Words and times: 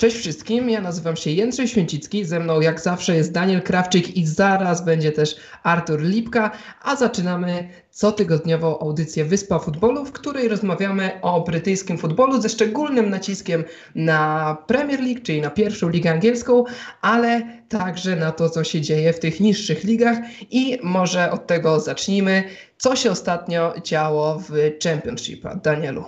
Cześć 0.00 0.16
wszystkim, 0.16 0.70
ja 0.70 0.80
nazywam 0.80 1.16
się 1.16 1.30
Jędrzej 1.30 1.68
Święcicki, 1.68 2.24
ze 2.24 2.40
mną 2.40 2.60
jak 2.60 2.80
zawsze 2.80 3.16
jest 3.16 3.32
Daniel 3.32 3.62
Krawczyk 3.62 4.16
i 4.16 4.26
zaraz 4.26 4.84
będzie 4.84 5.12
też 5.12 5.36
Artur 5.62 6.02
Lipka, 6.02 6.50
a 6.82 6.96
zaczynamy 6.96 7.68
cotygodniową 7.90 8.78
audycję 8.78 9.24
Wyspa 9.24 9.58
Futbolu, 9.58 10.04
w 10.04 10.12
której 10.12 10.48
rozmawiamy 10.48 11.10
o 11.22 11.40
brytyjskim 11.40 11.98
futbolu 11.98 12.40
ze 12.40 12.48
szczególnym 12.48 13.10
naciskiem 13.10 13.64
na 13.94 14.56
Premier 14.66 15.00
League, 15.00 15.20
czyli 15.22 15.40
na 15.40 15.50
pierwszą 15.50 15.88
ligę 15.88 16.10
angielską, 16.10 16.64
ale 17.00 17.42
także 17.68 18.16
na 18.16 18.32
to, 18.32 18.50
co 18.50 18.64
się 18.64 18.80
dzieje 18.80 19.12
w 19.12 19.20
tych 19.20 19.40
niższych 19.40 19.84
ligach 19.84 20.18
i 20.50 20.78
może 20.82 21.30
od 21.30 21.46
tego 21.46 21.80
zacznijmy. 21.80 22.44
Co 22.78 22.96
się 22.96 23.10
ostatnio 23.10 23.74
działo 23.84 24.38
w 24.38 24.52
Championship, 24.84 25.44
Danielu? 25.62 26.04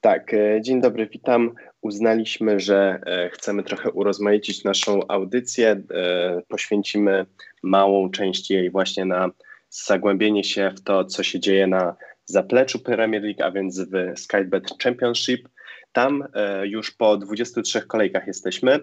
Tak, 0.00 0.34
e, 0.34 0.62
dzień 0.62 0.80
dobry, 0.80 1.08
witam 1.12 1.54
uznaliśmy, 1.88 2.60
że 2.60 3.00
e, 3.06 3.30
chcemy 3.30 3.62
trochę 3.62 3.90
urozmaicić 3.90 4.64
naszą 4.64 5.00
audycję. 5.08 5.70
E, 5.70 6.42
poświęcimy 6.48 7.26
małą 7.62 8.10
część 8.10 8.50
jej 8.50 8.70
właśnie 8.70 9.04
na 9.04 9.30
zagłębienie 9.70 10.44
się 10.44 10.72
w 10.76 10.80
to, 10.80 11.04
co 11.04 11.22
się 11.22 11.40
dzieje 11.40 11.66
na 11.66 11.96
zapleczu 12.24 12.78
Premier 12.78 13.22
League, 13.22 13.42
a 13.42 13.50
więc 13.50 13.80
w 13.80 14.18
Skybet 14.20 14.64
Championship. 14.82 15.48
Tam 15.92 16.24
e, 16.34 16.66
już 16.66 16.90
po 16.90 17.16
23 17.16 17.82
kolejkach 17.82 18.26
jesteśmy. 18.26 18.80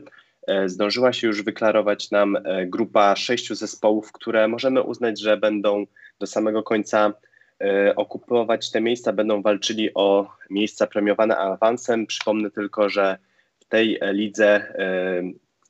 Zdążyła 0.66 1.14
się 1.14 1.28
już 1.28 1.44
wyklarować 1.44 2.12
nam 2.12 2.38
grupa 2.66 3.16
sześciu 3.16 3.56
zespołów, 3.56 4.12
które 4.12 4.48
możemy 4.48 4.82
uznać, 4.82 5.20
że 5.20 5.38
będą 5.38 5.86
do 6.20 6.28
samego 6.28 6.64
końca 6.64 7.14
okupować 7.96 8.72
te 8.72 8.82
miejsca, 8.82 9.14
będą 9.14 9.42
walczyli 9.42 9.94
o 9.94 10.32
miejsca 10.50 10.88
premiowane 10.88 11.38
awansem. 11.38 12.08
Przypomnę 12.08 12.52
tylko, 12.52 12.90
że 12.90 13.18
w 13.60 13.66
tej 13.66 14.00
lidze 14.12 14.48
e, 14.48 15.24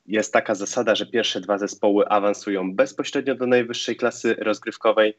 jest 0.06 0.32
taka 0.32 0.54
zasada, 0.54 0.94
że 0.94 1.06
pierwsze 1.06 1.40
dwa 1.40 1.58
zespoły 1.58 2.08
awansują 2.08 2.74
bezpośrednio 2.74 3.34
do 3.34 3.46
najwyższej 3.46 3.96
klasy 3.96 4.34
rozgrywkowej, 4.34 5.16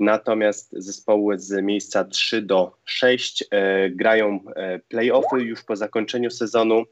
natomiast 0.00 0.72
zespoły 0.72 1.38
z 1.38 1.62
miejsca 1.62 2.04
3 2.04 2.42
do 2.42 2.76
6 2.84 3.44
e, 3.50 3.90
grają 3.90 4.40
playoffy 4.88 5.40
już 5.40 5.62
po 5.62 5.76
zakończeniu 5.76 6.30
sezonu. 6.30 6.84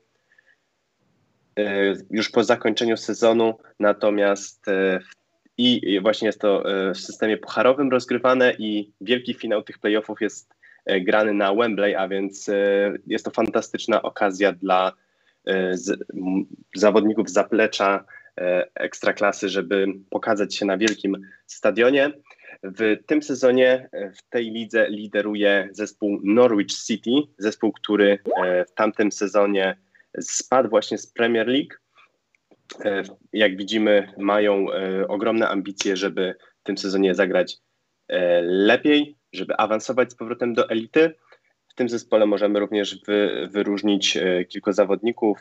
Już 2.10 2.30
po 2.30 2.44
zakończeniu 2.44 2.96
sezonu, 2.96 3.58
natomiast 3.80 4.66
w 4.66 5.21
i 5.58 6.00
właśnie 6.00 6.26
jest 6.26 6.40
to 6.40 6.70
e, 6.88 6.94
w 6.94 6.98
systemie 6.98 7.36
pucharowym 7.36 7.90
rozgrywane 7.90 8.54
i 8.58 8.92
wielki 9.00 9.34
finał 9.34 9.62
tych 9.62 9.78
playoffów 9.78 10.20
jest 10.20 10.54
e, 10.84 11.00
grany 11.00 11.34
na 11.34 11.54
Wembley, 11.54 11.94
a 11.94 12.08
więc 12.08 12.48
e, 12.48 12.92
jest 13.06 13.24
to 13.24 13.30
fantastyczna 13.30 14.02
okazja 14.02 14.52
dla 14.52 14.92
zawodników 16.74 17.30
zaplecza 17.30 18.04
ekstraklasy, 18.74 19.48
żeby 19.48 19.86
pokazać 20.10 20.54
się 20.54 20.66
na 20.66 20.78
wielkim 20.78 21.16
stadionie. 21.46 22.10
W 22.62 22.96
tym 23.06 23.22
sezonie 23.22 23.88
w 23.92 24.30
tej 24.30 24.50
lidze 24.50 24.90
lideruje 24.90 25.68
zespół 25.72 26.20
Norwich 26.24 26.72
City, 26.72 27.10
zespół, 27.38 27.72
który 27.72 28.18
w 28.68 28.74
tamtym 28.74 29.12
sezonie 29.12 29.76
spadł 30.20 30.68
właśnie 30.68 30.98
z 30.98 31.06
Premier 31.06 31.48
League 31.48 31.74
jak 33.32 33.56
widzimy, 33.56 34.12
mają 34.18 34.72
e, 34.72 35.08
ogromne 35.08 35.48
ambicje, 35.48 35.96
żeby 35.96 36.34
w 36.60 36.62
tym 36.62 36.78
sezonie 36.78 37.14
zagrać 37.14 37.56
e, 38.08 38.42
lepiej, 38.42 39.16
żeby 39.32 39.56
awansować 39.56 40.12
z 40.12 40.14
powrotem 40.14 40.54
do 40.54 40.70
elity. 40.70 41.14
W 41.68 41.74
tym 41.74 41.88
zespole 41.88 42.26
możemy 42.26 42.60
również 42.60 43.00
wy, 43.06 43.48
wyróżnić 43.50 44.18
kilku 44.48 44.72
zawodników. 44.72 45.38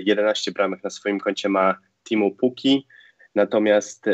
11 0.00 0.52
bramek 0.52 0.84
na 0.84 0.90
swoim 0.90 1.20
koncie 1.20 1.48
ma 1.48 1.78
Timo 2.08 2.30
Puki, 2.30 2.86
natomiast 3.34 4.06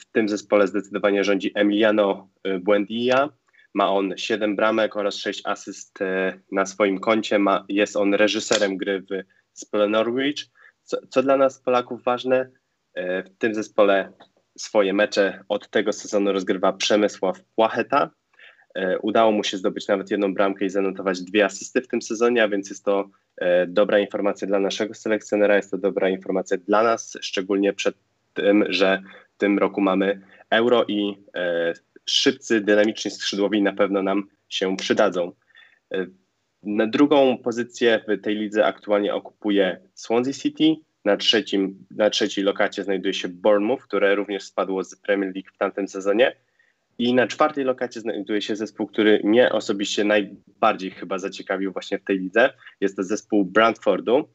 w 0.00 0.04
tym 0.12 0.28
zespole 0.28 0.66
zdecydowanie 0.66 1.24
rządzi 1.24 1.52
Emiliano 1.54 2.28
Buendia. 2.60 3.28
Ma 3.74 3.90
on 3.92 4.12
7 4.16 4.56
bramek 4.56 4.96
oraz 4.96 5.16
6 5.16 5.42
asyst 5.44 5.98
na 6.52 6.66
swoim 6.66 6.98
koncie. 6.98 7.38
Ma, 7.38 7.64
jest 7.68 7.96
on 7.96 8.14
reżyserem 8.14 8.76
gry 8.76 9.02
w 9.02 9.06
zespole 9.54 9.88
Norwich 9.88 10.46
co, 10.90 10.98
co 11.08 11.22
dla 11.22 11.36
nas, 11.36 11.58
Polaków, 11.58 12.04
ważne, 12.04 12.50
e, 12.94 13.22
w 13.22 13.30
tym 13.38 13.54
zespole 13.54 14.12
swoje 14.58 14.92
mecze 14.92 15.44
od 15.48 15.70
tego 15.70 15.92
sezonu 15.92 16.32
rozgrywa 16.32 16.72
Przemysław 16.72 17.40
Płacheta. 17.56 18.10
E, 18.74 18.98
udało 18.98 19.32
mu 19.32 19.44
się 19.44 19.56
zdobyć 19.56 19.88
nawet 19.88 20.10
jedną 20.10 20.34
bramkę 20.34 20.64
i 20.64 20.70
zanotować 20.70 21.22
dwie 21.22 21.44
asysty 21.44 21.80
w 21.80 21.88
tym 21.88 22.02
sezonie, 22.02 22.42
a 22.42 22.48
więc 22.48 22.70
jest 22.70 22.84
to 22.84 23.10
e, 23.36 23.66
dobra 23.66 23.98
informacja 23.98 24.48
dla 24.48 24.58
naszego 24.58 24.94
selekcjonera, 24.94 25.56
jest 25.56 25.70
to 25.70 25.78
dobra 25.78 26.08
informacja 26.08 26.56
dla 26.56 26.82
nas, 26.82 27.18
szczególnie 27.20 27.72
przed 27.72 27.94
tym, 28.34 28.64
że 28.68 29.02
w 29.34 29.38
tym 29.38 29.58
roku 29.58 29.80
mamy 29.80 30.20
euro 30.50 30.84
i 30.88 31.16
szybcy, 32.06 32.60
dynamiczni 32.60 33.10
skrzydłowi 33.10 33.62
na 33.62 33.72
pewno 33.72 34.02
nam 34.02 34.28
się 34.48 34.76
przydadzą. 34.76 35.32
Na 36.62 36.86
drugą 36.86 37.38
pozycję 37.38 38.04
w 38.08 38.20
tej 38.22 38.36
lidze 38.36 38.66
aktualnie 38.66 39.14
okupuje 39.14 39.80
Swansea 39.94 40.32
City. 40.32 40.76
Na, 41.04 41.16
trzecim, 41.16 41.86
na 41.90 42.10
trzeciej 42.10 42.44
lokacie 42.44 42.84
znajduje 42.84 43.14
się 43.14 43.28
Bournemouth, 43.28 43.82
które 43.82 44.14
również 44.14 44.42
spadło 44.42 44.84
z 44.84 44.96
Premier 44.96 45.34
League 45.34 45.50
w 45.54 45.58
tamtym 45.58 45.88
sezonie. 45.88 46.36
I 46.98 47.14
na 47.14 47.26
czwartej 47.26 47.64
lokacie 47.64 48.00
znajduje 48.00 48.42
się 48.42 48.56
zespół, 48.56 48.86
który 48.86 49.20
mnie 49.24 49.52
osobiście 49.52 50.04
najbardziej 50.04 50.90
chyba 50.90 51.18
zaciekawił 51.18 51.72
właśnie 51.72 51.98
w 51.98 52.04
tej 52.04 52.18
lidze. 52.18 52.52
Jest 52.80 52.96
to 52.96 53.02
zespół 53.02 53.44
Brentfordu. 53.44 54.28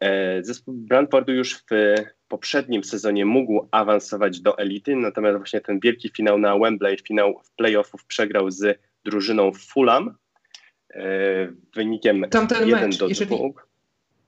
E, 0.00 0.42
zespół 0.42 0.74
Brentfordu 0.74 1.32
już 1.32 1.54
w 1.54 1.94
poprzednim 2.28 2.84
sezonie 2.84 3.26
mógł 3.26 3.68
awansować 3.70 4.40
do 4.40 4.58
elity, 4.58 4.96
natomiast 4.96 5.36
właśnie 5.36 5.60
ten 5.60 5.80
wielki 5.80 6.10
finał 6.16 6.38
na 6.38 6.58
Wembley, 6.58 6.98
finał 6.98 7.40
w 7.44 7.52
playoffów 7.52 8.04
przegrał 8.04 8.50
z 8.50 8.78
drużyną 9.04 9.52
Fulham, 9.52 10.14
wynikiem 11.74 12.24
Tamten 12.30 12.68
1 12.68 12.88
mecz, 12.88 12.98
do 12.98 13.08
2. 13.08 13.08
Jeżeli, 13.08 13.36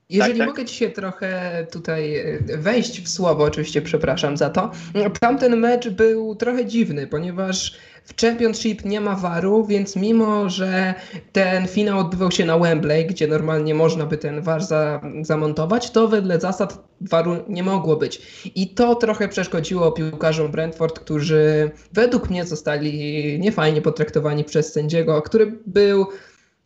jeżeli 0.09 0.39
tak, 0.39 0.47
tak? 0.47 0.47
mogę 0.47 0.65
ci 0.65 0.75
się 0.75 0.89
trochę 0.89 1.65
tutaj 1.71 2.15
e, 2.15 2.57
wejść 2.57 3.01
w 3.01 3.09
słowo, 3.09 3.43
oczywiście 3.43 3.81
przepraszam 3.81 4.37
za 4.37 4.49
to. 4.49 4.71
Tamten 5.19 5.57
mecz 5.57 5.89
był 5.89 6.35
trochę 6.35 6.65
dziwny, 6.65 7.07
ponieważ 7.07 7.77
w 8.03 8.21
Championship 8.21 8.85
nie 8.85 9.01
ma 9.01 9.15
waru, 9.15 9.65
więc 9.65 9.95
mimo, 9.95 10.49
że 10.49 10.93
ten 11.31 11.67
finał 11.67 11.99
odbywał 11.99 12.31
się 12.31 12.45
na 12.45 12.57
Wembley, 12.57 13.05
gdzie 13.05 13.27
normalnie 13.27 13.75
można 13.75 14.05
by 14.05 14.17
ten 14.17 14.41
war 14.41 14.63
za, 14.63 15.01
zamontować, 15.21 15.91
to 15.91 16.07
wedle 16.07 16.39
zasad 16.39 16.83
waru 17.01 17.35
nie 17.47 17.63
mogło 17.63 17.95
być. 17.95 18.21
I 18.55 18.73
to 18.73 18.95
trochę 18.95 19.27
przeszkodziło 19.27 19.91
piłkarzom 19.91 20.51
Brentford, 20.51 20.99
którzy 20.99 21.71
według 21.93 22.29
mnie 22.29 22.45
zostali 22.45 23.39
niefajnie 23.39 23.81
potraktowani 23.81 24.43
przez 24.43 24.73
sędziego, 24.73 25.21
który 25.21 25.59
był 25.65 26.07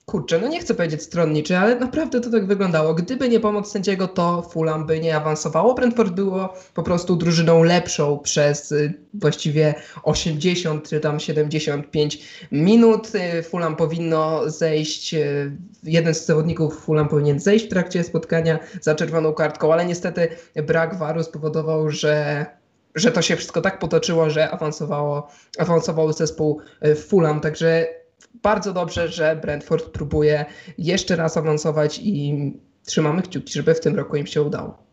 kurczę, 0.06 0.40
no 0.40 0.48
nie 0.48 0.60
chcę 0.60 0.74
powiedzieć 0.74 1.04
stronniczy, 1.04 1.58
ale 1.58 1.76
naprawdę 1.76 2.22
to 2.22 2.30
tak 2.30 2.48
wyglądało. 2.48 2.94
Gdyby 2.94 3.30
nie 3.30 3.40
pomoc 3.40 3.72
sędziego, 3.72 4.08
to 4.08 4.42
Fulham 4.42 4.86
by 4.86 5.00
nie 5.00 5.16
awansowało. 5.16 5.74
Brentford 5.74 6.14
było 6.14 6.54
po 6.74 6.84
prostu 6.84 7.16
drużyną 7.16 7.64
lepszą 7.64 8.20
przez 8.20 8.72
y, 8.72 8.94
właściwie 9.14 9.76
80 10.04 10.90
czy 10.90 11.00
tam 11.00 11.20
75 11.20 12.20
minut. 12.52 13.12
Y, 13.16 13.44
Fulham 13.44 13.76
powinno 13.76 14.50
zejść, 14.50 15.14
y, 15.14 15.52
jeden 15.84 16.14
z 16.14 16.26
zawodników 16.26 16.80
Fulham 16.80 17.08
powinien 17.08 17.40
zejść 17.40 17.66
w 17.66 17.70
trakcie 17.70 18.04
spotkania 18.04 18.60
za 18.82 18.96
czerwoną 18.96 19.34
kartką, 19.34 19.74
ale 19.74 19.86
niestety 19.86 20.28
brak 20.56 20.98
waru 20.98 21.24
spowodował, 21.24 21.90
że 21.90 22.46
że 22.96 23.12
to 23.12 23.22
się 23.22 23.36
wszystko 23.36 23.62
tak 23.62 23.80
potoczyło, 23.80 24.30
że 24.30 24.52
awansowało, 24.52 25.28
awansował 25.58 26.14
zespół 26.14 26.62
Fulham, 26.96 27.42
także 27.42 27.88
bardzo 28.34 28.74
dobrze, 28.74 29.08
że 29.08 29.36
Brentford 29.42 29.90
próbuje 29.90 30.46
jeszcze 30.78 31.16
raz 31.16 31.38
awansować 31.38 32.00
i 32.04 32.34
trzymamy 32.86 33.22
kciuki, 33.22 33.54
żeby 33.54 33.74
w 33.74 33.80
tym 33.80 33.96
roku 33.96 34.16
im 34.16 34.28
się 34.28 34.42
udało. 34.42 34.84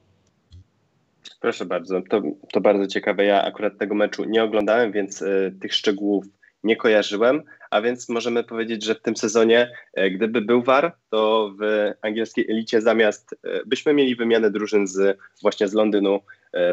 Proszę 1.40 1.64
bardzo, 1.64 2.02
to, 2.10 2.22
to 2.52 2.60
bardzo 2.60 2.86
ciekawe. 2.86 3.24
Ja 3.24 3.44
akurat 3.44 3.78
tego 3.78 3.94
meczu 3.94 4.24
nie 4.24 4.44
oglądałem, 4.44 4.92
więc 4.92 5.22
y, 5.22 5.54
tych 5.60 5.74
szczegółów 5.74 6.24
nie 6.64 6.76
kojarzyłem, 6.76 7.42
a 7.70 7.80
więc 7.80 8.08
możemy 8.08 8.44
powiedzieć, 8.44 8.84
że 8.84 8.94
w 8.94 9.02
tym 9.02 9.16
sezonie, 9.16 9.72
y, 9.98 10.10
gdyby 10.10 10.40
był 10.40 10.62
VAR, 10.62 10.96
to 11.10 11.52
w 11.60 11.90
angielskiej 12.02 12.50
elicie 12.50 12.80
zamiast, 12.80 13.32
y, 13.32 13.36
byśmy 13.66 13.94
mieli 13.94 14.16
wymianę 14.16 14.50
drużyn 14.50 14.86
z, 14.86 15.18
właśnie 15.42 15.68
z 15.68 15.72
Londynu, 15.72 16.20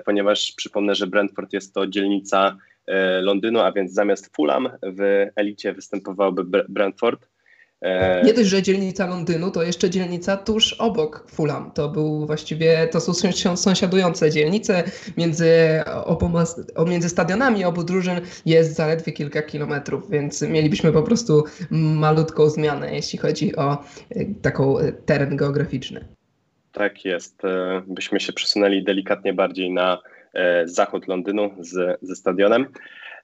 ponieważ 0.06 0.54
przypomnę, 0.58 0.96
że 0.96 1.08
Brentford 1.08 1.54
jest 1.54 1.74
to 1.74 1.88
dzielnica 1.88 2.58
Londynu, 3.22 3.60
a 3.60 3.72
więc 3.72 3.94
zamiast 3.94 4.36
Fulham 4.36 4.70
w 4.84 5.26
elicie 5.36 5.74
występowałby 5.74 6.44
Brentford. 6.70 7.28
E, 7.82 8.24
Nie 8.24 8.34
dość, 8.34 8.50
że 8.50 8.62
dzielnica 8.62 9.08
Londynu, 9.08 9.52
to 9.52 9.64
jeszcze 9.64 9.90
dzielnica 9.90 10.38
tuż 10.38 10.74
obok 10.74 11.26
Fulham. 11.32 11.72
To 11.72 11.90
był 11.90 12.26
właściwie, 12.26 12.88
to 12.92 13.02
są 13.02 13.14
sąsiadujące 13.56 14.32
dzielnice. 14.32 14.84
Między, 15.18 15.54
oboma, 16.06 16.44
między 16.88 17.10
stadionami 17.10 17.66
obu 17.66 17.84
drużyn 17.84 18.22
jest 18.46 18.76
zaledwie 18.76 19.12
kilka 19.12 19.42
kilometrów, 19.42 20.10
więc 20.10 20.42
mielibyśmy 20.42 20.92
po 20.92 21.04
prostu 21.04 21.44
malutką 21.72 22.50
zmianę, 22.50 22.96
jeśli 22.96 23.20
chodzi 23.20 23.56
o 23.56 23.84
e, 24.10 24.26
taką 24.42 24.76
teren 25.06 25.36
geograficzny. 25.36 26.06
Tak 26.72 27.06
jest. 27.06 27.46
E, 27.46 27.82
byśmy 27.88 28.20
się 28.20 28.34
przesunęli 28.34 28.84
delikatnie 28.84 29.34
bardziej 29.34 29.72
na 29.72 29.94
e, 29.94 30.17
zachód 30.66 31.08
Londynu 31.08 31.56
z, 31.60 32.00
ze 32.02 32.16
stadionem. 32.16 32.68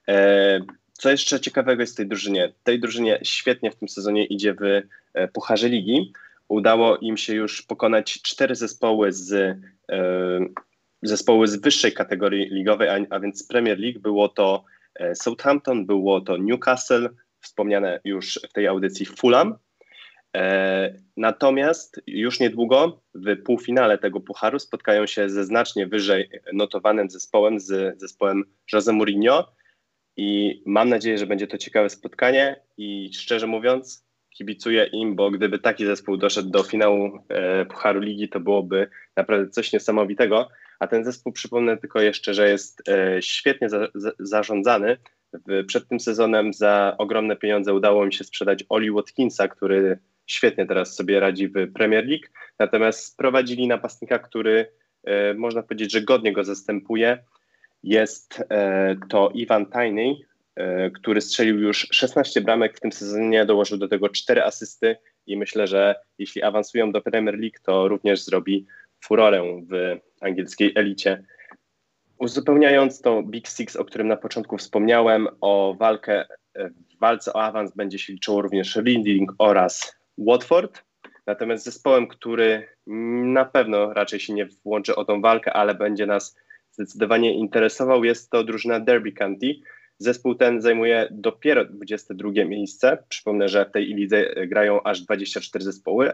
E, 0.08 0.60
co 0.92 1.10
jeszcze 1.10 1.40
ciekawego 1.40 1.82
jest 1.82 1.92
w 1.92 1.96
tej 1.96 2.06
drużynie? 2.06 2.52
Tej 2.64 2.80
drużynie 2.80 3.20
świetnie 3.22 3.70
w 3.70 3.76
tym 3.76 3.88
sezonie 3.88 4.24
idzie 4.24 4.54
w 4.54 4.82
Pucharze 5.32 5.68
Ligi. 5.68 6.12
Udało 6.48 6.96
im 6.96 7.16
się 7.16 7.34
już 7.34 7.62
pokonać 7.62 8.22
cztery 8.22 8.54
zespoły 8.54 9.12
z 9.12 9.58
zespoły 11.02 11.48
z 11.48 11.56
wyższej 11.56 11.92
kategorii 11.92 12.46
ligowej, 12.50 12.88
a, 12.88 12.98
a 13.10 13.20
więc 13.20 13.46
Premier 13.48 13.78
League. 13.78 14.00
Było 14.00 14.28
to 14.28 14.64
Southampton, 15.14 15.86
było 15.86 16.20
to 16.20 16.36
Newcastle, 16.36 17.08
wspomniane 17.40 18.00
już 18.04 18.40
w 18.50 18.52
tej 18.52 18.66
audycji 18.66 19.06
Fulham 19.06 19.54
E, 19.54 19.73
natomiast 21.16 22.00
już 22.06 22.40
niedługo 22.40 23.02
w 23.14 23.42
półfinale 23.42 23.98
tego 23.98 24.20
pucharu 24.20 24.58
spotkają 24.58 25.06
się 25.06 25.28
ze 25.28 25.44
znacznie 25.44 25.86
wyżej 25.86 26.30
notowanym 26.52 27.10
zespołem, 27.10 27.60
z 27.60 28.00
zespołem 28.00 28.44
Jose 28.72 28.92
Mourinho. 28.92 29.52
I 30.16 30.62
mam 30.66 30.88
nadzieję, 30.88 31.18
że 31.18 31.26
będzie 31.26 31.46
to 31.46 31.58
ciekawe 31.58 31.90
spotkanie. 31.90 32.60
I 32.76 33.10
szczerze 33.14 33.46
mówiąc 33.46 34.06
kibicuję 34.30 34.84
im, 34.84 35.16
bo 35.16 35.30
gdyby 35.30 35.58
taki 35.58 35.86
zespół 35.86 36.16
doszedł 36.16 36.50
do 36.50 36.62
finału 36.62 37.18
e, 37.28 37.64
Pucharu 37.64 38.00
Ligi, 38.00 38.28
to 38.28 38.40
byłoby 38.40 38.88
naprawdę 39.16 39.50
coś 39.50 39.72
niesamowitego, 39.72 40.48
a 40.78 40.86
ten 40.86 41.04
zespół 41.04 41.32
przypomnę 41.32 41.76
tylko 41.76 42.00
jeszcze, 42.00 42.34
że 42.34 42.48
jest 42.48 42.88
e, 42.88 43.22
świetnie 43.22 43.68
za, 43.68 43.88
za, 43.94 44.12
zarządzany. 44.18 44.96
Przed 45.66 45.88
tym 45.88 46.00
sezonem 46.00 46.52
za 46.52 46.94
ogromne 46.98 47.36
pieniądze 47.36 47.74
udało 47.74 48.06
mi 48.06 48.12
się 48.12 48.24
sprzedać 48.24 48.64
Oli 48.68 48.90
Watkinsa, 48.90 49.48
który 49.48 49.98
świetnie 50.26 50.66
teraz 50.66 50.94
sobie 50.94 51.20
radzi 51.20 51.48
w 51.48 51.72
Premier 51.72 52.06
League, 52.06 52.26
natomiast 52.58 53.06
sprowadzili 53.06 53.68
napastnika, 53.68 54.18
który 54.18 54.72
e, 55.04 55.34
można 55.34 55.62
powiedzieć, 55.62 55.92
że 55.92 56.02
godnie 56.02 56.32
go 56.32 56.44
zastępuje. 56.44 57.24
Jest 57.82 58.44
e, 58.50 58.96
to 59.08 59.30
Ivan 59.34 59.66
Tajny, 59.66 60.16
e, 60.56 60.90
który 60.90 61.20
strzelił 61.20 61.58
już 61.58 61.88
16 61.92 62.40
bramek 62.40 62.76
w 62.76 62.80
tym 62.80 62.92
sezonie, 62.92 63.46
dołożył 63.46 63.78
do 63.78 63.88
tego 63.88 64.08
4 64.08 64.42
asysty 64.42 64.96
i 65.26 65.36
myślę, 65.36 65.66
że 65.66 65.94
jeśli 66.18 66.42
awansują 66.42 66.92
do 66.92 67.00
Premier 67.00 67.38
League, 67.38 67.58
to 67.62 67.88
również 67.88 68.24
zrobi 68.24 68.66
furorę 69.04 69.62
w 69.70 70.00
angielskiej 70.20 70.72
elicie. 70.74 71.24
Uzupełniając 72.18 73.00
to 73.00 73.22
Big 73.22 73.48
Six, 73.48 73.76
o 73.76 73.84
którym 73.84 74.08
na 74.08 74.16
początku 74.16 74.58
wspomniałem, 74.58 75.28
o 75.40 75.76
walkę, 75.78 76.24
w 76.96 76.98
walce 77.00 77.32
o 77.32 77.42
awans 77.42 77.72
będzie 77.76 77.98
się 77.98 78.12
liczyło 78.12 78.42
również 78.42 78.76
Reading 78.76 79.32
oraz 79.38 79.96
Watford, 80.18 80.84
natomiast 81.26 81.64
zespołem, 81.64 82.06
który 82.06 82.68
na 82.86 83.44
pewno 83.44 83.92
raczej 83.92 84.20
się 84.20 84.34
nie 84.34 84.48
włączy 84.64 84.96
o 84.96 85.04
tą 85.04 85.20
walkę, 85.20 85.52
ale 85.52 85.74
będzie 85.74 86.06
nas 86.06 86.36
zdecydowanie 86.72 87.34
interesował, 87.34 88.04
jest 88.04 88.30
to 88.30 88.44
drużyna 88.44 88.80
Derby 88.80 89.12
County. 89.12 89.54
Zespół 89.98 90.34
ten 90.34 90.60
zajmuje 90.60 91.08
dopiero 91.10 91.64
22 91.64 92.30
miejsce. 92.44 92.98
Przypomnę, 93.08 93.48
że 93.48 93.64
w 93.64 93.70
tej 93.70 93.86
lidze 93.86 94.46
grają 94.46 94.82
aż 94.82 95.00
24 95.00 95.64
zespoły, 95.64 96.12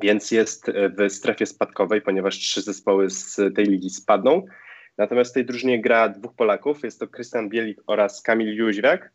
więc 0.00 0.30
jest 0.30 0.72
w 0.98 1.12
strefie 1.12 1.46
spadkowej, 1.46 2.02
ponieważ 2.02 2.38
trzy 2.38 2.62
zespoły 2.62 3.10
z 3.10 3.36
tej 3.54 3.64
ligi 3.64 3.90
spadną. 3.90 4.46
Natomiast 4.98 5.30
w 5.30 5.34
tej 5.34 5.44
drużynie 5.44 5.80
gra 5.80 6.08
dwóch 6.08 6.34
Polaków, 6.34 6.82
jest 6.84 7.00
to 7.00 7.08
Krystian 7.08 7.48
Bielik 7.48 7.80
oraz 7.86 8.22
Kamil 8.22 8.56
Jóźwiak. 8.56 9.12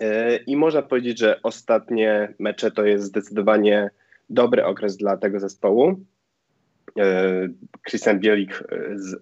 E, 0.00 0.36
I 0.36 0.56
można 0.56 0.82
powiedzieć, 0.82 1.18
że 1.18 1.42
ostatnie 1.42 2.34
mecze 2.38 2.70
to 2.70 2.84
jest 2.84 3.04
zdecydowanie 3.04 3.90
dobry 4.30 4.64
okres 4.64 4.96
dla 4.96 5.16
tego 5.16 5.40
zespołu. 5.40 6.00
E, 6.98 7.48
Christian 7.88 8.20
Bielik 8.20 8.64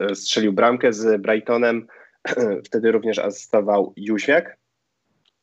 e, 0.00 0.14
strzelił 0.14 0.52
bramkę 0.52 0.92
z 0.92 1.22
Brightonem, 1.22 1.86
wtedy 2.66 2.92
również 2.92 3.18
asystował 3.18 3.92
Jóźwiak. 3.96 4.56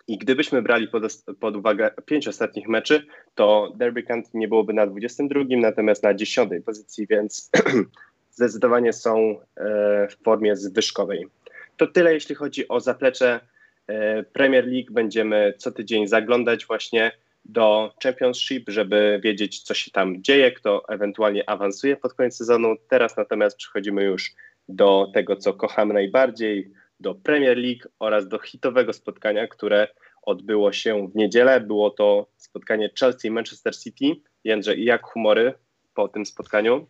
I 0.08 0.18
gdybyśmy 0.18 0.62
brali 0.62 0.88
pod, 0.88 1.04
pod, 1.40 1.56
uwagę 1.56 1.92
pięć 2.06 2.28
ostatnich 2.28 2.68
meczy, 2.68 3.06
to 3.36 3.74
Derby 3.76 4.04
County 4.04 4.30
nie 4.34 4.48
byłoby 4.48 4.74
na 4.74 4.88
22, 4.88 5.42
natomiast 5.50 6.04
na 6.04 6.14
10 6.14 6.52
pozycji, 6.66 7.08
więc 7.08 7.52
zdecydowanie 8.32 8.94
są 8.94 9.40
w 10.10 10.24
formie 10.24 10.56
zwyżkowej. 10.56 11.28
To 11.78 11.88
tyle, 11.88 12.14
jeśli 12.14 12.36
chodzi 12.36 12.68
o 12.68 12.80
zaplecze 12.80 13.40
Premier 14.34 14.68
League 14.68 14.94
będziemy 14.94 15.54
co 15.58 15.72
tydzień 15.72 16.08
zaglądać 16.08 16.66
właśnie 16.66 17.12
do 17.46 17.94
Championship, 18.04 18.70
żeby 18.70 19.20
wiedzieć, 19.24 19.62
co 19.62 19.74
się 19.74 19.92
tam 19.92 20.24
dzieje, 20.24 20.52
kto 20.52 20.84
ewentualnie 20.90 21.50
awansuje 21.50 21.98
pod 21.98 22.14
koniec 22.14 22.38
sezonu. 22.38 22.76
Teraz 22.90 23.18
natomiast 23.18 23.58
przechodzimy 23.58 24.04
już 24.04 24.32
do 24.70 25.12
tego, 25.14 25.36
co 25.36 25.54
kochamy 25.54 25.94
najbardziej, 25.94 26.72
do 27.00 27.16
Premier 27.16 27.58
League 27.58 27.90
oraz 28.00 28.28
do 28.28 28.40
hitowego 28.40 28.94
spotkania, 28.94 29.48
które 29.48 29.88
odbyło 30.22 30.72
się 30.72 31.08
w 31.08 31.16
niedzielę. 31.16 31.62
Było 31.62 31.90
to 31.90 32.28
spotkanie 32.38 32.90
Chelsea-Manchester 33.00 33.84
City. 33.84 34.22
Jędrzej, 34.44 34.86
jak 34.86 35.06
humory 35.06 35.54
po 35.94 36.08
tym 36.08 36.26
spotkaniu? 36.26 36.88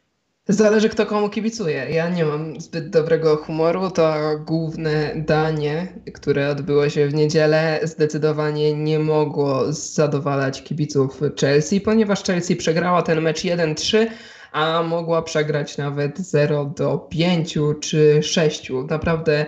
Zależy 0.52 0.90
kto 0.90 1.06
komu 1.06 1.30
kibicuje. 1.30 1.86
Ja 1.90 2.10
nie 2.10 2.26
mam 2.26 2.62
zbyt 2.62 2.90
dobrego 2.90 3.38
humoru. 3.38 3.92
To 3.92 4.14
główne 4.46 5.14
danie, 5.16 5.88
które 6.14 6.50
odbyło 6.50 6.90
się 6.90 7.08
w 7.08 7.14
niedzielę, 7.14 7.80
zdecydowanie 7.84 8.74
nie 8.74 9.00
mogło 9.00 9.74
zadowalać 9.74 10.64
kibiców 10.64 11.22
Chelsea, 11.40 11.82
ponieważ 11.82 12.24
Chelsea 12.24 12.56
przegrała 12.56 13.02
ten 13.02 13.22
mecz 13.22 13.40
1-3, 13.44 14.08
a 14.52 14.84
mogła 14.84 15.22
przegrać 15.22 15.78
nawet 15.78 16.20
0 16.20 16.66
do 16.66 16.98
5 16.98 17.58
czy 17.80 18.24
6. 18.24 18.72
Naprawdę 18.90 19.46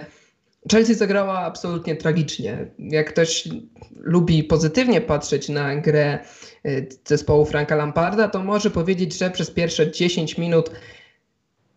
Chelsea 0.69 0.93
zagrała 0.93 1.39
absolutnie 1.39 1.95
tragicznie. 1.95 2.67
Jak 2.79 3.09
ktoś 3.13 3.47
lubi 3.95 4.43
pozytywnie 4.43 5.01
patrzeć 5.01 5.49
na 5.49 5.75
grę 5.75 6.19
y, 6.65 6.89
zespołu 7.05 7.45
Franka 7.45 7.75
Lamparda, 7.75 8.27
to 8.27 8.43
może 8.43 8.69
powiedzieć, 8.69 9.17
że 9.17 9.31
przez 9.31 9.51
pierwsze 9.51 9.91
10 9.91 10.37
minut 10.37 10.71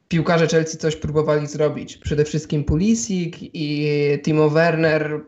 piłkarze 0.09 0.47
Chelsea 0.47 0.79
coś 0.79 0.97
próbowali 0.97 1.47
zrobić. 1.47 1.97
Przede 1.97 2.25
wszystkim 2.25 2.65
Pulisic 2.65 3.37
i 3.41 3.89
Timo 4.23 4.51
Werner 4.51 5.21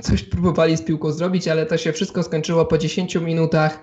coś 0.00 0.22
próbowali 0.22 0.76
z 0.76 0.82
piłką 0.82 1.12
zrobić, 1.12 1.48
ale 1.48 1.66
to 1.66 1.76
się 1.78 1.92
wszystko 1.92 2.22
skończyło 2.22 2.64
po 2.64 2.78
10 2.78 3.14
minutach, 3.14 3.80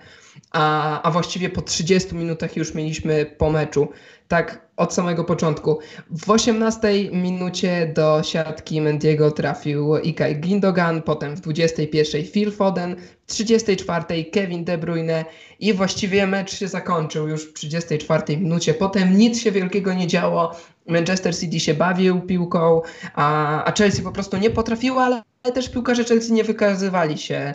a, 0.51 1.01
a 1.01 1.12
właściwie 1.12 1.50
po 1.50 1.62
30 1.62 2.16
minutach 2.16 2.57
już 2.57 2.74
mieliśmy 2.74 3.25
po 3.25 3.51
meczu 3.51 3.88
tak 4.27 4.65
od 4.77 4.94
samego 4.94 5.24
początku. 5.24 5.79
W 6.10 6.29
18 6.29 7.12
minucie 7.12 7.91
do 7.96 8.24
siatki 8.24 8.82
Mendiego 8.82 9.32
trafił 9.32 9.98
Ikay 9.98 10.36
Gindogan, 10.36 11.01
potem 11.01 11.36
w 11.36 11.41
21 11.41 12.24
Phil 12.25 12.51
Foden, 12.51 12.96
w 13.27 13.32
34 13.32 14.25
Kevin 14.25 14.63
De 14.63 14.77
Bruyne 14.77 15.25
i 15.60 15.74
właściwie 15.74 16.27
mecz 16.27 16.53
się 16.53 16.67
zakończył 16.67 17.27
już 17.27 17.50
w 17.50 17.53
34 17.53 18.38
minucie. 18.38 18.74
Potem 18.74 19.17
nic 19.17 19.41
się 19.41 19.51
wielkiego 19.51 19.94
nie 19.94 20.08
działo. 20.08 20.55
Manchester 20.88 21.38
City 21.38 21.60
się 21.60 21.74
bawił 21.74 22.22
piłką, 22.22 22.82
a, 23.13 23.63
a 23.63 23.72
Chelsea 23.72 24.01
po 24.01 24.12
prostu 24.12 24.38
nie 24.38 24.50
potrafiło, 24.50 25.01
ale 25.01 25.24
też 25.54 25.70
piłkarze 25.70 26.04
Chelsea 26.04 26.34
nie 26.34 26.44
wykazywali 26.44 27.18
się 27.18 27.54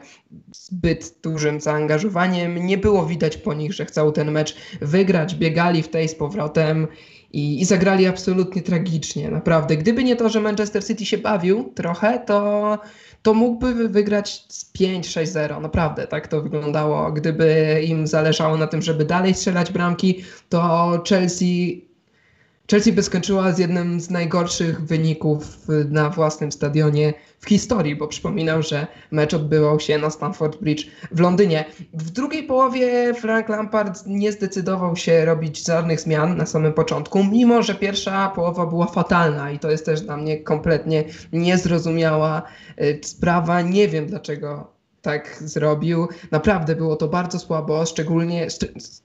zbyt 0.55 1.15
dużym 1.23 1.61
zaangażowaniem. 1.61 2.67
Nie 2.67 2.79
było 2.79 3.07
widać 3.07 3.37
po 3.37 3.55
nich, 3.55 3.73
że 3.73 3.85
chcą 3.85 4.13
ten 4.13 4.31
mecz 4.31 4.57
wygrać. 4.81 5.35
Biegali 5.35 5.83
w 5.83 5.89
tej 5.89 6.09
z 6.09 6.15
powrotem 6.15 6.89
i, 7.33 7.61
i 7.61 7.65
zagrali 7.65 8.07
absolutnie 8.07 8.63
tragicznie. 8.63 9.31
Naprawdę. 9.31 9.77
Gdyby 9.77 10.05
nie 10.05 10.17
to, 10.17 10.29
że 10.29 10.41
Manchester 10.41 10.87
City 10.87 11.07
się 11.07 11.19
bawił 11.19 11.73
trochę, 11.75 12.19
to, 12.19 12.79
to 13.23 13.35
mógłby 13.35 13.89
wygrać 13.89 14.45
z 14.49 14.73
5-6-0. 14.75 15.61
Naprawdę 15.61 16.07
tak 16.07 16.29
to 16.29 16.43
wyglądało. 16.43 17.13
Gdyby 17.13 17.81
im 17.87 18.07
zależało 18.07 18.57
na 18.57 18.67
tym, 18.67 18.83
żeby 18.83 19.05
dalej 19.05 19.35
strzelać 19.35 19.73
bramki, 19.73 20.25
to 20.49 21.03
Chelsea 21.09 21.90
Chelsea 22.71 22.93
by 22.93 23.03
skończyła 23.03 23.53
z 23.53 23.59
jednym 23.59 24.01
z 24.01 24.11
najgorszych 24.11 24.81
wyników 24.81 25.67
na 25.89 26.11
własnym 26.11 26.53
stadionie 26.53 27.15
w 27.41 27.49
historii, 27.49 27.97
bo 27.97 28.09
przypominam, 28.09 28.63
że 28.63 28.87
mecz 29.11 29.35
odbywał 29.35 29.81
się 29.81 29.99
na 29.99 30.11
Stamford 30.11 30.61
Bridge 30.61 30.87
w 31.13 31.21
Londynie. 31.21 31.65
W 31.95 32.11
drugiej 32.11 32.43
połowie 32.43 33.15
Frank 33.15 33.49
Lampard 33.49 34.07
nie 34.07 34.33
zdecydował 34.33 34.97
się 34.97 35.25
robić 35.25 35.67
żadnych 35.67 36.01
zmian 36.01 36.37
na 36.37 36.47
samym 36.47 36.73
początku, 36.73 37.25
mimo 37.25 37.63
że 37.63 37.75
pierwsza 37.75 38.29
połowa 38.29 38.67
była 38.67 38.87
fatalna 38.87 39.51
i 39.51 39.59
to 39.59 39.71
jest 39.71 39.87
też 39.87 40.01
dla 40.01 40.17
mnie 40.17 40.39
kompletnie 40.39 41.05
niezrozumiała 41.33 42.43
y, 42.81 43.01
sprawa. 43.03 43.63
Nie 43.63 43.89
wiem 43.89 44.07
dlaczego 44.07 44.80
tak 45.03 45.37
zrobił. 45.45 46.09
Naprawdę 46.31 46.77
było 46.77 46.97
to 46.97 47.09
bardzo 47.09 47.39
słabo, 47.39 47.87
szczególnie 47.87 48.47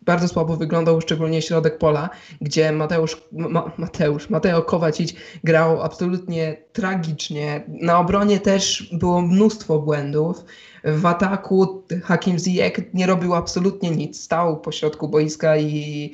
bardzo 0.01 0.27
słabo 0.27 0.55
wyglądał 0.55 1.01
szczególnie 1.01 1.41
środek 1.41 1.77
pola, 1.77 2.09
gdzie 2.41 2.71
Mateusz, 2.71 3.21
Ma, 3.31 3.71
Mateusz, 3.77 4.29
Mateo 4.29 4.61
Kowacic 4.61 5.13
grał 5.43 5.81
absolutnie 5.81 6.57
tragicznie. 6.73 7.63
Na 7.67 7.99
obronie 7.99 8.39
też 8.39 8.89
było 8.93 9.21
mnóstwo 9.21 9.79
błędów. 9.79 10.45
W 10.83 11.05
ataku 11.05 11.83
Hakim 12.03 12.39
Ziyech 12.39 12.93
nie 12.93 13.07
robił 13.07 13.35
absolutnie 13.35 13.91
nic. 13.91 14.23
Stał 14.23 14.61
po 14.61 14.71
środku 14.71 15.07
boiska 15.07 15.57
i 15.57 16.13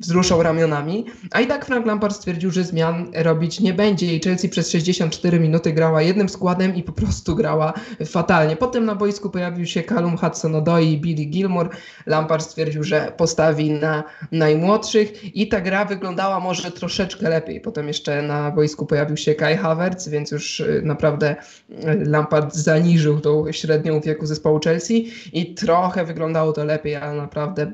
wzruszał 0.00 0.42
ramionami, 0.42 1.04
a 1.30 1.40
i 1.40 1.46
tak 1.46 1.66
Frank 1.66 1.86
Lampard 1.86 2.16
stwierdził, 2.16 2.50
że 2.50 2.64
zmian 2.64 3.10
robić 3.14 3.60
nie 3.60 3.74
będzie 3.74 4.14
i 4.14 4.20
Chelsea 4.20 4.48
przez 4.48 4.70
64 4.70 5.40
minuty 5.40 5.72
grała 5.72 6.02
jednym 6.02 6.28
składem 6.28 6.74
i 6.74 6.82
po 6.82 6.92
prostu 6.92 7.36
grała 7.36 7.72
fatalnie. 8.06 8.56
Potem 8.56 8.84
na 8.84 8.94
boisku 8.94 9.30
pojawił 9.30 9.66
się 9.66 9.82
Callum 9.82 10.16
Hudson-Odoi 10.16 10.82
i 10.82 10.98
Billy 10.98 11.24
Gilmore. 11.24 11.68
Lampard 12.06 12.44
stwierdził, 12.44 12.84
że 12.84 13.12
postawi 13.16 13.70
na 13.70 14.04
najmłodszych 14.32 15.36
i 15.36 15.48
ta 15.48 15.60
gra 15.60 15.84
wyglądała 15.84 16.40
może 16.40 16.70
troszeczkę 16.70 17.28
lepiej. 17.28 17.60
Potem 17.60 17.88
jeszcze 17.88 18.22
na 18.22 18.50
boisku 18.50 18.86
pojawił 18.86 19.16
się 19.16 19.34
Kai 19.34 19.56
Havertz, 19.56 20.08
więc 20.08 20.30
już 20.30 20.60
y, 20.60 20.82
naprawdę 20.84 21.36
y, 21.70 21.76
Lampard 22.04 22.54
zaniżył 22.54 23.20
tą 23.20 23.52
średnią 23.52 24.00
wieku 24.00 24.26
zespołu 24.26 24.60
Chelsea 24.64 25.12
i 25.32 25.54
trochę 25.54 26.04
wyglądało 26.04 26.52
to 26.52 26.64
lepiej, 26.64 26.96
ale 26.96 27.16
naprawdę 27.16 27.72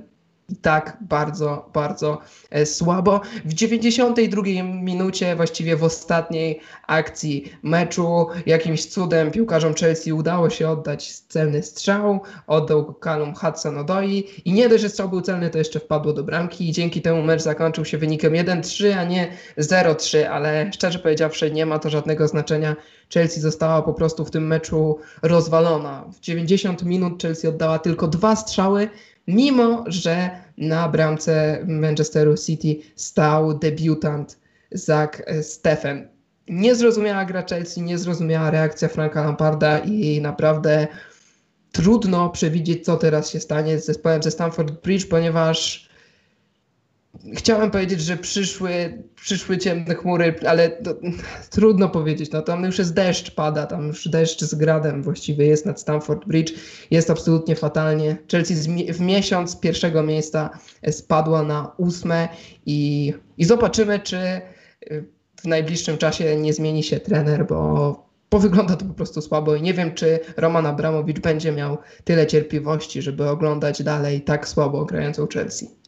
tak 0.62 0.98
bardzo, 1.00 1.70
bardzo 1.72 2.18
e, 2.50 2.66
słabo. 2.66 3.20
W 3.44 3.54
92 3.54 4.42
minucie, 4.82 5.36
właściwie 5.36 5.76
w 5.76 5.84
ostatniej 5.84 6.60
akcji 6.86 7.52
meczu, 7.62 8.26
jakimś 8.46 8.86
cudem 8.86 9.30
piłkarzom 9.30 9.74
Chelsea 9.74 10.12
udało 10.12 10.50
się 10.50 10.68
oddać 10.68 11.10
celny 11.10 11.62
strzał, 11.62 12.20
oddał 12.46 12.94
Callum 13.04 13.34
Hudson-Odoi 13.34 14.22
i 14.44 14.52
nie 14.52 14.68
dość, 14.68 14.82
że 14.82 14.88
strzał 14.88 15.08
był 15.08 15.20
celny, 15.20 15.50
to 15.50 15.58
jeszcze 15.58 15.80
wpadło 15.80 16.12
do 16.12 16.24
bramki 16.24 16.68
i 16.68 16.72
dzięki 16.72 17.02
temu 17.02 17.22
mecz 17.22 17.42
zakończył 17.42 17.84
się 17.84 17.98
wynikiem 17.98 18.32
1-3, 18.32 18.92
a 18.92 19.04
nie 19.04 19.28
0-3, 19.58 20.22
ale 20.22 20.70
szczerze 20.72 20.98
powiedziawszy 20.98 21.50
nie 21.50 21.66
ma 21.66 21.78
to 21.78 21.90
żadnego 21.90 22.28
znaczenia. 22.28 22.76
Chelsea 23.14 23.40
została 23.40 23.82
po 23.82 23.94
prostu 23.94 24.24
w 24.24 24.30
tym 24.30 24.46
meczu 24.46 24.98
rozwalona. 25.22 26.04
W 26.12 26.20
90 26.20 26.82
minut 26.82 27.22
Chelsea 27.22 27.48
oddała 27.48 27.78
tylko 27.78 28.08
dwa 28.08 28.36
strzały, 28.36 28.88
mimo 29.26 29.84
że 29.86 30.30
na 30.58 30.88
bramce 30.88 31.64
Manchesteru 31.66 32.36
City 32.36 32.76
stał 32.96 33.58
debiutant 33.58 34.38
Zach 34.72 35.22
Steffen. 35.42 36.08
Niezrozumiała 36.48 37.24
gra 37.24 37.42
Chelsea, 37.42 37.82
niezrozumiała 37.82 38.50
reakcja 38.50 38.88
Franka 38.88 39.24
Lamparda 39.24 39.78
i 39.78 40.20
naprawdę 40.20 40.86
trudno 41.72 42.30
przewidzieć, 42.30 42.84
co 42.84 42.96
teraz 42.96 43.30
się 43.30 43.40
stanie 43.40 43.78
z 43.78 43.86
zespołem 43.86 44.22
ze 44.22 44.30
Stamford 44.30 44.82
Bridge, 44.82 45.08
ponieważ 45.08 45.88
chciałem 47.34 47.70
powiedzieć, 47.70 48.00
że 48.00 48.16
przyszły, 48.16 49.02
przyszły 49.14 49.58
ciemne 49.58 49.94
chmury, 49.94 50.34
ale 50.48 50.70
to, 50.70 50.94
trudno 51.50 51.88
powiedzieć. 51.88 52.30
No, 52.32 52.42
tam 52.42 52.64
już 52.64 52.78
jest 52.78 52.94
deszcz 52.94 53.30
pada, 53.34 53.66
tam 53.66 53.86
już 53.86 54.08
deszcz 54.08 54.40
z 54.44 54.54
gradem 54.54 55.02
właściwie 55.02 55.46
jest 55.46 55.66
nad 55.66 55.80
Stamford 55.80 56.24
Bridge. 56.26 56.52
Jest 56.90 57.10
absolutnie 57.10 57.56
fatalnie. 57.56 58.16
Chelsea 58.30 58.54
w 58.92 59.00
miesiąc 59.00 59.60
pierwszego 59.60 60.02
miejsca 60.02 60.50
spadła 60.90 61.42
na 61.42 61.72
ósme 61.76 62.28
i, 62.66 63.12
i 63.38 63.44
zobaczymy, 63.44 64.00
czy 64.00 64.16
y, 64.16 65.04
w 65.40 65.44
najbliższym 65.44 65.98
czasie 65.98 66.36
nie 66.36 66.52
zmieni 66.52 66.82
się 66.82 67.00
trener, 67.00 67.46
bo 67.46 68.04
bo 68.30 68.38
wygląda 68.38 68.76
to 68.76 68.84
po 68.84 68.94
prostu 68.94 69.22
słabo 69.22 69.54
i 69.54 69.62
nie 69.62 69.74
wiem, 69.74 69.94
czy 69.94 70.18
Roman 70.36 70.66
Abramowicz 70.66 71.20
będzie 71.20 71.52
miał 71.52 71.78
tyle 72.04 72.26
cierpliwości, 72.26 73.02
żeby 73.02 73.28
oglądać 73.28 73.82
dalej 73.82 74.20
tak 74.20 74.48
słabo 74.48 74.84
grającą 74.84 75.26
Chelsea. 75.26 75.83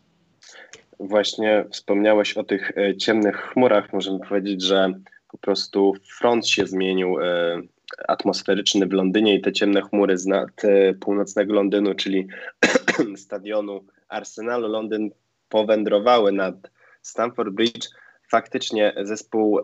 Właśnie 1.01 1.65
wspomniałeś 1.71 2.37
o 2.37 2.45
tych 2.45 2.79
e, 2.79 2.97
ciemnych 2.97 3.37
chmurach. 3.37 3.93
Możemy 3.93 4.19
powiedzieć, 4.29 4.63
że 4.63 4.93
po 5.29 5.39
prostu 5.39 5.95
front 6.19 6.49
się 6.49 6.67
zmienił 6.67 7.21
e, 7.21 7.63
atmosferyczny 8.09 8.87
w 8.87 8.93
Londynie 8.93 9.35
i 9.35 9.41
te 9.41 9.53
ciemne 9.53 9.83
chmury 9.83 10.19
z 10.19 10.27
nad 10.27 10.65
e, 10.65 10.95
północnego 10.95 11.55
Londynu, 11.55 11.95
czyli 11.95 12.27
stadionu 13.17 13.85
Arsenalu 14.09 14.69
Londyn 14.69 15.11
powędrowały 15.49 16.33
nad 16.33 16.55
Stamford 17.03 17.51
Bridge. 17.51 17.89
Faktycznie 18.31 18.95
zespół 19.03 19.61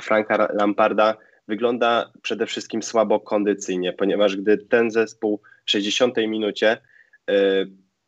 Franka 0.00 0.48
Lamparda 0.52 1.16
wygląda 1.48 2.12
przede 2.22 2.46
wszystkim 2.46 2.82
słabo 2.82 3.20
kondycyjnie, 3.20 3.92
ponieważ 3.92 4.36
gdy 4.36 4.58
ten 4.58 4.90
zespół 4.90 5.40
w 5.64 5.70
60 5.70 6.16
minucie 6.16 6.78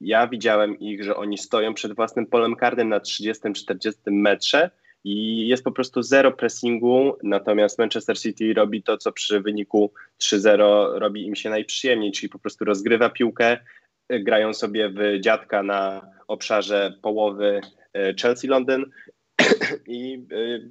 ja 0.00 0.26
widziałem 0.26 0.78
ich, 0.78 1.04
że 1.04 1.16
oni 1.16 1.38
stoją 1.38 1.74
przed 1.74 1.94
własnym 1.96 2.26
polem 2.26 2.56
karnym 2.56 2.88
na 2.88 2.98
30-40 2.98 3.92
metrze 4.06 4.70
i 5.04 5.48
jest 5.48 5.64
po 5.64 5.72
prostu 5.72 6.02
zero 6.02 6.32
pressingu, 6.32 7.16
natomiast 7.22 7.78
Manchester 7.78 8.18
City 8.18 8.54
robi 8.54 8.82
to, 8.82 8.98
co 8.98 9.12
przy 9.12 9.40
wyniku 9.40 9.92
3-0 10.22 10.98
robi 10.98 11.26
im 11.26 11.36
się 11.36 11.50
najprzyjemniej, 11.50 12.12
czyli 12.12 12.28
po 12.28 12.38
prostu 12.38 12.64
rozgrywa 12.64 13.10
piłkę, 13.10 13.58
grają 14.10 14.54
sobie 14.54 14.88
w 14.88 15.20
dziadka 15.20 15.62
na 15.62 16.10
obszarze 16.28 16.94
połowy 17.02 17.60
e, 17.92 18.14
Chelsea 18.14 18.46
Londyn 18.46 18.84
i 19.86 20.26
e, 20.32 20.68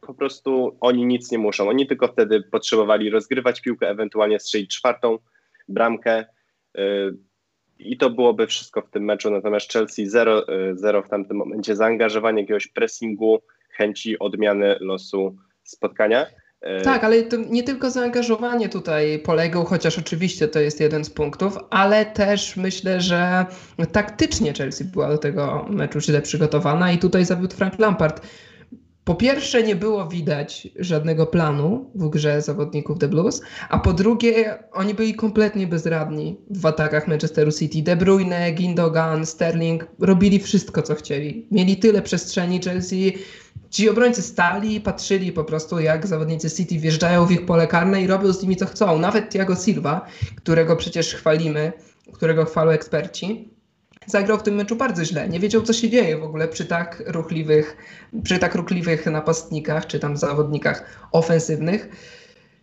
po 0.00 0.14
prostu 0.14 0.76
oni 0.80 1.06
nic 1.06 1.30
nie 1.30 1.38
muszą. 1.38 1.68
Oni 1.68 1.86
tylko 1.86 2.08
wtedy 2.08 2.42
potrzebowali 2.42 3.10
rozgrywać 3.10 3.60
piłkę, 3.60 3.88
ewentualnie 3.88 4.40
strzelić 4.40 4.76
czwartą 4.76 5.18
bramkę 5.68 6.24
i 7.80 7.96
to 7.96 8.10
byłoby 8.10 8.46
wszystko 8.46 8.82
w 8.82 8.90
tym 8.90 9.04
meczu. 9.04 9.30
Natomiast 9.30 9.72
Chelsea 9.72 10.06
zero, 10.06 10.48
e, 10.48 10.76
zero 10.76 11.02
w 11.02 11.08
tamtym 11.08 11.36
momencie 11.36 11.76
zaangażowania, 11.76 12.40
jakiegoś 12.40 12.66
pressingu, 12.66 13.40
chęci 13.70 14.18
odmiany 14.18 14.76
losu 14.80 15.36
spotkania. 15.62 16.26
E, 16.60 16.82
tak, 16.82 17.04
ale 17.04 17.22
to 17.22 17.36
nie 17.36 17.62
tylko 17.62 17.90
zaangażowanie 17.90 18.68
tutaj 18.68 19.18
polegał, 19.18 19.64
chociaż 19.64 19.98
oczywiście 19.98 20.48
to 20.48 20.60
jest 20.60 20.80
jeden 20.80 21.04
z 21.04 21.10
punktów, 21.10 21.58
ale 21.70 22.06
też 22.06 22.56
myślę, 22.56 23.00
że 23.00 23.46
taktycznie 23.92 24.52
Chelsea 24.52 24.84
była 24.84 25.08
do 25.08 25.18
tego 25.18 25.66
meczu 25.70 26.00
źle 26.00 26.22
przygotowana 26.22 26.92
i 26.92 26.98
tutaj 26.98 27.24
zawiódł 27.24 27.56
Frank 27.56 27.78
Lampard 27.78 28.26
po 29.10 29.14
pierwsze 29.14 29.62
nie 29.62 29.76
było 29.76 30.08
widać 30.08 30.68
żadnego 30.78 31.26
planu 31.26 31.90
w 31.94 32.08
grze 32.08 32.42
zawodników 32.42 32.98
The 32.98 33.08
Blues, 33.08 33.42
a 33.68 33.78
po 33.78 33.92
drugie 33.92 34.58
oni 34.72 34.94
byli 34.94 35.14
kompletnie 35.14 35.66
bezradni 35.66 36.40
w 36.50 36.66
atakach 36.66 37.08
Manchesteru 37.08 37.52
City. 37.52 37.82
De 37.82 37.96
Bruyne, 37.96 38.52
Gindogan, 38.52 39.26
Sterling 39.26 39.86
robili 39.98 40.38
wszystko 40.38 40.82
co 40.82 40.94
chcieli. 40.94 41.46
Mieli 41.50 41.76
tyle 41.76 42.02
przestrzeni 42.02 42.60
Chelsea. 42.62 43.12
Ci 43.70 43.90
obrońcy 43.90 44.22
stali, 44.22 44.80
patrzyli 44.80 45.32
po 45.32 45.44
prostu 45.44 45.80
jak 45.80 46.06
zawodnicy 46.06 46.50
City 46.50 46.78
wjeżdżają 46.78 47.26
w 47.26 47.32
ich 47.32 47.46
pole 47.46 47.66
karne 47.66 48.02
i 48.02 48.06
robią 48.06 48.32
z 48.32 48.42
nimi 48.42 48.56
co 48.56 48.66
chcą. 48.66 48.98
Nawet 48.98 49.30
Thiago 49.30 49.56
Silva, 49.56 50.06
którego 50.36 50.76
przecież 50.76 51.14
chwalimy, 51.14 51.72
którego 52.12 52.44
chwalą 52.44 52.70
eksperci, 52.70 53.48
zagrał 54.06 54.38
w 54.38 54.42
tym 54.42 54.54
meczu 54.54 54.76
bardzo 54.76 55.04
źle. 55.04 55.28
Nie 55.28 55.40
wiedział, 55.40 55.62
co 55.62 55.72
się 55.72 55.90
dzieje 55.90 56.18
w 56.18 56.24
ogóle 56.24 56.48
przy 56.48 56.66
tak 56.66 57.02
ruchliwych, 57.06 57.76
przy 58.22 58.38
tak 58.38 58.54
ruchliwych 58.54 59.06
napastnikach, 59.06 59.86
czy 59.86 60.00
tam 60.00 60.16
zawodnikach 60.16 61.08
ofensywnych. 61.12 61.88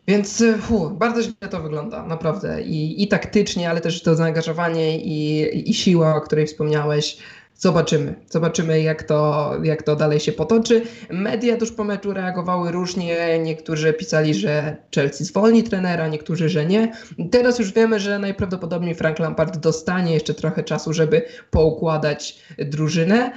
Więc 0.07 0.43
fu, 0.61 0.89
bardzo 0.89 1.21
źle 1.21 1.49
to 1.49 1.61
wygląda, 1.61 2.03
naprawdę. 2.03 2.61
I, 2.61 3.03
I 3.03 3.07
taktycznie, 3.07 3.69
ale 3.69 3.81
też 3.81 4.03
to 4.03 4.15
zaangażowanie 4.15 4.99
i, 4.99 5.69
i 5.69 5.73
siła, 5.73 6.15
o 6.15 6.21
której 6.21 6.47
wspomniałeś, 6.47 7.17
Zobaczymy. 7.57 8.15
Zobaczymy, 8.29 8.81
jak 8.81 9.03
to, 9.03 9.51
jak 9.63 9.83
to 9.83 9.95
dalej 9.95 10.19
się 10.19 10.31
potoczy. 10.31 10.81
Media 11.09 11.57
tuż 11.57 11.71
po 11.71 11.83
meczu 11.83 12.13
reagowały 12.13 12.71
różnie. 12.71 13.39
Niektórzy 13.39 13.93
pisali, 13.93 14.33
że 14.33 14.77
Chelsea 14.95 15.23
zwolni 15.23 15.63
trenera, 15.63 16.07
niektórzy, 16.07 16.49
że 16.49 16.65
nie. 16.65 16.91
Teraz 17.31 17.59
już 17.59 17.73
wiemy, 17.73 17.99
że 17.99 18.19
najprawdopodobniej 18.19 18.95
Frank 18.95 19.19
Lampard 19.19 19.57
dostanie 19.57 20.13
jeszcze 20.13 20.33
trochę 20.33 20.63
czasu, 20.63 20.93
żeby 20.93 21.25
poukładać 21.51 22.43
drużynę 22.57 23.31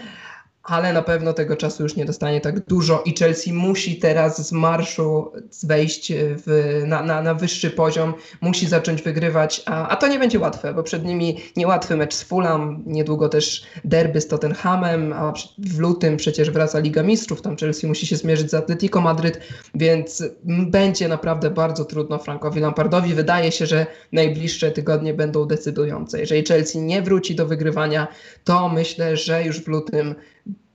ale 0.70 0.92
na 0.92 1.02
pewno 1.02 1.32
tego 1.32 1.56
czasu 1.56 1.82
już 1.82 1.96
nie 1.96 2.04
dostanie 2.04 2.40
tak 2.40 2.60
dużo 2.66 3.02
i 3.04 3.14
Chelsea 3.18 3.52
musi 3.52 3.96
teraz 3.96 4.48
z 4.48 4.52
marszu 4.52 5.32
wejść 5.62 6.12
w, 6.16 6.82
na, 6.86 7.02
na, 7.02 7.22
na 7.22 7.34
wyższy 7.34 7.70
poziom, 7.70 8.14
musi 8.40 8.66
zacząć 8.66 9.02
wygrywać, 9.02 9.62
a, 9.66 9.88
a 9.88 9.96
to 9.96 10.08
nie 10.08 10.18
będzie 10.18 10.38
łatwe, 10.38 10.74
bo 10.74 10.82
przed 10.82 11.04
nimi 11.04 11.38
niełatwy 11.56 11.96
mecz 11.96 12.14
z 12.14 12.22
Fulham, 12.22 12.82
niedługo 12.86 13.28
też 13.28 13.62
derby 13.84 14.20
z 14.20 14.28
Tottenhamem, 14.28 15.12
a 15.12 15.32
w 15.58 15.78
lutym 15.78 16.16
przecież 16.16 16.50
wraca 16.50 16.78
Liga 16.78 17.02
Mistrzów, 17.02 17.42
tam 17.42 17.56
Chelsea 17.56 17.86
musi 17.86 18.06
się 18.06 18.16
zmierzyć 18.16 18.50
z 18.50 18.54
Atletico 18.54 19.00
Madryt, 19.00 19.40
więc 19.74 20.24
będzie 20.44 21.08
naprawdę 21.08 21.50
bardzo 21.50 21.84
trudno 21.84 22.18
Frankowi 22.18 22.60
Lampardowi. 22.60 23.14
Wydaje 23.14 23.52
się, 23.52 23.66
że 23.66 23.86
najbliższe 24.12 24.70
tygodnie 24.70 25.14
będą 25.14 25.44
decydujące. 25.44 26.20
Jeżeli 26.20 26.44
Chelsea 26.46 26.78
nie 26.78 27.02
wróci 27.02 27.34
do 27.34 27.46
wygrywania, 27.46 28.08
to 28.44 28.68
myślę, 28.68 29.16
że 29.16 29.44
już 29.44 29.60
w 29.60 29.68
lutym 29.68 30.14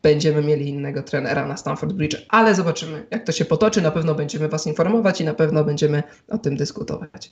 będziemy 0.05 0.41
mieli 0.41 0.69
innego 0.69 1.03
trenera 1.03 1.47
na 1.47 1.57
Stamford 1.57 1.93
Bridge, 1.93 2.15
ale 2.29 2.55
zobaczymy, 2.55 3.05
jak 3.11 3.23
to 3.23 3.31
się 3.31 3.45
potoczy. 3.45 3.81
Na 3.81 3.91
pewno 3.91 4.15
będziemy 4.15 4.47
Was 4.47 4.67
informować 4.67 5.21
i 5.21 5.25
na 5.25 5.33
pewno 5.33 5.63
będziemy 5.63 6.03
o 6.27 6.37
tym 6.37 6.57
dyskutować. 6.57 7.31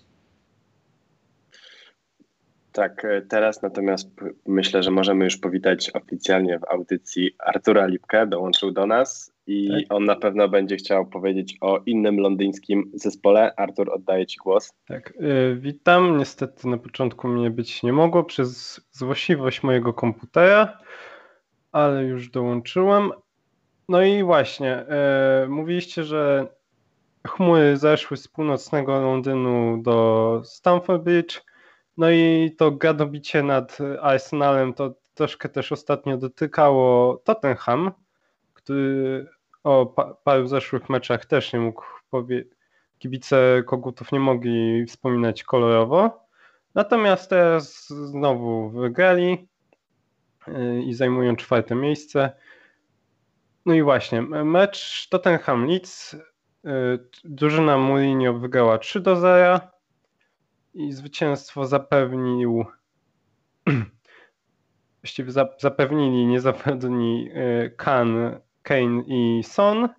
Tak, 2.71 3.05
e, 3.05 3.21
teraz 3.21 3.61
natomiast 3.61 4.09
myślę, 4.47 4.83
że 4.83 4.91
możemy 4.91 5.25
już 5.25 5.37
powitać 5.37 5.91
oficjalnie 5.93 6.59
w 6.59 6.63
audycji 6.63 7.35
Artura 7.39 7.85
Lipkę, 7.85 8.27
dołączył 8.27 8.71
do 8.71 8.87
nas 8.87 9.33
i 9.47 9.69
tak. 9.69 9.97
on 9.97 10.05
na 10.05 10.15
pewno 10.15 10.49
będzie 10.49 10.75
chciał 10.75 11.05
powiedzieć 11.05 11.57
o 11.61 11.79
innym 11.85 12.17
londyńskim 12.19 12.91
zespole. 12.93 13.53
Artur, 13.55 13.91
oddaję 13.91 14.25
Ci 14.25 14.37
głos. 14.37 14.73
Tak, 14.87 15.13
yy, 15.19 15.57
witam. 15.59 16.17
Niestety 16.17 16.67
na 16.67 16.77
początku 16.77 17.27
mnie 17.27 17.49
być 17.49 17.83
nie 17.83 17.93
mogło 17.93 18.23
przez 18.23 18.81
złośliwość 18.91 19.63
mojego 19.63 19.93
komputera. 19.93 20.77
Ale 21.73 22.03
już 22.03 22.29
dołączyłem. 22.29 23.11
No 23.89 24.01
i 24.01 24.23
właśnie, 24.23 24.75
e, 24.75 25.47
mówiliście, 25.49 26.03
że 26.03 26.47
chmury 27.27 27.77
zeszły 27.77 28.17
z 28.17 28.27
północnego 28.27 29.01
Londynu 29.01 29.81
do 29.81 30.41
Stamford 30.45 31.03
Bridge. 31.03 31.41
No 31.97 32.11
i 32.11 32.55
to 32.57 32.71
gadobicie 32.71 33.43
nad 33.43 33.77
Arsenalem 34.01 34.73
to 34.73 34.93
troszkę 35.13 35.49
też 35.49 35.71
ostatnio 35.71 36.17
dotykało 36.17 37.17
Tottenham, 37.17 37.91
który 38.53 39.27
o 39.63 39.85
pa 39.85 40.13
paru 40.23 40.47
zeszłych 40.47 40.89
meczach 40.89 41.25
też 41.25 41.53
nie 41.53 41.59
mógł 41.59 41.83
powiedzieć, 42.09 42.47
kibice 42.99 43.63
Kogutów 43.65 44.11
nie 44.11 44.19
mogli 44.19 44.85
wspominać 44.85 45.43
kolorowo. 45.43 46.27
Natomiast 46.75 47.29
teraz 47.29 47.87
znowu 47.89 48.69
wygrali 48.69 49.47
i 50.85 50.93
zajmują 50.93 51.35
czwarte 51.35 51.75
miejsce. 51.75 52.31
No 53.65 53.73
i 53.73 53.83
właśnie, 53.83 54.21
mecz 54.21 55.07
Tottenham 55.09 55.65
Leeds. 55.67 56.13
Y, 56.13 56.19
drużyna 57.23 57.77
Mourinho 57.77 58.33
wygrała 58.33 58.77
3 58.77 59.01
do 59.01 59.15
0 59.15 59.59
i 60.73 60.91
zwycięstwo 60.91 61.65
zapewnił 61.65 62.65
właściwie 65.01 65.31
zapewnili 65.57 66.25
niezawodni 66.25 67.29
y, 67.31 67.75
Kan, 67.77 68.39
Kane 68.63 69.03
i 69.07 69.43
Son, 69.43 69.89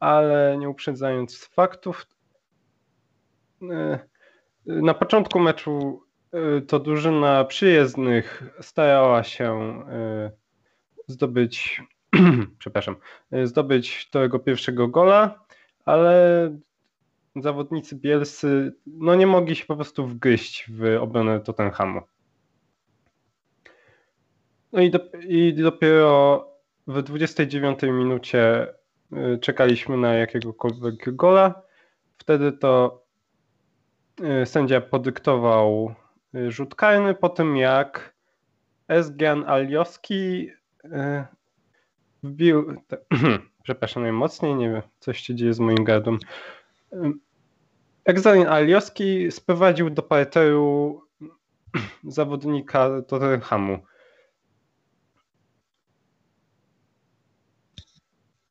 ale 0.00 0.56
nie 0.58 0.68
uprzedzając 0.68 1.46
faktów, 1.46 2.06
na 4.66 4.94
początku 4.94 5.40
meczu 5.40 6.02
to 6.66 6.78
drużyna 6.78 7.44
przyjezdnych 7.44 8.42
starała 8.60 9.22
się 9.24 9.82
zdobyć 11.06 11.82
przepraszam, 12.58 12.96
zdobyć 13.44 14.10
tego 14.10 14.38
pierwszego 14.38 14.88
gola, 14.88 15.44
ale 15.84 16.58
zawodnicy 17.36 17.96
bielscy 17.96 18.74
no 18.86 19.14
nie 19.14 19.26
mogli 19.26 19.56
się 19.56 19.64
po 19.66 19.76
prostu 19.76 20.06
wgryźć 20.06 20.70
w 20.70 20.96
obronę 21.00 21.40
Tottenhamu. 21.40 22.00
No 24.72 24.80
i, 24.80 24.90
do, 24.90 25.00
i 25.28 25.54
dopiero 25.54 26.48
w 26.86 27.02
29 27.02 27.82
minucie 27.82 28.66
y, 29.12 29.38
czekaliśmy 29.38 29.96
na 29.96 30.14
jakiegokolwiek 30.14 31.14
gola. 31.14 31.62
Wtedy 32.18 32.52
to 32.52 33.02
y, 34.42 34.46
sędzia 34.46 34.80
podyktował 34.80 35.90
y, 35.90 36.03
rzut 36.48 36.74
karny 36.74 37.14
po 37.14 37.28
tym 37.28 37.56
jak 37.56 38.14
Esgian 38.88 39.44
Alioski 39.44 40.50
wbił, 42.22 42.82
te, 42.86 42.98
przepraszam 43.64 44.02
najmocniej, 44.02 44.54
nie 44.54 44.70
wiem, 44.70 44.82
coś 45.00 45.20
się 45.20 45.34
dzieje 45.34 45.54
z 45.54 45.60
moim 45.60 45.84
gardłem. 45.84 46.18
Egzalin 48.04 48.46
Alioski 48.46 49.32
sprowadził 49.32 49.90
do 49.90 50.02
parteru 50.02 51.00
zawodnika 52.04 53.02
Tottenhamu. 53.02 53.78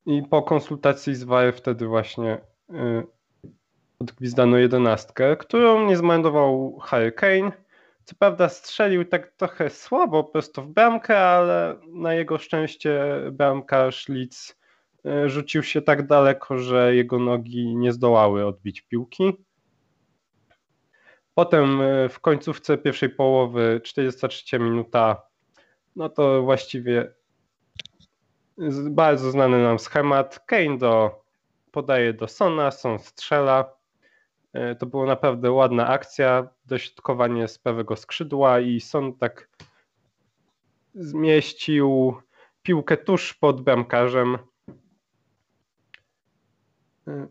I 0.05 0.23
po 0.23 0.41
konsultacji 0.41 1.15
z 1.15 1.23
VAR 1.23 1.53
wtedy 1.53 1.87
właśnie 1.87 2.41
y, 2.69 3.03
odgwizdano 3.99 4.57
jedenastkę, 4.57 5.37
którą 5.37 5.85
nie 5.85 5.97
zmarnował 5.97 6.79
Harry 6.79 7.11
Kane. 7.11 7.62
Co 8.05 8.15
prawda 8.19 8.49
strzelił 8.49 9.05
tak 9.05 9.31
trochę 9.31 9.69
słabo 9.69 10.23
prosto 10.23 10.61
w 10.61 10.67
bramkę, 10.67 11.19
ale 11.19 11.75
na 11.87 12.13
jego 12.13 12.37
szczęście 12.37 13.05
bramkarz 13.31 14.09
Leeds 14.09 14.55
y, 15.05 15.29
rzucił 15.29 15.63
się 15.63 15.81
tak 15.81 16.07
daleko, 16.07 16.57
że 16.59 16.95
jego 16.95 17.19
nogi 17.19 17.75
nie 17.75 17.91
zdołały 17.91 18.45
odbić 18.45 18.81
piłki. 18.81 19.33
Potem 21.33 21.81
y, 21.81 22.09
w 22.09 22.19
końcówce 22.19 22.77
pierwszej 22.77 23.09
połowy, 23.09 23.81
43 23.83 24.59
minuta, 24.59 25.21
no 25.95 26.09
to 26.09 26.43
właściwie 26.43 27.13
bardzo 28.89 29.31
znany 29.31 29.63
nam 29.63 29.79
schemat. 29.79 30.39
Kane 30.45 30.77
do, 30.77 31.23
podaje 31.71 32.13
do 32.13 32.27
Sona, 32.27 32.71
Son 32.71 32.99
strzela. 32.99 33.82
E, 34.53 34.75
to 34.75 34.85
była 34.85 35.05
naprawdę 35.05 35.51
ładna 35.51 35.87
akcja, 35.87 36.47
dośrodkowanie 36.65 37.47
z 37.47 37.57
prawego 37.57 37.95
skrzydła 37.95 38.59
i 38.59 38.79
Son 38.79 39.13
tak 39.13 39.49
zmieścił 40.95 42.13
piłkę 42.63 42.97
tuż 42.97 43.33
pod 43.33 43.61
bramkarzem. 43.61 44.37
E, 47.07 47.27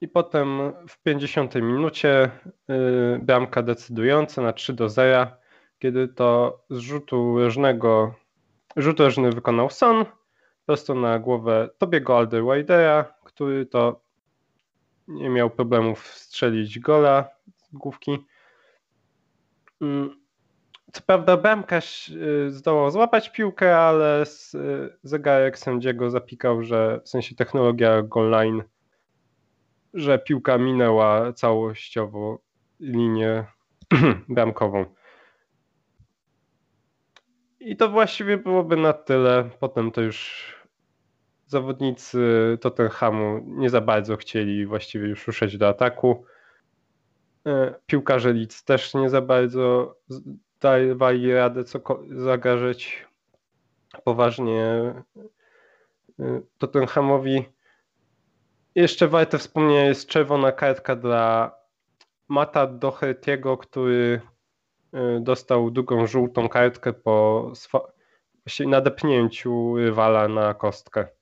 I 0.00 0.08
potem 0.08 0.72
w 0.88 1.02
50 1.02 1.54
minucie 1.54 2.30
e, 2.68 3.18
bramka 3.18 3.62
decydująca 3.62 4.42
na 4.42 4.52
3 4.52 4.72
do 4.72 4.88
0, 4.88 5.26
kiedy 5.78 6.08
to 6.08 6.60
z 6.70 6.78
rzutu 6.78 7.38
rożnego 7.38 8.14
rzut 8.76 9.00
rożny 9.00 9.32
wykonał 9.32 9.70
Son, 9.70 10.04
prosto 10.66 10.94
na 10.94 11.18
głowę 11.18 11.68
Tobiego 11.78 12.18
Alderweidera, 12.18 13.14
który 13.24 13.66
to 13.66 14.07
nie 15.08 15.30
miał 15.30 15.50
problemów 15.50 16.06
strzelić 16.06 16.78
gola 16.78 17.28
z 17.56 17.72
główki. 17.72 18.18
Mm, 19.80 20.20
co 20.92 21.02
prawda 21.06 21.36
bramkarz 21.36 22.08
y, 22.08 22.50
zdołał 22.50 22.90
złapać 22.90 23.32
piłkę, 23.32 23.78
ale 23.78 24.22
y, 24.22 24.26
zegarek 25.02 25.58
sędziego 25.58 26.10
zapikał, 26.10 26.62
że 26.62 27.00
w 27.04 27.08
sensie 27.08 27.34
technologia 27.34 28.02
goal 28.02 28.30
line, 28.30 28.62
że 29.94 30.18
piłka 30.18 30.58
minęła 30.58 31.32
całościowo 31.32 32.38
linię 32.80 33.44
bramkową. 34.28 34.84
I 37.60 37.76
to 37.76 37.88
właściwie 37.88 38.36
byłoby 38.36 38.76
na 38.76 38.92
tyle. 38.92 39.50
Potem 39.60 39.90
to 39.90 40.00
już 40.00 40.57
zawodnicy 41.48 42.18
Tottenhamu 42.60 43.40
nie 43.46 43.70
za 43.70 43.80
bardzo 43.80 44.16
chcieli 44.16 44.66
właściwie 44.66 45.08
już 45.08 45.26
ruszać 45.26 45.58
do 45.58 45.68
ataku. 45.68 46.24
E, 47.46 47.74
piłkarze 47.86 48.32
Leeds 48.32 48.64
też 48.64 48.94
nie 48.94 49.10
za 49.10 49.20
bardzo 49.20 49.94
dawali 50.60 51.32
radę 51.32 51.64
co 51.64 51.80
zagarzyć 52.10 53.06
poważnie 54.04 54.62
e, 56.20 56.40
Tottenhamowi. 56.58 57.44
Jeszcze 58.74 59.08
warte 59.08 59.38
wspomnienia 59.38 59.84
jest 59.84 60.08
czerwona 60.08 60.52
kartka 60.52 60.96
dla 60.96 61.54
Mata 62.28 62.66
Doherty'ego, 62.66 63.58
który 63.58 64.20
e, 64.92 65.20
dostał 65.20 65.70
drugą 65.70 66.06
żółtą 66.06 66.48
kartkę 66.48 66.92
po 66.92 67.52
nadepnięciu 68.66 69.76
rywala 69.76 70.28
na 70.28 70.54
kostkę. 70.54 71.17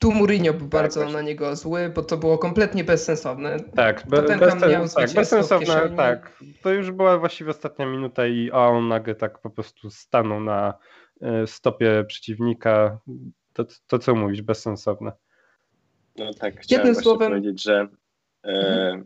Tu 0.00 0.12
Mourinho 0.12 0.52
był 0.52 0.60
tak, 0.60 0.68
bardzo 0.68 1.08
na 1.08 1.22
niego 1.22 1.56
zły, 1.56 1.92
bo 1.94 2.02
to 2.02 2.16
było 2.16 2.38
kompletnie 2.38 2.84
bezsensowne. 2.84 3.56
Tak, 3.74 4.06
be, 4.08 4.22
bez, 4.22 4.58
tak 4.94 5.12
bezsensowne, 5.14 5.90
tak. 5.96 6.42
To 6.62 6.70
już 6.70 6.90
była 6.90 7.18
właściwie 7.18 7.50
ostatnia 7.50 7.86
minuta 7.86 8.26
i 8.26 8.50
on 8.50 8.88
nagle 8.88 9.14
tak 9.14 9.38
po 9.38 9.50
prostu 9.50 9.90
stanął 9.90 10.40
na 10.40 10.74
e, 11.20 11.46
stopie 11.46 12.04
przeciwnika. 12.08 12.98
To, 13.52 13.64
to 13.86 13.98
co 13.98 14.14
mówisz, 14.14 14.42
bezsensowne. 14.42 15.12
No 16.16 16.34
tak, 16.34 16.60
chciałem 16.60 16.86
Jednym 16.86 17.02
słowem... 17.02 17.28
powiedzieć, 17.28 17.62
że 17.62 17.88
e, 18.44 18.48
mhm. 18.48 19.04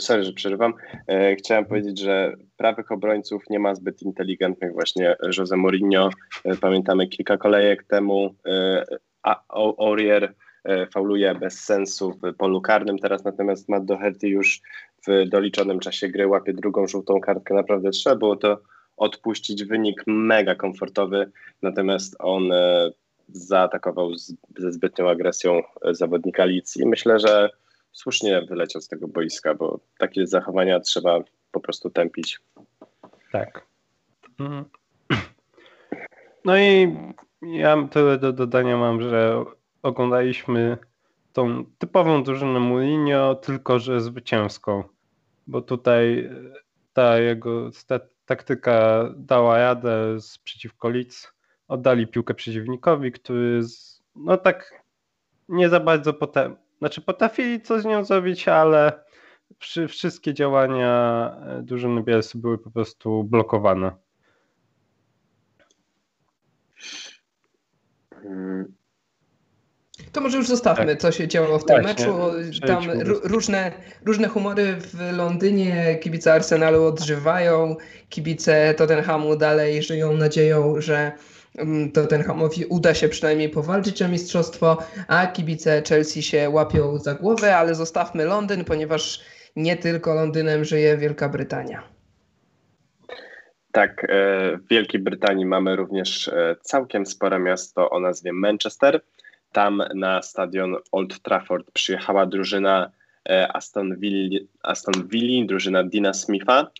sorry, 0.00 0.24
że 0.24 0.32
przerywam. 0.32 0.74
E, 1.08 1.36
chciałem 1.36 1.64
powiedzieć, 1.64 2.00
że 2.00 2.34
prawych 2.56 2.92
obrońców 2.92 3.42
nie 3.50 3.58
ma 3.58 3.74
zbyt 3.74 4.02
inteligentnych 4.02 4.72
właśnie 4.72 5.16
Jose 5.38 5.56
Mourinho. 5.56 6.10
E, 6.44 6.56
pamiętamy 6.56 7.06
kilka 7.06 7.36
kolejek 7.36 7.84
temu 7.84 8.34
e, 8.46 8.84
a 9.22 9.42
Aurier 9.78 10.34
e, 10.64 10.86
fauluje 10.86 11.34
bez 11.34 11.60
sensu 11.60 12.12
w 12.12 12.34
polu 12.34 12.60
karnym 12.60 12.98
teraz, 12.98 13.24
natomiast 13.24 13.68
Matt 13.68 13.84
Doherty 13.84 14.28
już 14.28 14.60
w 15.08 15.28
doliczonym 15.28 15.80
czasie 15.80 16.08
gry 16.08 16.26
łapie 16.26 16.52
drugą 16.52 16.86
żółtą 16.86 17.20
kartkę. 17.20 17.54
Naprawdę 17.54 17.90
trzeba 17.90 18.16
było 18.16 18.36
to 18.36 18.58
odpuścić. 18.96 19.64
Wynik 19.64 20.02
mega 20.06 20.54
komfortowy, 20.54 21.30
natomiast 21.62 22.16
on 22.18 22.52
e, 22.52 22.90
zaatakował 23.28 24.14
z, 24.14 24.34
ze 24.58 24.72
zbytnią 24.72 25.10
agresją 25.10 25.62
zawodnika 25.90 26.44
Leeds 26.44 26.76
i 26.76 26.86
myślę, 26.86 27.18
że 27.18 27.50
słusznie 27.92 28.42
wyleciał 28.42 28.82
z 28.82 28.88
tego 28.88 29.08
boiska, 29.08 29.54
bo 29.54 29.80
takie 29.98 30.26
zachowania 30.26 30.80
trzeba 30.80 31.18
po 31.52 31.60
prostu 31.60 31.90
tępić. 31.90 32.40
Tak. 33.32 33.66
Mhm. 34.40 34.64
No 36.44 36.58
i 36.58 36.96
ja 37.42 37.88
tyle 37.90 38.18
do 38.18 38.32
dodania 38.32 38.76
mam, 38.76 39.00
że 39.00 39.44
oglądaliśmy 39.82 40.78
tą 41.32 41.64
typową 41.78 42.22
drużynę 42.22 42.60
Mourinho, 42.60 43.34
tylko 43.34 43.78
że 43.78 44.00
zwycięską, 44.00 44.84
bo 45.46 45.62
tutaj 45.62 46.30
ta 46.92 47.18
jego 47.18 47.70
taktyka 48.26 49.04
dała 49.16 49.58
radę 49.58 50.20
z 50.20 50.38
przeciwko 50.38 50.88
Leeds. 50.88 51.32
oddali 51.68 52.06
piłkę 52.06 52.34
przeciwnikowi, 52.34 53.12
który 53.12 53.62
z, 53.62 54.02
no 54.16 54.36
tak 54.36 54.82
nie 55.48 55.68
za 55.68 55.80
bardzo 55.80 56.14
potem, 56.14 56.56
znaczy 56.78 57.00
potrafili 57.00 57.60
coś 57.60 57.82
z 57.82 57.84
nią 57.84 58.04
zrobić, 58.04 58.48
ale 58.48 59.04
wszystkie 59.88 60.34
działania 60.34 61.36
e, 61.46 61.62
drużyny 61.62 62.02
Bielsy 62.02 62.38
były 62.38 62.58
po 62.58 62.70
prostu 62.70 63.24
blokowane. 63.24 63.92
To 70.12 70.20
może 70.20 70.36
już 70.36 70.48
zostawmy, 70.48 70.86
tak. 70.86 71.00
co 71.00 71.12
się 71.12 71.28
działo 71.28 71.58
w 71.58 71.64
tym 71.64 71.82
Właśnie, 71.82 72.06
meczu. 72.06 72.18
Tam 72.66 72.84
różne, 73.22 73.72
różne 74.04 74.28
humory 74.28 74.76
w 74.80 75.16
Londynie. 75.16 75.98
Kibice 76.00 76.32
Arsenalu 76.32 76.84
odżywają, 76.84 77.76
kibice 78.08 78.74
Tottenhamu 78.74 79.36
dalej 79.36 79.82
żyją 79.82 80.12
nadzieją, 80.12 80.80
że 80.80 81.12
mm, 81.58 81.92
Tottenhamowi 81.92 82.64
uda 82.64 82.94
się 82.94 83.08
przynajmniej 83.08 83.48
powalczyć 83.48 84.02
o 84.02 84.08
mistrzostwo, 84.08 84.78
a 85.08 85.26
kibice 85.26 85.82
Chelsea 85.88 86.22
się 86.22 86.50
łapią 86.50 86.98
za 86.98 87.14
głowę, 87.14 87.56
ale 87.56 87.74
zostawmy 87.74 88.24
Londyn, 88.24 88.64
ponieważ 88.64 89.20
nie 89.56 89.76
tylko 89.76 90.14
Londynem 90.14 90.64
żyje 90.64 90.96
Wielka 90.96 91.28
Brytania. 91.28 91.82
Tak, 93.72 94.04
e, 94.04 94.08
w 94.56 94.68
Wielkiej 94.68 95.00
Brytanii 95.00 95.46
mamy 95.46 95.76
również 95.76 96.28
e, 96.28 96.56
całkiem 96.62 97.06
spore 97.06 97.38
miasto 97.38 97.90
o 97.90 98.00
nazwie 98.00 98.32
Manchester. 98.32 99.00
Tam 99.52 99.82
na 99.94 100.22
stadion 100.22 100.76
Old 100.92 101.22
Trafford 101.22 101.70
przyjechała 101.70 102.26
drużyna 102.26 102.90
e, 103.28 103.56
Aston 103.56 103.98
Villa, 103.98 104.40
Aston 104.62 105.08
drużyna 105.46 105.84
Dina 105.84 106.12
Smitha, 106.14 106.70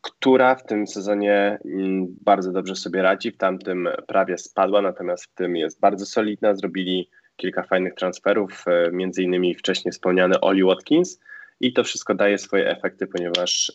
która 0.00 0.54
w 0.54 0.66
tym 0.66 0.86
sezonie 0.86 1.58
mm, 1.64 2.06
bardzo 2.20 2.52
dobrze 2.52 2.76
sobie 2.76 3.02
radzi. 3.02 3.30
W 3.30 3.36
tamtym 3.36 3.88
prawie 4.06 4.38
spadła, 4.38 4.82
natomiast 4.82 5.24
w 5.24 5.34
tym 5.34 5.56
jest 5.56 5.80
bardzo 5.80 6.06
solidna. 6.06 6.54
Zrobili 6.54 7.10
kilka 7.36 7.62
fajnych 7.62 7.94
transferów, 7.94 8.64
między 8.92 9.22
innymi 9.22 9.54
wcześniej 9.54 9.92
wspomniany 9.92 10.40
Oli 10.40 10.64
Watkins 10.64 11.20
i 11.60 11.72
to 11.72 11.84
wszystko 11.84 12.14
daje 12.14 12.38
swoje 12.38 12.70
efekty, 12.70 13.06
ponieważ 13.06 13.72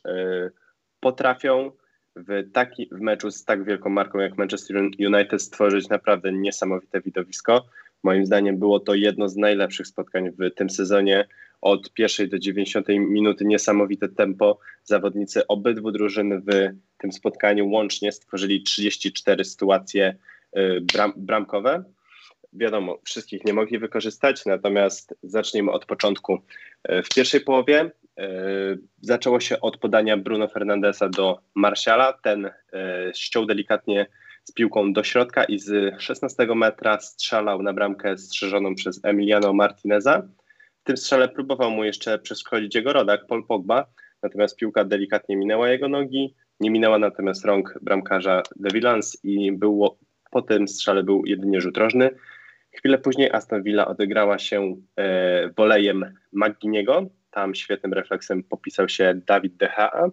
potrafią 1.02 1.72
w, 2.16 2.52
taki, 2.54 2.90
w 2.92 3.02
meczu 3.02 3.32
z 3.32 3.46
tak 3.46 3.64
wielką 3.64 3.90
marką 3.90 4.20
jak 4.20 4.38
Manchester 4.38 4.78
United 5.00 5.42
stworzyć 5.42 5.90
naprawdę 5.90 6.34
niesamowite 6.34 7.02
widowisko. 7.02 7.66
Moim 8.04 8.26
zdaniem 8.26 8.58
było 8.58 8.80
to 8.80 8.96
jedno 8.96 9.30
z 9.30 9.36
najlepszych 9.36 9.88
spotkań 9.88 10.32
w 10.32 10.56
tym 10.56 10.70
sezonie. 10.70 11.28
Od 11.62 11.94
pierwszej 11.94 12.30
do 12.30 12.40
90 12.40 12.88
minuty 12.88 13.46
niesamowite 13.46 14.10
tempo. 14.10 14.60
Zawodnicy 14.84 15.48
obydwu 15.48 15.92
drużyn 15.92 16.42
w 16.42 16.70
tym 16.98 17.12
spotkaniu 17.12 17.70
łącznie 17.70 18.12
stworzyli 18.12 18.64
34 18.64 19.46
sytuacje 19.46 20.16
y, 20.58 20.82
bram, 20.94 21.14
bramkowe. 21.18 21.84
Wiadomo, 22.54 23.00
wszystkich 23.06 23.46
nie 23.46 23.54
mogli 23.54 23.80
wykorzystać, 23.80 24.46
natomiast 24.46 25.16
zacznijmy 25.24 25.72
od 25.72 25.86
początku. 25.86 26.42
Y, 26.92 27.04
w 27.04 27.10
pierwszej 27.10 27.42
połowie 27.42 27.92
zaczęło 29.02 29.40
się 29.40 29.62
od 29.62 29.78
podania 29.78 30.18
Bruno 30.18 30.48
Fernandesa 30.48 31.10
do 31.10 31.40
Marsiala. 31.56 32.14
Ten 32.14 32.46
e, 32.46 32.52
ściął 33.16 33.46
delikatnie 33.46 34.08
z 34.44 34.52
piłką 34.52 34.94
do 34.94 35.04
środka 35.04 35.44
i 35.44 35.60
z 35.60 36.02
16 36.02 36.48
metra 36.56 37.00
strzelał 37.00 37.64
na 37.64 37.74
bramkę 37.74 38.18
strzeżoną 38.18 38.76
przez 38.76 39.06
Emiliano 39.06 39.54
Martineza. 39.54 40.28
W 40.82 40.84
tym 40.84 40.98
strzale 40.98 41.30
próbował 41.30 41.72
mu 41.72 41.84
jeszcze 41.84 42.20
przeszkodzić 42.20 42.76
jego 42.76 42.94
rodak, 42.94 43.28
Paul 43.28 43.48
Pogba, 43.48 43.86
natomiast 44.24 44.58
piłka 44.58 44.86
delikatnie 44.86 45.38
minęła 45.38 45.70
jego 45.70 45.90
nogi, 45.90 46.36
nie 46.60 46.72
minęła 46.72 47.00
natomiast 47.00 47.46
rąk 47.46 47.80
bramkarza 47.82 48.44
De 48.56 48.70
Villans 48.74 49.18
i 49.24 49.52
było, 49.52 49.98
po 50.32 50.42
tym 50.42 50.68
strzale 50.68 51.04
był 51.04 51.26
jedynie 51.26 51.62
rzut 51.62 51.78
rożny. 51.78 52.10
Chwilę 52.72 52.98
później 52.98 53.32
Aston 53.32 53.64
Villa 53.64 53.88
odegrała 53.88 54.40
się 54.40 54.76
e, 54.98 55.50
wolejem 55.50 56.14
Magginiego, 56.32 57.10
tam 57.32 57.56
świetnym 57.56 57.94
refleksem 57.94 58.44
popisał 58.44 58.90
się 58.90 59.22
Dawid 59.28 59.56
Deha. 59.56 60.12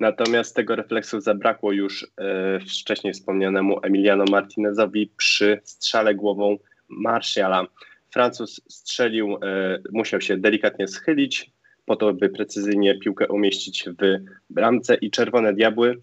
Natomiast 0.00 0.56
tego 0.56 0.76
refleksu 0.76 1.20
zabrakło 1.20 1.72
już 1.72 2.04
e, 2.04 2.60
wcześniej 2.60 3.12
wspomnianemu 3.12 3.80
Emiliano 3.82 4.24
Martinezowi 4.30 5.12
przy 5.16 5.60
strzale 5.64 6.14
głową 6.14 6.58
Martiala. 6.88 7.66
Francuz 8.10 8.60
strzelił, 8.68 9.38
e, 9.42 9.78
musiał 9.92 10.20
się 10.20 10.36
delikatnie 10.36 10.88
schylić 10.88 11.50
po 11.84 11.96
to, 11.96 12.12
by 12.12 12.28
precyzyjnie 12.28 12.98
piłkę 12.98 13.28
umieścić 13.28 13.84
w 13.98 14.18
bramce 14.50 14.94
i 14.94 15.10
Czerwone 15.10 15.52
Diabły 15.52 16.00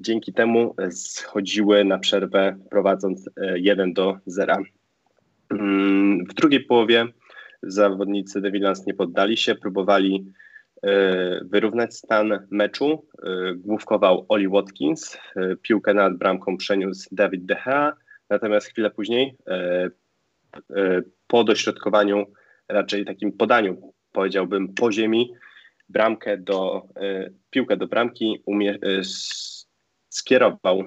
dzięki 0.00 0.32
temu 0.32 0.74
schodziły 0.90 1.84
na 1.84 1.98
przerwę 1.98 2.58
prowadząc 2.70 3.30
1 3.54 3.90
e, 3.90 3.92
do 3.92 4.18
0. 4.26 4.56
Mm, 5.50 6.24
w 6.26 6.34
drugiej 6.34 6.64
połowie 6.64 7.06
zawodnicy 7.62 8.40
De 8.40 8.50
Villans 8.50 8.86
nie 8.86 8.94
poddali 8.94 9.36
się, 9.36 9.54
próbowali 9.54 10.32
e, 10.82 11.44
wyrównać 11.44 11.96
stan 11.96 12.46
meczu. 12.50 13.06
E, 13.22 13.54
główkował 13.54 14.26
Oli 14.28 14.48
Watkins, 14.48 15.18
e, 15.36 15.56
piłkę 15.56 15.94
nad 15.94 16.16
bramką 16.16 16.56
przeniósł 16.56 17.08
David 17.12 17.44
De 17.44 17.54
Gea, 17.54 17.92
natomiast 18.30 18.66
chwilę 18.66 18.90
później 18.90 19.36
po 21.26 21.44
dośrodkowaniu, 21.44 22.26
raczej 22.68 23.04
takim 23.04 23.32
podaniu, 23.32 23.92
powiedziałbym, 24.12 24.74
po 24.74 24.92
ziemi, 24.92 25.32
bramkę 25.88 26.38
do, 26.38 26.82
piłkę 27.50 27.76
do 27.76 27.86
bramki 27.86 28.42
umie, 28.46 28.78
skierował 30.08 30.84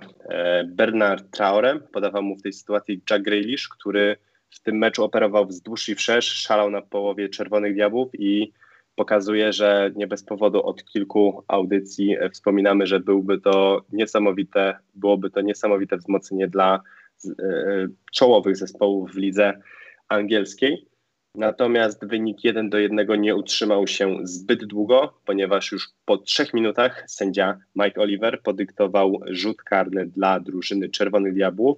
Bernard 0.65 1.31
Traore, 1.31 1.79
podawał 1.79 2.23
mu 2.23 2.37
w 2.37 2.41
tej 2.41 2.53
sytuacji 2.53 3.01
Jack 3.09 3.23
Grealish, 3.23 3.67
który 3.67 4.17
w 4.53 4.59
tym 4.59 4.77
meczu 4.77 5.03
operował 5.03 5.45
wzdłuż 5.45 5.89
i 5.89 5.95
wszerz, 5.95 6.25
szalał 6.25 6.69
na 6.69 6.81
połowie 6.81 7.29
Czerwonych 7.29 7.73
Diabłów 7.73 8.09
i 8.13 8.53
pokazuje, 8.95 9.53
że 9.53 9.91
nie 9.95 10.07
bez 10.07 10.23
powodu 10.23 10.63
od 10.63 10.85
kilku 10.85 11.43
audycji 11.47 12.17
wspominamy, 12.31 12.87
że 12.87 12.99
byłby 12.99 13.41
to 13.41 13.85
niesamowite, 13.91 14.77
byłoby 14.95 15.29
to 15.29 15.41
niesamowite 15.41 15.97
wzmocnienie 15.97 16.47
dla 16.47 16.81
e, 17.25 17.87
czołowych 18.11 18.57
zespołów 18.57 19.11
w 19.11 19.17
lidze 19.17 19.61
angielskiej. 20.09 20.87
Natomiast 21.35 22.05
wynik 22.07 22.43
1 22.43 22.69
do 22.69 22.77
1 22.77 23.21
nie 23.21 23.35
utrzymał 23.35 23.87
się 23.87 24.17
zbyt 24.23 24.65
długo, 24.65 25.19
ponieważ 25.25 25.71
już 25.71 25.89
po 26.05 26.17
trzech 26.17 26.53
minutach 26.53 27.03
sędzia 27.07 27.59
Mike 27.75 28.01
Oliver 28.01 28.41
podyktował 28.41 29.19
rzut 29.27 29.63
karny 29.63 30.05
dla 30.05 30.39
drużyny 30.39 30.89
Czerwonych 30.89 31.33
Diabłów. 31.33 31.77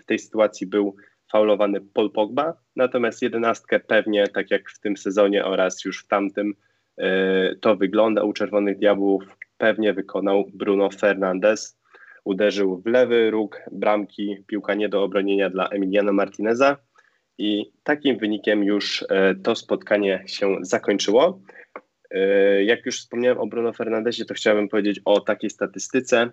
w 0.00 0.04
tej 0.06 0.18
sytuacji 0.18 0.66
był 0.66 0.96
faulowany 1.32 1.80
Paul 1.80 2.12
Pogba, 2.12 2.54
natomiast 2.76 3.22
jedenastkę 3.22 3.80
pewnie, 3.80 4.28
tak 4.28 4.50
jak 4.50 4.70
w 4.70 4.80
tym 4.80 4.96
sezonie 4.96 5.44
oraz 5.44 5.84
już 5.84 6.04
w 6.04 6.08
tamtym, 6.08 6.54
e, 6.98 7.56
to 7.60 7.76
wygląda 7.76 8.22
u 8.22 8.32
Czerwonych 8.32 8.78
Diabłów, 8.78 9.24
pewnie 9.58 9.92
wykonał 9.92 10.44
Bruno 10.54 10.90
Fernandes. 10.90 11.78
Uderzył 12.24 12.82
w 12.82 12.86
lewy 12.86 13.30
róg 13.30 13.62
bramki, 13.72 14.36
piłka 14.46 14.74
nie 14.74 14.88
do 14.88 15.02
obronienia 15.02 15.50
dla 15.50 15.68
Emiliano 15.68 16.12
Martineza 16.12 16.76
i 17.38 17.72
takim 17.82 18.18
wynikiem 18.18 18.64
już 18.64 19.04
e, 19.08 19.34
to 19.34 19.54
spotkanie 19.54 20.24
się 20.26 20.56
zakończyło. 20.60 21.40
E, 22.10 22.64
jak 22.64 22.86
już 22.86 22.98
wspomniałem 22.98 23.38
o 23.38 23.46
Bruno 23.46 23.72
Fernandesie, 23.72 24.24
to 24.24 24.34
chciałbym 24.34 24.68
powiedzieć 24.68 25.00
o 25.04 25.20
takiej 25.20 25.50
statystyce. 25.50 26.30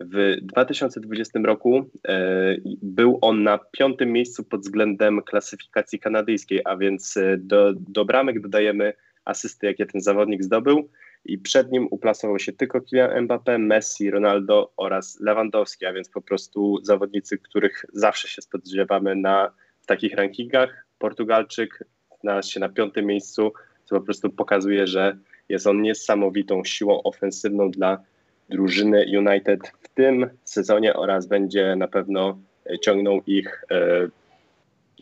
W 0.00 0.36
2020 0.42 1.40
roku 1.44 1.90
e, 2.08 2.56
był 2.82 3.18
on 3.22 3.42
na 3.42 3.58
piątym 3.58 4.12
miejscu 4.12 4.44
pod 4.44 4.60
względem 4.60 5.22
klasyfikacji 5.22 5.98
kanadyjskiej, 5.98 6.60
a 6.64 6.76
więc 6.76 7.16
e, 7.16 7.36
do, 7.38 7.72
do 7.74 8.04
bramek 8.04 8.40
dodajemy 8.40 8.92
asysty, 9.24 9.66
jakie 9.66 9.86
ten 9.86 10.00
zawodnik 10.00 10.42
zdobył 10.44 10.88
i 11.24 11.38
przed 11.38 11.72
nim 11.72 11.88
uplasował 11.90 12.38
się 12.38 12.52
tylko 12.52 12.80
Kylian 12.80 13.26
Mbappé, 13.26 13.58
Messi, 13.58 14.10
Ronaldo 14.10 14.72
oraz 14.76 15.20
Lewandowski, 15.20 15.86
a 15.86 15.92
więc 15.92 16.08
po 16.08 16.22
prostu 16.22 16.78
zawodnicy, 16.82 17.38
których 17.38 17.84
zawsze 17.92 18.28
się 18.28 18.42
spodziewamy 18.42 19.16
na 19.16 19.52
takich 19.86 20.14
rankingach. 20.14 20.86
Portugalczyk 20.98 21.84
znalazł 22.20 22.52
się 22.52 22.60
na 22.60 22.68
piątym 22.68 23.06
miejscu, 23.06 23.52
co 23.84 23.96
po 23.96 24.00
prostu 24.00 24.30
pokazuje, 24.30 24.86
że 24.86 25.18
jest 25.48 25.66
on 25.66 25.82
niesamowitą 25.82 26.64
siłą 26.64 27.02
ofensywną 27.02 27.70
dla 27.70 28.04
drużyny 28.48 29.04
United 29.18 29.72
w 29.80 29.88
tym 29.88 30.30
sezonie 30.44 30.94
oraz 30.94 31.26
będzie 31.26 31.76
na 31.76 31.88
pewno 31.88 32.38
ciągnął 32.80 33.22
ich 33.26 33.64
e, 33.70 34.08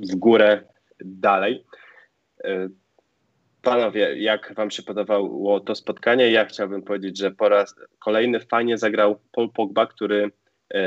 w 0.00 0.16
górę 0.16 0.62
dalej. 1.00 1.64
E, 2.44 2.68
panowie, 3.62 4.22
jak 4.22 4.54
Wam 4.54 4.70
się 4.70 4.82
podobało 4.82 5.60
to 5.60 5.74
spotkanie? 5.74 6.30
Ja 6.30 6.44
chciałbym 6.44 6.82
powiedzieć, 6.82 7.18
że 7.18 7.30
po 7.30 7.48
raz 7.48 7.74
kolejny 7.98 8.40
fajnie 8.40 8.78
zagrał 8.78 9.18
Paul 9.32 9.50
Pogba, 9.50 9.86
który 9.86 10.30
e, 10.74 10.80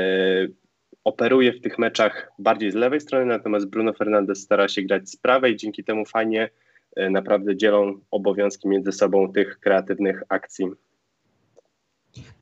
operuje 1.04 1.52
w 1.52 1.60
tych 1.60 1.78
meczach 1.78 2.32
bardziej 2.38 2.70
z 2.70 2.74
lewej 2.74 3.00
strony, 3.00 3.26
natomiast 3.26 3.70
Bruno 3.70 3.92
Fernandes 3.92 4.42
stara 4.42 4.68
się 4.68 4.82
grać 4.82 5.10
z 5.10 5.16
prawej, 5.16 5.56
dzięki 5.56 5.84
temu 5.84 6.06
fajnie 6.06 6.50
naprawdę 7.10 7.56
dzielą 7.56 8.00
obowiązki 8.10 8.68
między 8.68 8.92
sobą 8.92 9.32
tych 9.32 9.60
kreatywnych 9.60 10.22
akcji 10.28 10.66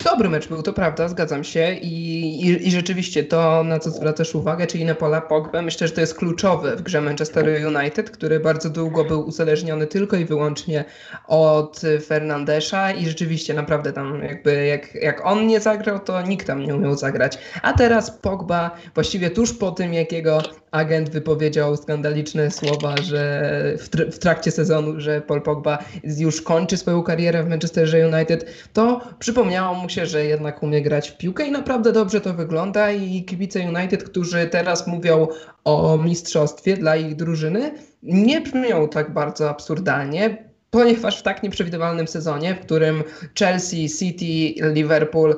Dobry 0.04 0.28
mecz 0.28 0.48
był, 0.48 0.62
to 0.62 0.72
prawda, 0.72 1.08
zgadzam 1.08 1.44
się 1.44 1.74
I, 1.74 2.46
i, 2.46 2.68
i 2.68 2.70
rzeczywiście 2.70 3.24
to, 3.24 3.64
na 3.64 3.78
co 3.78 3.90
zwracasz 3.90 4.34
uwagę, 4.34 4.66
czyli 4.66 4.84
na 4.84 4.94
Pola 4.94 5.20
Pogba, 5.20 5.62
myślę, 5.62 5.88
że 5.88 5.94
to 5.94 6.00
jest 6.00 6.14
kluczowe 6.14 6.76
w 6.76 6.82
grze 6.82 7.00
Manchester 7.00 7.66
United, 7.76 8.10
który 8.10 8.40
bardzo 8.40 8.70
długo 8.70 9.04
był 9.04 9.26
uzależniony 9.28 9.86
tylko 9.86 10.16
i 10.16 10.24
wyłącznie 10.24 10.84
od 11.28 11.80
Fernandesza 12.06 12.92
i 12.92 13.06
rzeczywiście 13.06 13.54
naprawdę 13.54 13.92
tam 13.92 14.22
jakby 14.22 14.66
jak, 14.66 14.94
jak 14.94 15.26
on 15.26 15.46
nie 15.46 15.60
zagrał, 15.60 15.98
to 15.98 16.22
nikt 16.22 16.46
tam 16.46 16.60
nie 16.60 16.74
umiał 16.74 16.96
zagrać. 16.96 17.38
A 17.62 17.72
teraz 17.72 18.10
Pogba 18.10 18.70
właściwie 18.94 19.30
tuż 19.30 19.52
po 19.52 19.70
tym, 19.70 19.94
jak 19.94 20.12
jego 20.12 20.42
agent 20.74 21.10
wypowiedział 21.10 21.76
skandaliczne 21.76 22.50
słowa, 22.50 22.94
że 23.02 23.50
w, 23.78 23.88
tr 23.88 24.12
w 24.12 24.18
trakcie 24.18 24.50
sezonu, 24.50 25.00
że 25.00 25.20
Paul 25.20 25.42
Pogba 25.42 25.78
już 26.04 26.42
kończy 26.42 26.76
swoją 26.76 27.02
karierę 27.02 27.42
w 27.42 27.48
Manchesterze 27.48 28.08
United, 28.08 28.46
to 28.72 29.00
przypomniało 29.18 29.74
mu 29.74 29.88
się, 29.88 30.06
że 30.06 30.24
jednak 30.24 30.62
umie 30.62 30.82
grać 30.82 31.10
w 31.10 31.16
piłkę 31.16 31.46
i 31.46 31.50
naprawdę 31.50 31.92
dobrze 31.92 32.20
to 32.20 32.34
wygląda 32.34 32.90
i 32.90 33.24
kibice 33.24 33.60
United, 33.60 34.04
którzy 34.04 34.46
teraz 34.46 34.86
mówią 34.86 35.28
o 35.64 35.98
mistrzostwie 35.98 36.76
dla 36.76 36.96
ich 36.96 37.16
drużyny, 37.16 37.72
nie 38.02 38.40
brzmią 38.40 38.88
tak 38.88 39.12
bardzo 39.12 39.50
absurdalnie, 39.50 40.44
ponieważ 40.70 41.20
w 41.20 41.22
tak 41.22 41.42
nieprzewidywalnym 41.42 42.08
sezonie, 42.08 42.54
w 42.54 42.60
którym 42.60 43.04
Chelsea, 43.38 43.88
City, 43.88 44.62
Liverpool, 44.72 45.36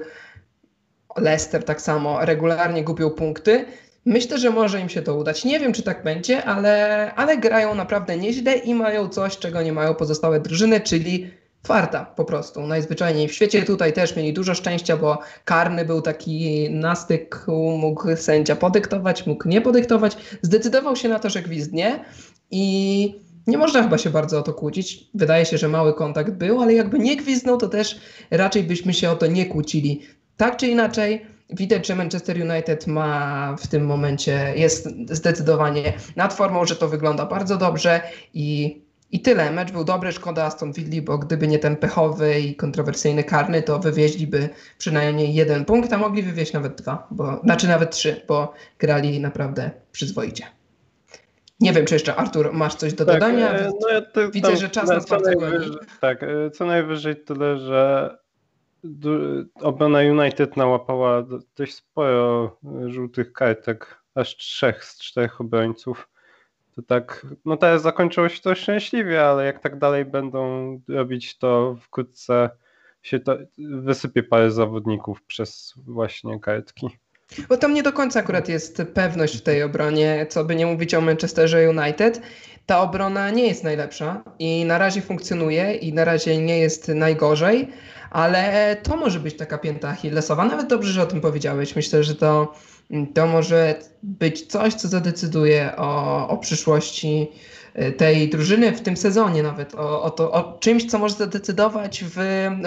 Leicester 1.16 1.64
tak 1.64 1.80
samo 1.80 2.24
regularnie 2.24 2.84
gubią 2.84 3.10
punkty, 3.10 3.64
Myślę, 4.06 4.38
że 4.38 4.50
może 4.50 4.80
im 4.80 4.88
się 4.88 5.02
to 5.02 5.16
udać. 5.16 5.44
Nie 5.44 5.60
wiem, 5.60 5.72
czy 5.72 5.82
tak 5.82 6.04
będzie, 6.04 6.44
ale, 6.44 7.14
ale 7.14 7.38
grają 7.38 7.74
naprawdę 7.74 8.16
nieźle 8.16 8.56
i 8.56 8.74
mają 8.74 9.08
coś, 9.08 9.38
czego 9.38 9.62
nie 9.62 9.72
mają 9.72 9.94
pozostałe 9.94 10.40
drużyny, 10.40 10.80
czyli 10.80 11.30
farta 11.66 12.04
po 12.04 12.24
prostu. 12.24 12.66
Najzwyczajniej 12.66 13.28
w 13.28 13.32
świecie 13.32 13.62
tutaj 13.62 13.92
też 13.92 14.16
mieli 14.16 14.32
dużo 14.32 14.54
szczęścia, 14.54 14.96
bo 14.96 15.18
karny 15.44 15.84
był 15.84 16.02
taki 16.02 16.68
na 16.70 16.94
styku, 16.94 17.76
mógł 17.78 18.16
sędzia 18.16 18.56
podyktować, 18.56 19.26
mógł 19.26 19.48
nie 19.48 19.60
podyktować. 19.60 20.16
Zdecydował 20.42 20.96
się 20.96 21.08
na 21.08 21.18
to, 21.18 21.30
że 21.30 21.42
gwizdnie 21.42 22.04
i 22.50 23.26
nie 23.46 23.58
można 23.58 23.82
chyba 23.82 23.98
się 23.98 24.10
bardzo 24.10 24.38
o 24.38 24.42
to 24.42 24.54
kłócić. 24.54 25.08
Wydaje 25.14 25.46
się, 25.46 25.58
że 25.58 25.68
mały 25.68 25.94
kontakt 25.94 26.30
był, 26.30 26.62
ale 26.62 26.74
jakby 26.74 26.98
nie 26.98 27.16
gwizdnął, 27.16 27.58
to 27.58 27.68
też 27.68 28.00
raczej 28.30 28.62
byśmy 28.62 28.94
się 28.94 29.10
o 29.10 29.16
to 29.16 29.26
nie 29.26 29.46
kłócili. 29.46 30.02
Tak 30.36 30.56
czy 30.56 30.66
inaczej, 30.66 31.26
widać, 31.50 31.86
że 31.86 31.94
Manchester 31.94 32.36
United 32.50 32.86
ma 32.86 33.56
w 33.58 33.66
tym 33.66 33.86
momencie, 33.86 34.52
jest 34.56 34.88
zdecydowanie 35.10 35.92
nad 36.16 36.34
formą, 36.34 36.64
że 36.64 36.76
to 36.76 36.88
wygląda 36.88 37.26
bardzo 37.26 37.56
dobrze 37.56 38.00
i, 38.34 38.80
i 39.12 39.20
tyle. 39.20 39.50
Mecz 39.50 39.72
był 39.72 39.84
dobry, 39.84 40.12
szkoda 40.12 40.44
Aston 40.44 40.72
Villa, 40.72 41.02
bo 41.02 41.18
gdyby 41.18 41.48
nie 41.48 41.58
ten 41.58 41.76
pechowy 41.76 42.40
i 42.40 42.54
kontrowersyjny 42.54 43.24
karny, 43.24 43.62
to 43.62 43.78
wywieźliby 43.78 44.48
przynajmniej 44.78 45.34
jeden 45.34 45.64
punkt, 45.64 45.92
a 45.92 45.98
mogli 45.98 46.22
wywieźć 46.22 46.52
nawet 46.52 46.74
dwa, 46.74 47.06
bo, 47.10 47.40
znaczy 47.44 47.68
nawet 47.68 47.90
trzy, 47.90 48.22
bo 48.28 48.54
grali 48.78 49.20
naprawdę 49.20 49.70
przyzwoicie. 49.92 50.44
Nie 51.60 51.72
wiem, 51.72 51.86
czy 51.86 51.94
jeszcze 51.94 52.16
Artur 52.16 52.52
masz 52.52 52.74
coś 52.74 52.92
do 52.92 53.04
tak, 53.04 53.14
dodania? 53.14 53.50
E, 53.50 53.70
no 53.80 53.88
ja 53.88 54.30
Widzę, 54.30 54.56
że 54.56 54.68
czas 54.68 54.88
nas 54.88 55.08
bardzo 55.08 55.32
goni. 55.32 55.66
Tak, 56.00 56.22
e, 56.22 56.50
co 56.50 56.66
najwyżej 56.66 57.16
tyle, 57.16 57.58
że 57.58 58.10
obrona 59.60 59.98
United 59.98 60.56
nałapała 60.56 61.24
dość 61.56 61.74
sporo 61.74 62.56
żółtych 62.86 63.32
kartek, 63.32 63.98
aż 64.14 64.36
trzech 64.36 64.84
z 64.84 64.98
czterech 64.98 65.40
obrońców. 65.40 66.08
To 66.76 66.82
tak, 66.82 67.26
no 67.44 67.56
teraz 67.56 67.82
zakończyło 67.82 68.28
się 68.28 68.40
to 68.40 68.54
szczęśliwie, 68.54 69.24
ale 69.24 69.46
jak 69.46 69.62
tak 69.62 69.78
dalej 69.78 70.04
będą 70.04 70.40
robić, 70.88 71.38
to 71.38 71.76
wkrótce 71.80 72.50
się 73.02 73.20
to 73.20 73.36
wysypie 73.58 74.22
parę 74.22 74.50
zawodników 74.50 75.22
przez 75.22 75.74
właśnie 75.76 76.40
kartki. 76.40 76.88
Bo 77.48 77.56
tam 77.56 77.74
nie 77.74 77.82
do 77.82 77.92
końca 77.92 78.20
akurat 78.20 78.48
jest 78.48 78.82
pewność 78.94 79.38
w 79.38 79.42
tej 79.42 79.62
obronie, 79.62 80.26
co 80.28 80.44
by 80.44 80.56
nie 80.56 80.66
mówić 80.66 80.94
o 80.94 81.00
Manchesterze 81.00 81.70
United. 81.70 82.22
Ta 82.66 82.80
obrona 82.80 83.30
nie 83.30 83.46
jest 83.46 83.64
najlepsza 83.64 84.24
i 84.38 84.64
na 84.64 84.78
razie 84.78 85.00
funkcjonuje 85.00 85.74
i 85.74 85.92
na 85.92 86.04
razie 86.04 86.38
nie 86.38 86.58
jest 86.58 86.88
najgorzej, 86.88 87.68
ale 88.10 88.76
to 88.82 88.96
może 88.96 89.20
być 89.20 89.36
taka 89.36 89.58
pięta 89.58 89.88
Achillesowa. 89.88 90.44
Nawet 90.44 90.66
dobrze, 90.66 90.92
że 90.92 91.02
o 91.02 91.06
tym 91.06 91.20
powiedziałeś. 91.20 91.76
Myślę, 91.76 92.04
że 92.04 92.14
to, 92.14 92.54
to 93.14 93.26
może 93.26 93.74
być 94.02 94.46
coś, 94.46 94.74
co 94.74 94.88
zadecyduje 94.88 95.72
o, 95.76 96.28
o 96.28 96.36
przyszłości 96.36 97.28
y, 97.78 97.92
tej 97.92 98.28
drużyny 98.28 98.72
w 98.72 98.80
tym 98.80 98.96
sezonie 98.96 99.42
nawet, 99.42 99.74
o, 99.74 100.02
o, 100.02 100.10
to, 100.10 100.32
o 100.32 100.58
czymś, 100.58 100.84
co 100.84 100.98
może 100.98 101.14
zadecydować 101.14 102.04
w 102.04 102.16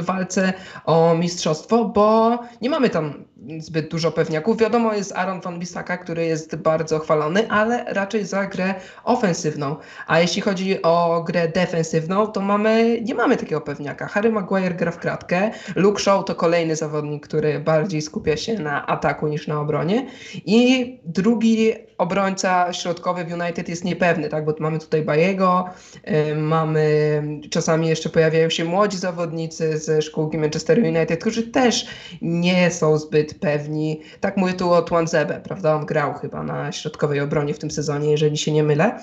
walce 0.01 0.53
o 0.85 1.15
mistrzostwo, 1.15 1.85
bo 1.85 2.39
nie 2.61 2.69
mamy 2.69 2.89
tam 2.89 3.13
zbyt 3.59 3.91
dużo 3.91 4.11
pewniaków. 4.11 4.57
Wiadomo, 4.57 4.93
jest 4.93 5.11
Aaron 5.11 5.41
van 5.41 5.59
Bissaka, 5.59 5.97
który 5.97 6.25
jest 6.25 6.55
bardzo 6.55 6.99
chwalony, 6.99 7.49
ale 7.49 7.85
raczej 7.87 8.25
za 8.25 8.45
grę 8.45 8.73
ofensywną. 9.03 9.75
A 10.07 10.19
jeśli 10.19 10.41
chodzi 10.41 10.81
o 10.81 11.23
grę 11.27 11.47
defensywną, 11.47 12.27
to 12.27 12.41
mamy, 12.41 13.01
nie 13.01 13.15
mamy 13.15 13.37
takiego 13.37 13.61
pewniaka. 13.61 14.07
Harry 14.07 14.31
Maguire 14.31 14.75
gra 14.75 14.91
w 14.91 14.97
kratkę, 14.97 15.51
Luke 15.75 16.01
Shaw 16.01 16.25
to 16.25 16.35
kolejny 16.35 16.75
zawodnik, 16.75 17.27
który 17.27 17.59
bardziej 17.59 18.01
skupia 18.01 18.37
się 18.37 18.59
na 18.59 18.85
ataku 18.87 19.27
niż 19.27 19.47
na 19.47 19.59
obronie 19.61 20.05
i 20.45 20.99
drugi 21.05 21.73
obrońca 21.97 22.73
środkowy 22.73 23.25
w 23.25 23.33
United 23.33 23.69
jest 23.69 23.85
niepewny, 23.85 24.29
tak? 24.29 24.45
bo 24.45 24.55
mamy 24.59 24.79
tutaj 24.79 25.01
Bajego, 25.01 25.65
yy, 26.07 26.35
mamy 26.35 27.21
czasami 27.49 27.87
jeszcze 27.87 28.09
pojawiają 28.09 28.49
się 28.49 28.65
młodzi 28.65 28.97
zawodnicy 28.97 29.77
ze 29.77 30.01
szkółki 30.01 30.37
Manchester 30.37 30.79
United, 30.79 31.21
którzy 31.21 31.43
też 31.43 31.87
nie 32.21 32.71
są 32.71 32.97
zbyt 32.97 33.28
pewni. 33.33 34.01
Tak 34.19 34.37
mówię 34.37 34.53
tu 34.53 34.73
o 34.73 34.81
Twanzebe, 34.81 35.41
prawda? 35.43 35.75
On 35.75 35.85
grał 35.85 36.13
chyba 36.13 36.43
na 36.43 36.71
środkowej 36.71 37.19
obronie 37.19 37.53
w 37.53 37.59
tym 37.59 37.71
sezonie, 37.71 38.11
jeżeli 38.11 38.37
się 38.37 38.51
nie 38.51 38.63
mylę. 38.63 38.99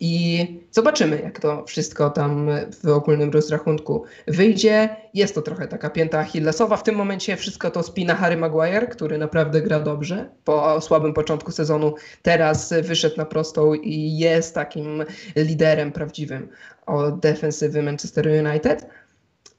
I 0.00 0.46
zobaczymy, 0.70 1.20
jak 1.22 1.40
to 1.40 1.64
wszystko 1.64 2.10
tam 2.10 2.50
w 2.82 2.88
ogólnym 2.88 3.30
rozrachunku 3.30 4.04
wyjdzie. 4.26 4.96
Jest 5.14 5.34
to 5.34 5.42
trochę 5.42 5.68
taka 5.68 5.90
pięta 5.90 6.18
Achillesowa. 6.18 6.76
W 6.76 6.82
tym 6.82 6.94
momencie 6.94 7.36
wszystko 7.36 7.70
to 7.70 7.82
spina 7.82 8.14
Harry 8.14 8.36
Maguire, 8.36 8.88
który 8.88 9.18
naprawdę 9.18 9.62
gra 9.62 9.80
dobrze. 9.80 10.30
Po 10.44 10.80
słabym 10.80 11.14
początku 11.14 11.52
sezonu 11.52 11.94
teraz 12.22 12.74
wyszedł 12.82 13.16
na 13.16 13.24
prostą 13.24 13.74
i 13.74 14.18
jest 14.18 14.54
takim 14.54 15.04
liderem 15.36 15.92
prawdziwym 15.92 16.48
o 16.86 17.10
defensywy 17.10 17.82
Manchester 17.82 18.28
United. 18.46 18.86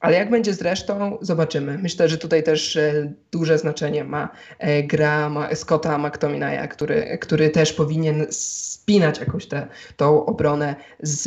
Ale 0.00 0.16
jak 0.16 0.30
będzie 0.30 0.54
z 0.54 0.62
resztą, 0.62 1.18
zobaczymy. 1.20 1.78
Myślę, 1.78 2.08
że 2.08 2.18
tutaj 2.18 2.42
też 2.42 2.76
e, 2.76 3.12
duże 3.32 3.58
znaczenie 3.58 4.04
ma 4.04 4.28
e, 4.58 4.82
gra 4.82 5.30
Scotta 5.54 5.98
McTominaya, 5.98 6.68
który, 6.68 7.18
który 7.20 7.50
też 7.50 7.72
powinien 7.72 8.26
spinać 8.30 9.20
jakąś 9.20 9.46
tę 9.46 9.66
tą 9.96 10.26
obronę 10.26 10.74
z, 11.00 11.22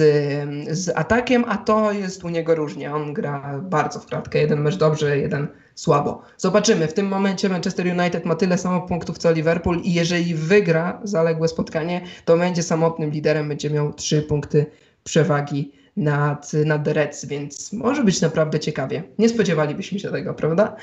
z 0.77 0.89
atakiem, 0.95 1.45
a 1.47 1.57
to 1.57 1.91
jest 1.91 2.23
u 2.23 2.29
niego 2.29 2.55
różnie. 2.55 2.95
On 2.95 3.13
gra 3.13 3.59
bardzo 3.63 3.99
w. 3.99 4.05
Jeden 4.33 4.61
mecz 4.61 4.75
dobrze, 4.75 5.17
jeden 5.17 5.47
słabo. 5.75 6.21
Zobaczymy. 6.37 6.87
W 6.87 6.93
tym 6.93 7.07
momencie 7.07 7.49
Manchester 7.49 7.87
United 7.87 8.25
ma 8.25 8.35
tyle 8.35 8.57
samo 8.57 8.81
punktów 8.81 9.17
co 9.17 9.31
Liverpool 9.31 9.79
i 9.83 9.93
jeżeli 9.93 10.35
wygra 10.35 10.99
zaległe 11.03 11.47
spotkanie, 11.47 12.01
to 12.25 12.37
będzie 12.37 12.63
samotnym 12.63 13.11
liderem, 13.11 13.47
będzie 13.47 13.69
miał 13.69 13.93
trzy 13.93 14.21
punkty 14.21 14.65
przewagi 15.03 15.80
nad, 15.97 16.53
nad 16.53 16.87
Reds, 16.87 17.25
więc 17.25 17.73
może 17.73 18.03
być 18.03 18.21
naprawdę 18.21 18.59
ciekawie. 18.59 19.03
Nie 19.19 19.29
spodziewalibyśmy 19.29 19.99
się 19.99 20.11
tego, 20.11 20.33
prawda? 20.33 20.75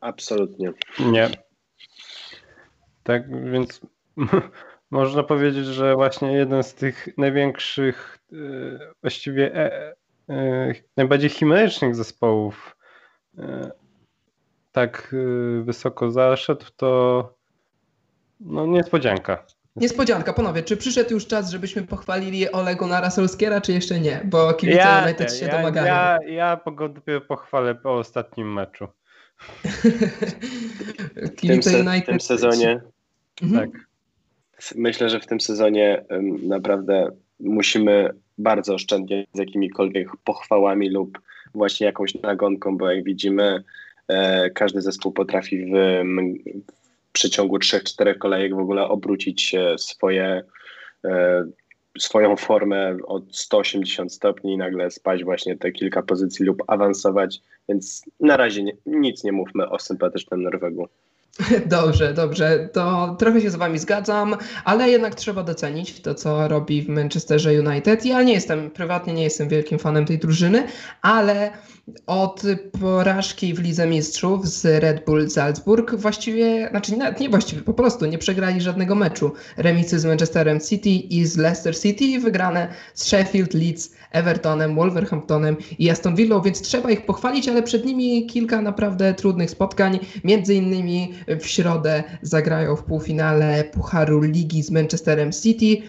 Absolutnie. 0.00 0.72
Nie. 1.00 1.30
Tak 3.02 3.50
więc 3.52 3.80
można 4.90 5.22
powiedzieć, 5.22 5.66
że 5.66 5.94
właśnie 5.94 6.32
jeden 6.32 6.62
z 6.62 6.74
tych 6.74 7.08
największych, 7.18 8.18
e, 8.32 8.36
właściwie 9.00 9.54
e, 9.54 9.94
e, 10.28 10.74
najbardziej 10.96 11.30
chimerycznych 11.30 11.94
zespołów 11.94 12.74
tak 14.72 15.14
wysoko 15.62 16.10
zaszedł, 16.10 16.64
to 16.76 17.22
no 18.40 18.66
niespodzianka. 18.66 19.46
Niespodzianka, 19.80 20.32
panowie, 20.32 20.62
czy 20.62 20.76
przyszedł 20.76 21.12
już 21.12 21.26
czas, 21.26 21.50
żebyśmy 21.50 21.82
pochwalili 21.82 22.52
Olego 22.52 22.86
Nara 22.86 23.10
Solskiera, 23.10 23.60
czy 23.60 23.72
jeszcze 23.72 24.00
nie? 24.00 24.20
Bo 24.24 24.54
kibice 24.54 24.78
ja, 24.78 25.04
United 25.04 25.34
się 25.34 25.46
ja, 25.46 25.56
domagają. 25.56 25.86
Ja, 25.86 26.18
ja 26.26 26.60
go 26.72 26.88
dopiero 26.88 27.20
pochwalę 27.20 27.74
po 27.74 27.94
ostatnim 27.94 28.52
meczu. 28.52 28.88
w 31.16 31.40
tym, 31.40 31.50
United... 31.50 32.02
w 32.02 32.06
tym 32.06 32.20
sezonie 32.20 32.80
mhm. 33.42 33.70
tak. 33.70 33.80
Myślę, 34.74 35.10
że 35.10 35.20
w 35.20 35.26
tym 35.26 35.40
sezonie 35.40 36.04
um, 36.10 36.48
naprawdę 36.48 37.10
musimy 37.40 38.10
bardzo 38.38 38.74
oszczędnie 38.74 39.26
z 39.32 39.38
jakimikolwiek 39.38 40.08
pochwałami 40.24 40.90
lub 40.90 41.18
właśnie 41.54 41.86
jakąś 41.86 42.14
nagonką, 42.14 42.78
bo 42.78 42.90
jak 42.90 43.04
widzimy, 43.04 43.64
e, 44.08 44.50
każdy 44.50 44.80
zespół 44.80 45.12
potrafi 45.12 45.66
w, 45.66 45.72
w 46.77 46.77
przeciągu 47.12 47.56
3-4 47.56 48.18
kolejek 48.18 48.54
w 48.54 48.58
ogóle 48.58 48.88
obrócić 48.88 49.54
swoje, 49.76 50.42
e, 51.04 51.44
swoją 51.98 52.36
formę 52.36 52.96
od 53.06 53.36
180 53.36 54.12
stopni 54.12 54.52
i 54.52 54.56
nagle 54.56 54.90
spaść 54.90 55.24
właśnie 55.24 55.56
te 55.56 55.72
kilka 55.72 56.02
pozycji 56.02 56.46
lub 56.46 56.62
awansować, 56.66 57.40
więc 57.68 58.02
na 58.20 58.36
razie 58.36 58.64
nic 58.86 59.24
nie 59.24 59.32
mówmy 59.32 59.68
o 59.68 59.78
sympatycznym 59.78 60.42
Norwegu. 60.42 60.88
Dobrze, 61.66 62.14
dobrze. 62.14 62.68
To 62.72 63.16
trochę 63.18 63.40
się 63.40 63.50
z 63.50 63.56
Wami 63.56 63.78
zgadzam, 63.78 64.36
ale 64.64 64.90
jednak 64.90 65.14
trzeba 65.14 65.42
docenić 65.42 66.00
to, 66.00 66.14
co 66.14 66.48
robi 66.48 66.82
w 66.82 66.88
Manchesterze 66.88 67.50
United. 67.50 68.04
Ja 68.04 68.22
nie 68.22 68.32
jestem, 68.32 68.70
prywatnie 68.70 69.14
nie 69.14 69.22
jestem 69.22 69.48
wielkim 69.48 69.78
fanem 69.78 70.06
tej 70.06 70.18
drużyny, 70.18 70.66
ale 71.02 71.50
od 72.06 72.42
porażki 72.80 73.54
w 73.54 73.60
Lidze 73.60 73.86
Mistrzów 73.86 74.48
z 74.48 74.82
Red 74.82 75.04
Bull 75.04 75.30
Salzburg 75.30 75.94
właściwie, 75.94 76.68
znaczy 76.70 76.96
nie, 76.96 77.14
nie 77.20 77.28
właściwie, 77.28 77.62
po 77.62 77.74
prostu 77.74 78.06
nie 78.06 78.18
przegrali 78.18 78.60
żadnego 78.60 78.94
meczu. 78.94 79.32
Remisy 79.56 79.98
z 79.98 80.04
Manchesterem 80.04 80.60
City 80.60 80.90
i 80.90 81.26
z 81.26 81.36
Leicester 81.36 81.80
City 81.80 82.04
i 82.04 82.18
wygrane 82.18 82.68
z 82.94 83.04
Sheffield, 83.04 83.54
Leeds, 83.54 83.90
Evertonem, 84.12 84.74
Wolverhamptonem 84.74 85.56
i 85.78 85.90
Aston 85.90 86.16
Villą, 86.16 86.40
więc 86.40 86.60
trzeba 86.60 86.90
ich 86.90 87.06
pochwalić, 87.06 87.48
ale 87.48 87.62
przed 87.62 87.84
nimi 87.84 88.26
kilka 88.26 88.62
naprawdę 88.62 89.14
trudnych 89.14 89.50
spotkań. 89.50 89.98
Między 90.24 90.54
innymi 90.54 91.14
w 91.40 91.46
środę 91.46 92.04
zagrają 92.22 92.76
w 92.76 92.84
półfinale 92.84 93.64
Pucharu 93.64 94.20
Ligi 94.20 94.62
z 94.62 94.70
Manchesterem 94.70 95.32
City. 95.32 95.82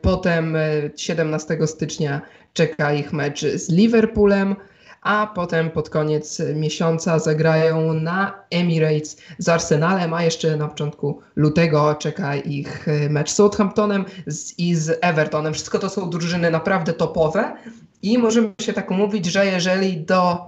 Potem 0.00 0.56
17 0.96 1.66
stycznia 1.66 2.20
czeka 2.52 2.92
ich 2.92 3.12
mecz 3.12 3.40
z 3.40 3.70
Liverpoolem 3.70 4.56
a 5.02 5.32
potem 5.34 5.70
pod 5.70 5.90
koniec 5.90 6.42
miesiąca 6.54 7.18
zagrają 7.18 7.94
na 7.94 8.34
Emirates 8.50 9.16
z 9.38 9.48
Arsenalem, 9.48 10.14
a 10.14 10.22
jeszcze 10.22 10.56
na 10.56 10.68
początku 10.68 11.20
lutego 11.36 11.94
czeka 11.94 12.36
ich 12.36 12.86
mecz 13.10 13.30
z 13.30 13.34
Southamptonem 13.34 14.04
i 14.58 14.74
z 14.74 14.98
Evertonem. 15.00 15.54
Wszystko 15.54 15.78
to 15.78 15.88
są 15.88 16.10
drużyny 16.10 16.50
naprawdę 16.50 16.92
topowe 16.92 17.56
i 18.02 18.18
możemy 18.18 18.52
się 18.60 18.72
tak 18.72 18.90
umówić, 18.90 19.26
że 19.26 19.46
jeżeli 19.46 20.00
do 20.00 20.38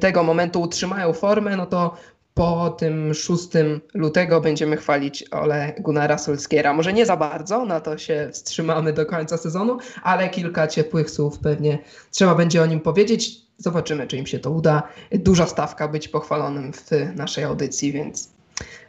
tego 0.00 0.22
momentu 0.22 0.60
utrzymają 0.60 1.12
formę, 1.12 1.56
no 1.56 1.66
to 1.66 1.96
po 2.34 2.70
tym 2.70 3.14
6 3.14 3.48
lutego 3.94 4.40
będziemy 4.40 4.76
chwalić 4.76 5.24
Ole 5.30 5.72
Gunnara 5.78 6.18
Solskiera. 6.18 6.72
Może 6.72 6.92
nie 6.92 7.06
za 7.06 7.16
bardzo, 7.16 7.64
na 7.64 7.80
to 7.80 7.98
się 7.98 8.28
wstrzymamy 8.32 8.92
do 8.92 9.06
końca 9.06 9.36
sezonu, 9.36 9.78
ale 10.02 10.28
kilka 10.28 10.66
ciepłych 10.66 11.10
słów 11.10 11.38
pewnie 11.38 11.78
trzeba 12.10 12.34
będzie 12.34 12.62
o 12.62 12.66
nim 12.66 12.80
powiedzieć. 12.80 13.45
Zobaczymy, 13.58 14.06
czy 14.06 14.16
im 14.16 14.26
się 14.26 14.38
to 14.38 14.50
uda. 14.50 14.82
Duża 15.12 15.46
stawka 15.46 15.88
być 15.88 16.08
pochwalonym 16.08 16.72
w 16.72 16.90
naszej 17.16 17.44
audycji, 17.44 17.92
więc, 17.92 18.30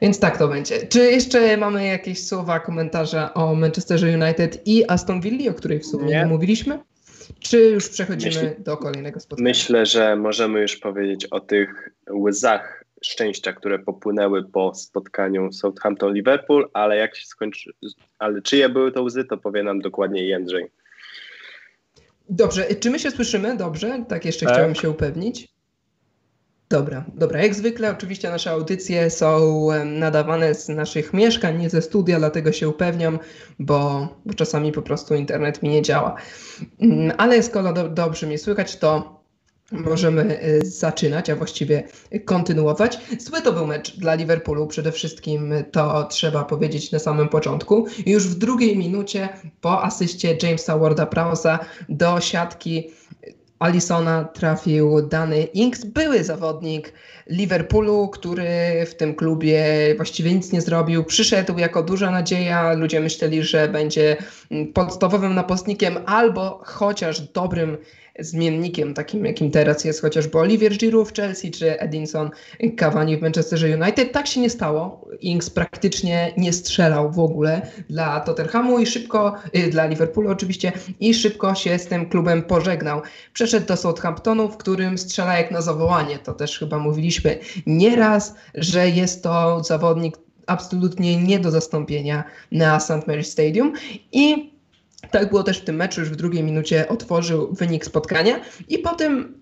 więc 0.01 0.19
tak 0.19 0.37
to 0.37 0.47
będzie. 0.47 0.87
Czy 0.87 0.99
jeszcze 0.99 1.57
mamy 1.57 1.85
jakieś 1.85 2.27
słowa, 2.27 2.59
komentarze 2.59 3.33
o 3.33 3.55
Manchesterze 3.55 4.07
United 4.07 4.61
i 4.65 4.89
Aston 4.89 5.21
Villa, 5.21 5.51
o 5.51 5.53
której 5.53 5.79
w 5.79 5.85
sumie 5.85 6.07
nie, 6.07 6.25
mówiliśmy? 6.25 6.79
Czy 7.39 7.59
już 7.59 7.89
przechodzimy 7.89 8.43
Myśl, 8.43 8.63
do 8.63 8.77
kolejnego 8.77 9.19
spotkania? 9.19 9.49
Myślę, 9.49 9.85
że 9.85 10.15
możemy 10.15 10.61
już 10.61 10.77
powiedzieć 10.77 11.25
o 11.25 11.39
tych 11.39 11.89
łzach 12.11 12.83
szczęścia, 13.03 13.53
które 13.53 13.79
popłynęły 13.79 14.43
po 14.43 14.73
spotkaniu 14.75 15.49
Southampton-Liverpool, 15.51 16.63
ale 16.73 16.97
jak 16.97 17.15
się 17.15 17.25
skończy, 17.25 17.73
ale 18.19 18.41
czyje 18.41 18.69
były 18.69 18.91
to 18.91 19.03
łzy, 19.03 19.25
to 19.25 19.37
powie 19.37 19.63
nam 19.63 19.79
dokładnie 19.79 20.27
Jędrzej. 20.27 20.67
Dobrze, 22.29 22.65
czy 22.75 22.89
my 22.89 22.99
się 22.99 23.11
słyszymy? 23.11 23.57
Dobrze, 23.57 24.05
tak 24.07 24.25
jeszcze 24.25 24.45
tak. 24.45 24.55
chciałem 24.55 24.75
się 24.75 24.89
upewnić. 24.89 25.57
Dobra, 26.69 27.05
dobra. 27.13 27.43
Jak 27.43 27.55
zwykle 27.55 27.91
oczywiście 27.91 28.29
nasze 28.29 28.51
audycje 28.51 29.09
są 29.09 29.67
nadawane 29.85 30.55
z 30.55 30.69
naszych 30.69 31.13
mieszkań, 31.13 31.57
nie 31.57 31.69
ze 31.69 31.81
studia, 31.81 32.19
dlatego 32.19 32.51
się 32.51 32.69
upewniam, 32.69 33.19
bo, 33.59 34.07
bo 34.25 34.33
czasami 34.33 34.71
po 34.71 34.81
prostu 34.81 35.15
internet 35.15 35.63
mi 35.63 35.69
nie 35.69 35.81
działa. 35.81 36.15
Mm, 36.79 37.11
ale 37.17 37.43
skoro 37.43 37.73
do, 37.73 37.89
dobrze 37.89 38.27
mnie 38.27 38.37
słychać, 38.37 38.77
to 38.77 39.16
możemy 39.71 40.43
y, 40.43 40.65
zaczynać, 40.65 41.29
a 41.29 41.35
właściwie 41.35 41.83
kontynuować. 42.25 42.99
Zły 43.19 43.41
to 43.41 43.53
był 43.53 43.67
mecz 43.67 43.97
dla 43.97 44.15
Liverpoolu, 44.15 44.67
przede 44.67 44.91
wszystkim 44.91 45.53
to 45.71 46.03
trzeba 46.03 46.43
powiedzieć 46.43 46.91
na 46.91 46.99
samym 46.99 47.29
początku. 47.29 47.85
Już 48.05 48.27
w 48.27 48.35
drugiej 48.35 48.77
minucie 48.77 49.29
po 49.61 49.83
asyście 49.83 50.37
Jamesa 50.43 50.77
Warda-Prowse'a 50.77 51.59
do 51.89 52.21
siatki 52.21 52.91
Alisona 53.59 54.23
trafił 54.23 55.01
dany 55.01 55.43
Inks, 55.43 55.85
były 55.85 56.23
zawodnik 56.23 56.93
Liverpoolu, 57.27 58.09
który 58.09 58.47
w 58.85 58.95
tym 58.95 59.15
klubie 59.15 59.65
właściwie 59.95 60.33
nic 60.33 60.51
nie 60.51 60.61
zrobił. 60.61 61.03
Przyszedł 61.03 61.57
jako 61.57 61.83
duża 61.83 62.11
nadzieja. 62.11 62.73
Ludzie 62.73 62.99
myśleli, 62.99 63.43
że 63.43 63.67
będzie 63.67 64.17
podstawowym 64.73 65.35
napastnikiem 65.35 65.97
albo 66.05 66.61
chociaż 66.65 67.21
dobrym 67.21 67.77
zmiennikiem, 68.19 68.93
takim 68.93 69.25
jakim 69.25 69.51
teraz 69.51 69.85
jest 69.85 70.01
chociażby 70.01 70.37
Olivier 70.37 70.77
Giroud 70.77 71.09
w 71.09 71.13
Chelsea 71.13 71.51
czy 71.51 71.79
Edinson 71.79 72.29
Cavani 72.79 73.17
w 73.17 73.21
Manchesterze 73.21 73.77
United. 73.77 74.11
Tak 74.11 74.27
się 74.27 74.41
nie 74.41 74.49
stało. 74.49 75.07
Ings 75.19 75.49
praktycznie 75.49 76.33
nie 76.37 76.53
strzelał 76.53 77.11
w 77.11 77.19
ogóle 77.19 77.61
dla 77.89 78.19
Tottenhamu 78.19 78.79
i 78.79 78.85
szybko, 78.85 79.35
y, 79.55 79.69
dla 79.69 79.85
Liverpoolu 79.85 80.29
oczywiście, 80.29 80.71
i 80.99 81.13
szybko 81.13 81.55
się 81.55 81.79
z 81.79 81.85
tym 81.85 82.09
klubem 82.09 82.43
pożegnał. 82.43 83.01
Przeszedł 83.33 83.67
do 83.67 83.77
Southamptonu, 83.77 84.49
w 84.49 84.57
którym 84.57 84.97
strzela 84.97 85.37
jak 85.37 85.51
na 85.51 85.61
zawołanie. 85.61 86.19
To 86.19 86.33
też 86.33 86.59
chyba 86.59 86.79
mówiliśmy 86.79 87.39
nieraz, 87.65 88.35
że 88.53 88.89
jest 88.89 89.23
to 89.23 89.63
zawodnik 89.63 90.17
absolutnie 90.47 91.23
nie 91.23 91.39
do 91.39 91.51
zastąpienia 91.51 92.23
na 92.51 92.79
St. 92.79 92.91
Mary's 92.91 93.23
Stadium 93.23 93.73
i 94.11 94.56
tak 95.11 95.29
było 95.29 95.43
też 95.43 95.61
w 95.61 95.63
tym 95.63 95.75
meczu, 95.75 95.99
już 96.01 96.09
w 96.09 96.15
drugiej 96.15 96.43
minucie 96.43 96.89
otworzył 96.89 97.53
wynik 97.53 97.85
spotkania 97.85 98.39
i 98.69 98.79
potem 98.79 99.37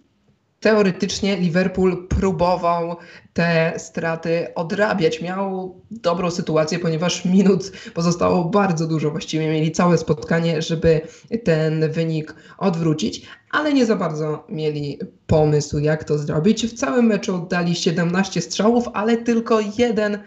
teoretycznie 0.60 1.38
Liverpool 1.38 2.08
próbował 2.08 2.96
te 3.34 3.74
straty 3.78 4.48
odrabiać. 4.56 5.22
Miał 5.22 5.76
dobrą 5.92 6.32
sytuację, 6.32 6.80
ponieważ 6.80 7.26
minut 7.26 7.72
pozostało 7.94 8.46
bardzo 8.46 8.88
dużo. 8.88 9.12
Właściwie 9.12 9.50
mieli 9.50 9.72
całe 9.72 9.98
spotkanie, 9.98 10.62
żeby 10.62 11.02
ten 11.44 11.92
wynik 11.92 12.36
odwrócić, 12.58 13.26
ale 13.52 13.74
nie 13.74 13.86
za 13.86 13.96
bardzo 13.96 14.46
mieli 14.50 15.00
pomysł, 15.28 15.80
jak 15.80 16.04
to 16.04 16.18
zrobić. 16.18 16.66
W 16.66 16.74
całym 16.74 17.06
meczu 17.06 17.36
oddali 17.36 17.76
17 17.76 18.42
strzałów, 18.42 18.86
ale 18.94 19.18
tylko 19.18 19.60
jeden 19.78 20.20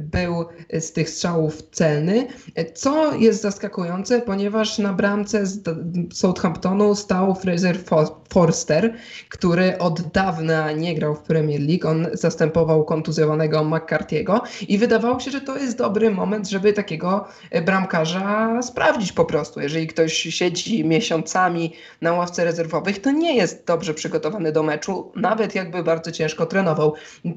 był 0.00 0.44
z 0.80 0.92
tych 0.92 1.10
strzałów 1.10 1.62
celny, 1.72 2.26
co 2.74 3.14
jest 3.14 3.42
zaskakujące, 3.42 4.20
ponieważ 4.20 4.78
na 4.78 4.92
bramce 4.92 5.44
Southamptonu 6.12 6.94
stał 6.94 7.34
Fraser 7.34 7.78
Forster, 7.78 8.23
który 9.28 9.78
od 9.78 10.00
dawna 10.00 10.72
nie 10.72 10.94
grał 10.94 11.14
w 11.14 11.20
Premier 11.20 11.60
League. 11.60 11.88
On 11.88 12.06
zastępował 12.12 12.84
kontuzjowanego 12.84 13.58
McCarthy'ego 13.58 14.40
i 14.68 14.78
wydawało 14.78 15.20
się, 15.20 15.30
że 15.30 15.40
to 15.40 15.58
jest 15.58 15.78
dobry 15.78 16.10
moment, 16.10 16.48
żeby 16.48 16.72
takiego 16.72 17.28
bramkarza 17.66 18.62
sprawdzić 18.62 19.12
po 19.12 19.24
prostu. 19.24 19.60
Jeżeli 19.60 19.86
ktoś 19.86 20.12
siedzi 20.12 20.84
miesiącami 20.84 21.72
na 22.00 22.12
ławce 22.12 22.44
rezerwowych, 22.44 23.00
to 23.00 23.10
nie 23.10 23.36
jest 23.36 23.66
dobrze 23.66 23.94
przygotowany 23.94 24.52
do 24.52 24.62
meczu, 24.62 25.12
nawet 25.16 25.54
jakby 25.54 25.82
bardzo 25.82 26.12
ciężko 26.12 26.46
trenował. 26.46 26.94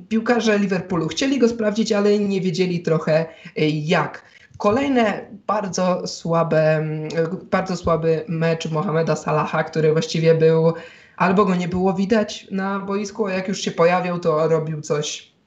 Piłkarze 0.10 0.60
Liverpoolu 0.60 1.08
chcieli 1.08 1.39
go 1.39 1.50
sprawdzić, 1.50 1.91
ale 1.91 2.19
nie 2.19 2.41
wiedzieli 2.41 2.80
trochę 2.80 3.26
y, 3.58 3.67
jak. 3.67 4.37
Kolejne 4.58 5.26
bardzo 5.48 6.08
słabe, 6.08 6.88
bardzo 7.52 7.76
słaby 7.76 8.26
mecz 8.28 8.72
Mohameda 8.72 9.15
Salaha, 9.15 9.63
który 9.63 9.91
właściwie 9.91 10.36
był, 10.36 10.74
albo 11.17 11.46
go 11.46 11.56
nie 11.56 11.67
było 11.67 11.93
widać 11.93 12.48
na 12.52 12.80
boisku, 12.80 13.26
a 13.26 13.34
jak 13.34 13.48
już 13.48 13.62
się 13.62 13.72
pojawił, 13.72 14.20
to 14.20 14.48
robił 14.48 14.82
coś 14.82 15.38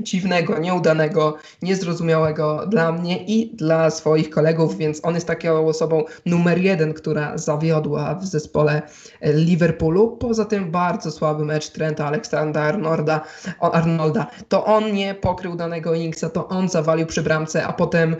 dziwnego, 0.00 0.58
nieudanego, 0.58 1.36
niezrozumiałego 1.62 2.66
dla 2.66 2.92
mnie 2.92 3.24
i 3.24 3.56
dla 3.56 3.90
swoich 3.90 4.30
kolegów, 4.30 4.78
więc 4.78 5.04
on 5.04 5.14
jest 5.14 5.26
taką 5.26 5.66
osobą 5.66 6.04
numer 6.26 6.58
jeden, 6.58 6.94
która 6.94 7.38
zawiodła 7.38 8.14
w 8.14 8.26
zespole 8.26 8.82
Liverpoolu. 9.22 10.16
Poza 10.16 10.44
tym 10.44 10.70
bardzo 10.70 11.10
słaby 11.10 11.44
mecz 11.44 11.68
Trenta 11.68 12.06
Aleksandra 12.06 12.62
Arnolda. 13.60 14.26
To 14.48 14.64
on 14.64 14.92
nie 14.92 15.14
pokrył 15.14 15.56
danego 15.56 15.94
Inksa, 15.94 16.30
to 16.30 16.48
on 16.48 16.68
zawalił 16.68 17.06
przy 17.06 17.22
bramce, 17.22 17.66
a 17.66 17.72
potem 17.72 18.16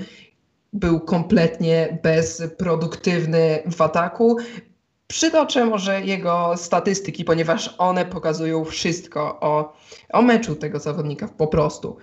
był 0.75 1.01
kompletnie 1.01 1.99
bezproduktywny 2.03 3.62
w 3.70 3.81
ataku. 3.81 4.37
Przytoczę 5.07 5.64
może 5.64 6.01
jego 6.01 6.57
statystyki, 6.57 7.25
ponieważ 7.25 7.75
one 7.79 8.05
pokazują 8.05 8.64
wszystko 8.64 9.41
o, 9.41 9.72
o 10.12 10.22
meczu 10.22 10.57
tego 10.57 10.79
zawodnika 10.79 11.29
po 11.29 11.47
prostu. 11.47 11.97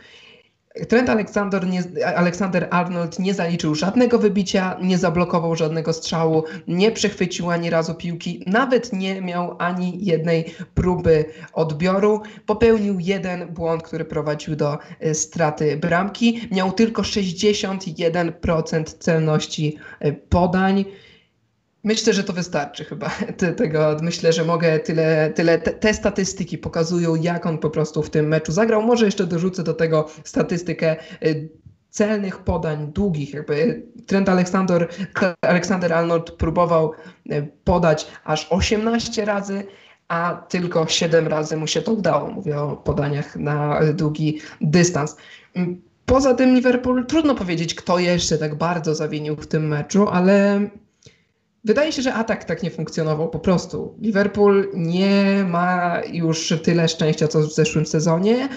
Trent 0.89 1.09
Alexander, 1.09 1.67
nie, 1.67 2.07
Alexander 2.15 2.67
Arnold 2.71 3.19
nie 3.19 3.33
zaliczył 3.33 3.75
żadnego 3.75 4.19
wybicia, 4.19 4.77
nie 4.81 4.97
zablokował 4.97 5.55
żadnego 5.55 5.93
strzału, 5.93 6.43
nie 6.67 6.91
przechwycił 6.91 7.49
ani 7.49 7.69
razu 7.69 7.95
piłki, 7.95 8.43
nawet 8.47 8.93
nie 8.93 9.21
miał 9.21 9.55
ani 9.59 10.05
jednej 10.05 10.53
próby 10.73 11.25
odbioru. 11.53 12.21
Popełnił 12.45 12.99
jeden 12.99 13.47
błąd, 13.47 13.83
który 13.83 14.05
prowadził 14.05 14.55
do 14.55 14.77
e, 14.99 15.13
straty 15.13 15.77
bramki. 15.77 16.47
Miał 16.51 16.71
tylko 16.71 17.01
61% 17.01 18.83
celności 18.99 19.77
e, 19.99 20.11
podań 20.11 20.85
Myślę, 21.83 22.13
że 22.13 22.23
to 22.23 22.33
wystarczy 22.33 22.85
chyba 22.85 23.09
tego. 23.57 23.97
Myślę, 24.01 24.33
że 24.33 24.45
mogę 24.45 24.79
tyle, 24.79 25.31
tyle 25.35 25.59
te, 25.59 25.71
te, 25.71 25.93
statystyki 25.93 26.57
pokazują, 26.57 27.15
jak 27.15 27.45
on 27.45 27.57
po 27.57 27.69
prostu 27.69 28.03
w 28.03 28.09
tym 28.09 28.27
meczu 28.27 28.51
zagrał. 28.51 28.81
Może 28.81 29.05
jeszcze 29.05 29.27
dorzucę 29.27 29.63
do 29.63 29.73
tego 29.73 30.07
statystykę 30.23 30.95
y, 31.25 31.49
celnych 31.89 32.37
podań 32.39 32.91
długich. 32.93 33.33
Jakby 33.33 33.85
Trent 34.07 34.29
Alexander, 34.29 34.87
Alexander 35.41 35.93
Arnold 35.93 36.31
próbował 36.31 36.91
y, 37.31 37.47
podać 37.63 38.07
aż 38.23 38.47
18 38.49 39.25
razy, 39.25 39.63
a 40.07 40.45
tylko 40.49 40.87
7 40.87 41.27
razy 41.27 41.57
mu 41.57 41.67
się 41.67 41.81
to 41.81 41.93
udało. 41.93 42.31
Mówię 42.31 42.59
o 42.59 42.77
podaniach 42.77 43.35
na 43.35 43.79
długi 43.93 44.39
dystans. 44.61 45.17
Mm, 45.55 45.81
poza 46.05 46.33
tym 46.33 46.55
Liverpool 46.55 47.05
trudno 47.05 47.35
powiedzieć, 47.35 47.75
kto 47.75 47.99
jeszcze 47.99 48.37
tak 48.37 48.55
bardzo 48.55 48.95
zawinił 48.95 49.35
w 49.35 49.47
tym 49.47 49.67
meczu, 49.67 50.09
ale 50.09 50.61
Wydaje 51.63 51.91
się, 51.91 52.01
że 52.01 52.13
atak 52.13 52.43
tak 52.43 52.63
nie 52.63 52.71
funkcjonował 52.71 53.29
po 53.29 53.39
prostu. 53.39 53.95
Liverpool 53.99 54.67
nie 54.73 55.45
ma 55.49 56.01
już 56.11 56.53
tyle 56.63 56.87
szczęścia, 56.87 57.27
co 57.27 57.39
w 57.39 57.53
zeszłym 57.53 57.85
sezonie. 57.85 58.49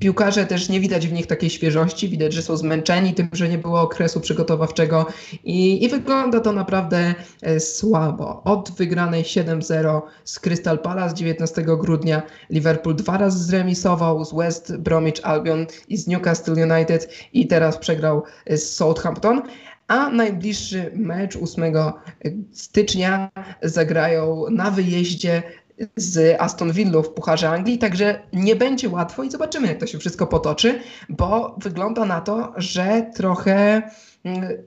Piłkarze 0.00 0.46
też 0.46 0.68
nie 0.68 0.80
widać 0.80 1.08
w 1.08 1.12
nich 1.12 1.26
takiej 1.26 1.50
świeżości, 1.50 2.08
widać, 2.08 2.32
że 2.32 2.42
są 2.42 2.56
zmęczeni 2.56 3.14
tym, 3.14 3.28
że 3.32 3.48
nie 3.48 3.58
było 3.58 3.80
okresu 3.80 4.20
przygotowawczego 4.20 5.06
i, 5.44 5.84
i 5.84 5.88
wygląda 5.88 6.40
to 6.40 6.52
naprawdę 6.52 7.14
e, 7.42 7.60
słabo. 7.60 8.42
Od 8.44 8.70
wygranej 8.70 9.22
7-0 9.24 10.00
z 10.24 10.38
Crystal 10.38 10.78
Palace 10.78 11.14
19 11.14 11.62
grudnia 11.62 12.22
Liverpool 12.50 12.96
dwa 12.96 13.18
razy 13.18 13.44
zremisował 13.44 14.24
z 14.24 14.34
West 14.34 14.76
Bromwich 14.76 15.20
Albion 15.22 15.66
i 15.88 15.96
z 15.96 16.06
Newcastle 16.06 16.52
United 16.52 17.08
i 17.32 17.46
teraz 17.46 17.78
przegrał 17.78 18.22
z 18.50 18.62
Southampton 18.62 19.42
a 19.88 20.10
najbliższy 20.10 20.90
mecz 20.94 21.36
8 21.36 21.74
stycznia 22.52 23.30
zagrają 23.62 24.44
na 24.50 24.70
wyjeździe 24.70 25.42
z 25.96 26.40
Aston 26.40 26.72
Villa 26.72 27.02
w 27.02 27.08
Pucharze 27.08 27.50
Anglii, 27.50 27.78
także 27.78 28.20
nie 28.32 28.56
będzie 28.56 28.88
łatwo 28.88 29.22
i 29.22 29.30
zobaczymy, 29.30 29.68
jak 29.68 29.78
to 29.78 29.86
się 29.86 29.98
wszystko 29.98 30.26
potoczy, 30.26 30.80
bo 31.08 31.56
wygląda 31.62 32.04
na 32.04 32.20
to, 32.20 32.52
że 32.56 33.10
trochę 33.14 33.82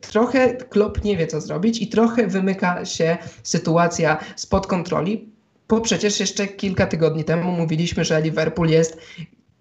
trochę 0.01 0.53
Klopp 0.53 1.03
nie 1.03 1.17
wie, 1.17 1.27
co 1.27 1.41
zrobić 1.41 1.81
i 1.81 1.87
trochę 1.87 2.27
wymyka 2.27 2.85
się 2.85 3.17
sytuacja 3.43 4.17
spod 4.35 4.67
kontroli, 4.67 5.29
bo 5.69 5.81
przecież 5.81 6.19
jeszcze 6.19 6.47
kilka 6.47 6.87
tygodni 6.87 7.23
temu 7.23 7.51
mówiliśmy, 7.51 8.05
że 8.05 8.21
Liverpool 8.21 8.69
jest 8.69 8.97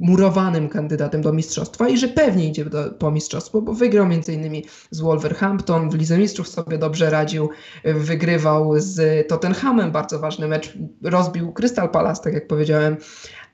murowanym 0.01 0.69
kandydatem 0.69 1.23
do 1.23 1.33
mistrzostwa 1.33 1.89
i 1.89 1.99
że 1.99 2.09
pewnie 2.09 2.49
idzie 2.49 2.65
do, 2.65 2.91
po 2.91 3.11
mistrzostwo, 3.11 3.63
bo 3.63 3.75
wygrał 3.75 4.07
m.in. 4.07 4.63
z 4.91 5.01
Wolverhampton, 5.01 5.91
w 5.91 5.95
Lidze 5.95 6.19
Mistrzów 6.19 6.49
sobie 6.49 6.79
dobrze 6.79 7.11
radził, 7.11 7.51
wygrywał 7.85 8.75
z 8.77 9.29
Tottenhamem 9.29 9.93
bardzo 9.93 10.19
ważny 10.19 10.49
mecz, 10.49 10.73
rozbił 11.03 11.53
Crystal 11.53 11.89
Palace, 11.89 12.23
tak 12.23 12.35
jak 12.35 12.47
powiedziałem, 12.47 12.97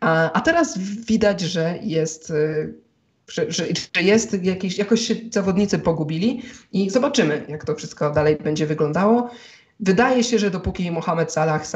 a, 0.01 0.33
a 0.33 0.41
teraz 0.41 0.79
widać, 0.79 1.41
że 1.41 1.79
jest 1.83 2.31
e, 2.31 2.69
że, 3.29 3.53
że, 3.53 3.65
że, 3.97 4.03
jest 4.03 4.45
jakieś, 4.45 4.79
jakoś 4.79 5.01
się 5.01 5.15
zawodnicy 5.31 5.79
pogubili 5.79 6.43
i 6.73 6.91
zobaczymy, 6.91 7.47
jak 7.49 7.65
to 7.65 7.75
wszystko 7.75 8.11
dalej 8.11 8.37
będzie 8.37 8.67
wyglądało. 8.67 9.31
Wydaje 9.81 10.25
się, 10.25 10.39
że 10.39 10.51
dopóki 10.51 10.91
Mohamed 10.91 11.33
Salah, 11.33 11.67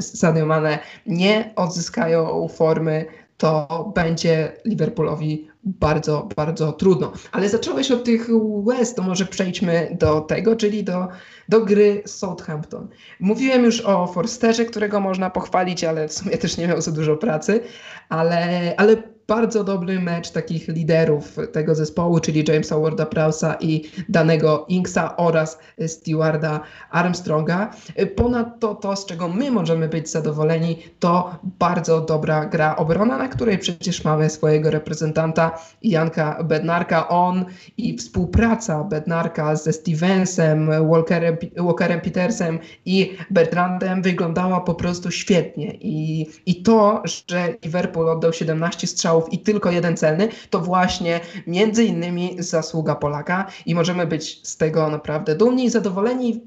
Sadio 0.00 0.46
Mane 0.46 0.78
nie 1.06 1.52
odzyskają 1.56 2.48
formy, 2.48 3.04
to 3.40 3.92
będzie 3.94 4.52
Liverpoolowi 4.64 5.48
bardzo, 5.64 6.28
bardzo 6.36 6.72
trudno. 6.72 7.12
Ale 7.32 7.48
zacząłeś 7.48 7.90
od 7.90 8.04
tych 8.04 8.28
West, 8.66 8.96
to 8.96 9.02
może 9.02 9.26
przejdźmy 9.26 9.96
do 10.00 10.20
tego, 10.20 10.56
czyli 10.56 10.84
do, 10.84 11.08
do 11.48 11.60
gry 11.60 12.02
Southampton. 12.06 12.88
Mówiłem 13.20 13.64
już 13.64 13.80
o 13.80 14.06
Forsterze, 14.06 14.64
którego 14.64 15.00
można 15.00 15.30
pochwalić, 15.30 15.84
ale 15.84 16.08
w 16.08 16.12
sumie 16.12 16.38
też 16.38 16.56
nie 16.56 16.68
miał 16.68 16.80
za 16.80 16.92
dużo 16.92 17.16
pracy, 17.16 17.60
ale, 18.08 18.74
ale 18.76 18.96
bardzo 19.30 19.64
dobry 19.64 20.00
mecz 20.00 20.30
takich 20.30 20.68
liderów 20.68 21.36
tego 21.52 21.74
zespołu, 21.74 22.20
czyli 22.20 22.44
Jamesa 22.48 22.78
Warda 22.78 23.06
Prowsa 23.06 23.56
i 23.60 23.82
danego 24.08 24.64
Inksa 24.68 25.16
oraz 25.16 25.58
Stewarda 25.86 26.60
Armstronga. 26.90 27.70
Ponadto 28.16 28.74
to, 28.74 28.96
z 28.96 29.06
czego 29.06 29.28
my 29.28 29.50
możemy 29.50 29.88
być 29.88 30.10
zadowoleni, 30.10 30.78
to 30.98 31.38
bardzo 31.58 32.00
dobra 32.00 32.46
gra 32.46 32.76
obrona, 32.76 33.18
na 33.18 33.28
której 33.28 33.58
przecież 33.58 34.04
mamy 34.04 34.30
swojego 34.30 34.70
reprezentanta 34.70 35.58
Janka 35.82 36.44
Bednarka. 36.44 37.08
On 37.08 37.44
i 37.76 37.96
współpraca 37.96 38.84
Bednarka 38.84 39.56
ze 39.56 39.72
Stevensem, 39.72 40.70
Walkerem, 40.90 41.36
Walkerem 41.56 42.00
Petersem 42.00 42.58
i 42.84 43.16
Bertrandem 43.30 44.02
wyglądała 44.02 44.60
po 44.60 44.74
prostu 44.74 45.10
świetnie. 45.10 45.74
I, 45.74 46.26
I 46.46 46.62
to, 46.62 47.02
że 47.28 47.54
Liverpool 47.64 48.08
oddał 48.08 48.32
17 48.32 48.86
strzałów 48.86 49.19
i 49.28 49.38
tylko 49.38 49.70
jeden 49.70 49.96
celny, 49.96 50.28
to 50.50 50.60
właśnie 50.60 51.20
między 51.46 51.84
innymi 51.84 52.36
zasługa 52.38 52.94
Polaka 52.94 53.46
i 53.66 53.74
możemy 53.74 54.06
być 54.06 54.48
z 54.48 54.56
tego 54.56 54.90
naprawdę 54.90 55.34
dumni 55.34 55.64
i 55.64 55.70
zadowoleni. 55.70 56.40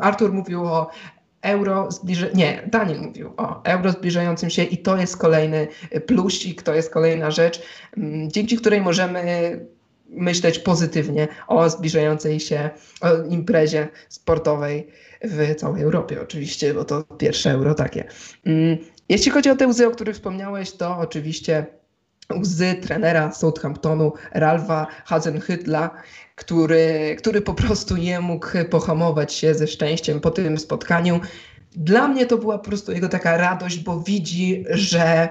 Artur 0.00 0.32
mówił 0.32 0.64
o 0.64 0.90
euro 1.42 1.90
zbliża... 1.90 2.26
nie, 2.34 2.62
Daniel 2.66 3.00
mówił 3.00 3.32
o 3.36 3.64
euro 3.64 3.92
zbliżającym 3.92 4.50
się 4.50 4.62
i 4.62 4.78
to 4.78 4.96
jest 4.96 5.16
kolejny 5.16 5.68
plusik, 6.06 6.62
to 6.62 6.74
jest 6.74 6.90
kolejna 6.90 7.30
rzecz, 7.30 7.62
mm, 7.96 8.30
dzięki 8.30 8.56
której 8.56 8.80
możemy 8.80 9.60
myśleć 10.08 10.58
pozytywnie 10.58 11.28
o 11.48 11.70
zbliżającej 11.70 12.40
się 12.40 12.70
imprezie 13.28 13.88
sportowej 14.08 14.86
w 15.24 15.54
całej 15.54 15.82
Europie 15.82 16.22
oczywiście, 16.22 16.74
bo 16.74 16.84
to 16.84 17.02
pierwsze 17.02 17.50
euro 17.50 17.74
takie. 17.74 18.04
Mm, 18.46 18.78
jeśli 19.08 19.30
chodzi 19.30 19.50
o 19.50 19.56
te 19.56 19.66
łzy, 19.66 19.86
o 19.86 19.90
których 19.90 20.16
wspomniałeś, 20.16 20.72
to 20.72 20.98
oczywiście 20.98 21.66
łzy 22.34 22.74
trenera 22.74 23.32
Southamptonu 23.32 24.12
Ralfa 24.32 24.86
Hasenhytla, 25.04 25.90
który, 26.34 27.16
który 27.18 27.40
po 27.40 27.54
prostu 27.54 27.96
nie 27.96 28.20
mógł 28.20 28.48
pohamować 28.70 29.32
się 29.32 29.54
ze 29.54 29.66
szczęściem 29.66 30.20
po 30.20 30.30
tym 30.30 30.58
spotkaniu. 30.58 31.20
Dla 31.76 32.08
mnie 32.08 32.26
to 32.26 32.38
była 32.38 32.58
po 32.58 32.64
prostu 32.64 32.92
jego 32.92 33.08
taka 33.08 33.36
radość, 33.36 33.78
bo 33.78 34.00
widzi, 34.00 34.64
że 34.70 35.28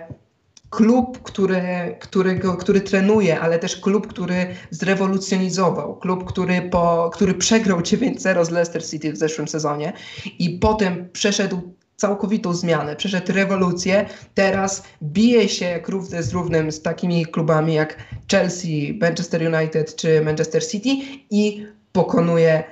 klub, 0.69 1.21
który, 1.23 1.95
którego, 1.99 2.57
który 2.57 2.81
trenuje, 2.81 3.39
ale 3.39 3.59
też 3.59 3.77
klub, 3.77 4.07
który 4.07 4.47
zrewolucjonizował, 4.69 5.95
klub, 5.95 6.25
który, 6.25 6.61
po, 6.61 7.09
który 7.13 7.33
przegrał 7.33 7.79
9-0 7.79 8.45
z 8.45 8.49
Leicester 8.49 8.85
City 8.85 9.13
w 9.13 9.17
zeszłym 9.17 9.47
sezonie 9.47 9.93
i 10.39 10.49
potem 10.49 11.09
przeszedł 11.13 11.75
całkowitą 11.95 12.53
zmianę, 12.53 12.95
przeszedł 12.95 13.33
rewolucję, 13.33 14.05
teraz 14.33 14.83
bije 15.03 15.49
się 15.49 15.65
jak 15.65 15.89
równy 15.89 16.23
z 16.23 16.33
równym 16.33 16.71
z 16.71 16.81
takimi 16.81 17.25
klubami 17.25 17.73
jak 17.73 17.97
Chelsea, 18.31 18.97
Manchester 19.01 19.53
United 19.55 19.95
czy 19.95 20.21
Manchester 20.21 20.67
City 20.67 20.89
i 21.29 21.65
pokonuje 21.91 22.63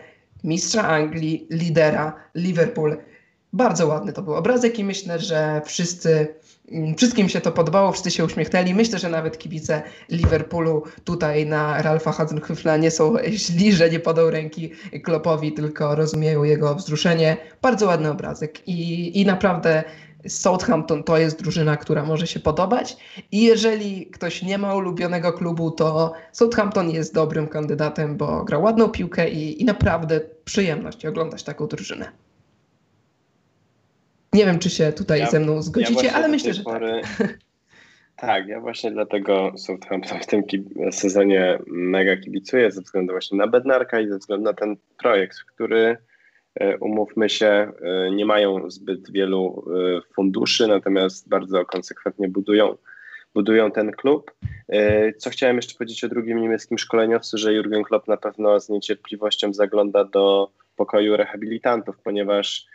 mistrza 0.43 0.83
Anglii, 0.83 1.47
lidera 1.49 2.15
Liverpool. 2.35 2.97
Bardzo 3.53 3.87
ładny 3.87 4.13
to 4.13 4.21
był 4.21 4.33
obrazek 4.33 4.79
i 4.79 4.83
myślę, 4.83 5.19
że 5.19 5.61
wszyscy 5.65 6.35
wszystkim 6.97 7.29
się 7.29 7.41
to 7.41 7.51
podobało, 7.51 7.91
wszyscy 7.91 8.11
się 8.11 8.25
uśmiechnęli. 8.25 8.73
Myślę, 8.73 8.99
że 8.99 9.09
nawet 9.09 9.37
kibice 9.37 9.81
Liverpoolu 10.09 10.83
tutaj 11.03 11.45
na 11.45 11.81
Ralfa 11.81 12.11
Hasenhüttla 12.11 12.79
nie 12.79 12.91
są 12.91 13.15
źli, 13.43 13.73
że 13.73 13.89
nie 13.89 13.99
podał 13.99 14.29
ręki 14.29 14.71
Klopowi, 15.03 15.51
tylko 15.51 15.95
rozumieją 15.95 16.43
jego 16.43 16.75
wzruszenie. 16.75 17.37
Bardzo 17.61 17.87
ładny 17.87 18.09
obrazek 18.11 18.67
i, 18.67 19.21
i 19.21 19.25
naprawdę 19.25 19.83
Southampton 20.27 21.03
to 21.03 21.17
jest 21.17 21.41
drużyna, 21.41 21.77
która 21.77 22.03
może 22.05 22.27
się 22.27 22.39
podobać 22.39 22.97
i 23.31 23.43
jeżeli 23.43 24.05
ktoś 24.05 24.41
nie 24.41 24.57
ma 24.57 24.75
ulubionego 24.75 25.33
klubu, 25.33 25.71
to 25.71 26.13
Southampton 26.31 26.89
jest 26.89 27.13
dobrym 27.13 27.47
kandydatem, 27.47 28.17
bo 28.17 28.43
gra 28.43 28.57
ładną 28.57 28.89
piłkę 28.89 29.29
i, 29.29 29.61
i 29.61 29.65
naprawdę 29.65 30.21
przyjemność 30.45 31.05
oglądać 31.05 31.43
taką 31.43 31.67
drużynę. 31.67 32.11
Nie 34.33 34.45
wiem, 34.45 34.59
czy 34.59 34.69
się 34.69 34.91
tutaj 34.91 35.19
ja, 35.19 35.29
ze 35.29 35.39
mną 35.39 35.61
zgodzicie, 35.61 36.05
ja 36.05 36.13
ale 36.13 36.27
myślę, 36.27 36.53
że 36.53 36.63
pory... 36.63 37.01
tak. 37.17 37.37
Tak, 38.15 38.47
ja 38.47 38.59
właśnie 38.59 38.91
dlatego 38.91 39.53
Southampton 39.57 40.19
w 40.19 40.25
tym 40.25 40.43
sezonie 40.91 41.59
mega 41.67 42.17
kibicuję 42.17 42.71
ze 42.71 42.81
względu 42.81 43.13
właśnie 43.13 43.37
na 43.37 43.47
Bednarka 43.47 43.99
i 43.99 44.07
ze 44.07 44.17
względu 44.17 44.43
na 44.43 44.53
ten 44.53 44.75
projekt, 44.97 45.37
który 45.43 45.97
e, 46.55 46.77
umówmy 46.77 47.29
się, 47.29 47.47
e, 47.81 48.11
nie 48.11 48.25
mają 48.25 48.71
zbyt 48.71 49.11
wielu 49.11 49.65
e, 49.67 50.01
funduszy, 50.15 50.67
natomiast 50.67 51.29
bardzo 51.29 51.65
konsekwentnie 51.65 52.27
budują, 52.27 52.77
budują 53.33 53.71
ten 53.71 53.91
klub. 53.91 54.31
Co 55.17 55.29
chciałem 55.29 55.55
jeszcze 55.55 55.77
powiedzieć 55.77 56.03
o 56.03 56.09
drugim 56.09 56.41
niemieckim 56.41 56.77
szkoleniowcu, 56.77 57.37
że 57.37 57.53
Jurgen 57.53 57.83
Klopp 57.83 58.07
na 58.07 58.17
pewno 58.17 58.59
z 58.59 58.69
niecierpliwością 58.69 59.53
zagląda 59.53 60.05
do 60.05 60.49
pokoju 60.75 61.17
rehabilitantów, 61.17 61.97
ponieważ 62.03 62.65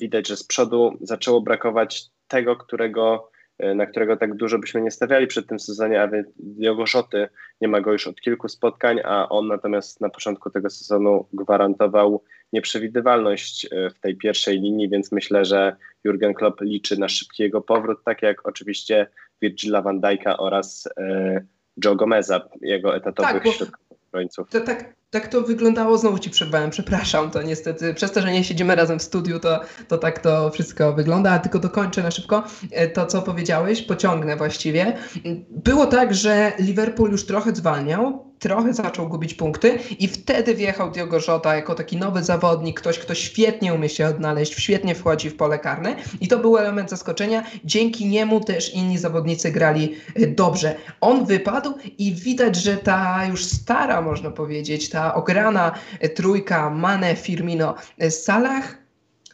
widać, 0.00 0.28
że 0.28 0.36
z 0.36 0.44
przodu 0.44 0.98
zaczęło 1.00 1.40
brakować 1.40 2.10
tego, 2.28 2.56
którego 2.56 3.30
e, 3.58 3.74
na 3.74 3.86
którego 3.86 4.16
tak 4.16 4.34
dużo 4.34 4.58
byśmy 4.58 4.80
nie 4.80 4.90
stawiali 4.90 5.26
przed 5.26 5.46
tym 5.46 5.60
sezonie, 5.60 6.02
a 6.02 6.08
Diogo 6.38 6.86
Szoty 6.86 7.28
nie 7.60 7.68
ma 7.68 7.80
go 7.80 7.92
już 7.92 8.06
od 8.06 8.20
kilku 8.20 8.48
spotkań, 8.48 9.00
a 9.04 9.28
on 9.28 9.46
natomiast 9.46 10.00
na 10.00 10.08
początku 10.08 10.50
tego 10.50 10.70
sezonu 10.70 11.26
gwarantował 11.32 12.24
nieprzewidywalność 12.52 13.68
e, 13.70 13.90
w 13.90 14.00
tej 14.00 14.16
pierwszej 14.16 14.60
linii, 14.60 14.88
więc 14.88 15.12
myślę, 15.12 15.44
że 15.44 15.76
Jurgen 16.04 16.34
Klopp 16.34 16.60
liczy 16.60 17.00
na 17.00 17.08
szybki 17.08 17.42
jego 17.42 17.60
powrót, 17.60 17.98
tak 18.04 18.22
jak 18.22 18.48
oczywiście 18.48 19.06
Virgila 19.42 19.82
van 19.82 20.00
Dijk'a 20.00 20.34
oraz 20.38 20.88
e, 20.96 21.44
Joe 21.84 21.96
Gomeza, 21.96 22.48
jego 22.60 22.96
etatowych 22.96 23.42
tak, 23.42 23.52
środkowych 23.52 24.00
To, 24.50 24.60
tak, 24.60 24.99
tak 25.10 25.28
to 25.28 25.42
wyglądało, 25.42 25.98
znowu 25.98 26.18
ci 26.18 26.30
przerwałem, 26.30 26.70
przepraszam, 26.70 27.30
to 27.30 27.42
niestety 27.42 27.94
przez 27.94 28.12
to, 28.12 28.20
że 28.20 28.32
nie 28.32 28.44
siedzimy 28.44 28.74
razem 28.74 28.98
w 28.98 29.02
studiu, 29.02 29.40
to, 29.40 29.60
to 29.88 29.98
tak 29.98 30.18
to 30.18 30.50
wszystko 30.50 30.92
wygląda, 30.92 31.30
a 31.32 31.38
tylko 31.38 31.58
dokończę 31.58 32.02
na 32.02 32.10
szybko 32.10 32.42
e, 32.70 32.88
to, 32.88 33.06
co 33.06 33.22
powiedziałeś, 33.22 33.82
pociągnę 33.82 34.36
właściwie. 34.36 34.96
Było 35.50 35.86
tak, 35.86 36.14
że 36.14 36.52
Liverpool 36.58 37.10
już 37.10 37.26
trochę 37.26 37.54
zwalniał, 37.54 38.30
trochę 38.40 38.74
zaczął 38.74 39.08
gubić 39.08 39.34
punkty 39.34 39.78
i 39.98 40.08
wtedy 40.08 40.54
wjechał 40.54 40.90
Diogo 40.90 41.18
Jota 41.28 41.56
jako 41.56 41.74
taki 41.74 41.96
nowy 41.96 42.22
zawodnik, 42.22 42.80
ktoś, 42.80 42.98
kto 42.98 43.14
świetnie 43.14 43.74
umie 43.74 43.88
się 43.88 44.06
odnaleźć, 44.06 44.54
świetnie 44.60 44.94
wchodzi 44.94 45.30
w 45.30 45.36
pole 45.36 45.58
karne 45.58 45.96
i 46.20 46.28
to 46.28 46.38
był 46.38 46.58
element 46.58 46.90
zaskoczenia. 46.90 47.44
Dzięki 47.64 48.06
niemu 48.06 48.40
też 48.40 48.74
inni 48.74 48.98
zawodnicy 48.98 49.52
grali 49.52 49.94
e, 50.14 50.26
dobrze. 50.26 50.74
On 51.00 51.24
wypadł 51.24 51.74
i 51.98 52.14
widać, 52.14 52.56
że 52.56 52.76
ta 52.76 53.26
już 53.26 53.44
stara, 53.44 54.02
można 54.02 54.30
powiedzieć, 54.30 54.88
ta 54.88 54.99
ograna 55.14 55.72
e, 56.00 56.08
trójka 56.08 56.70
Mane, 56.70 57.16
Firmino, 57.16 57.74
e, 57.98 58.10
Salah 58.10 58.64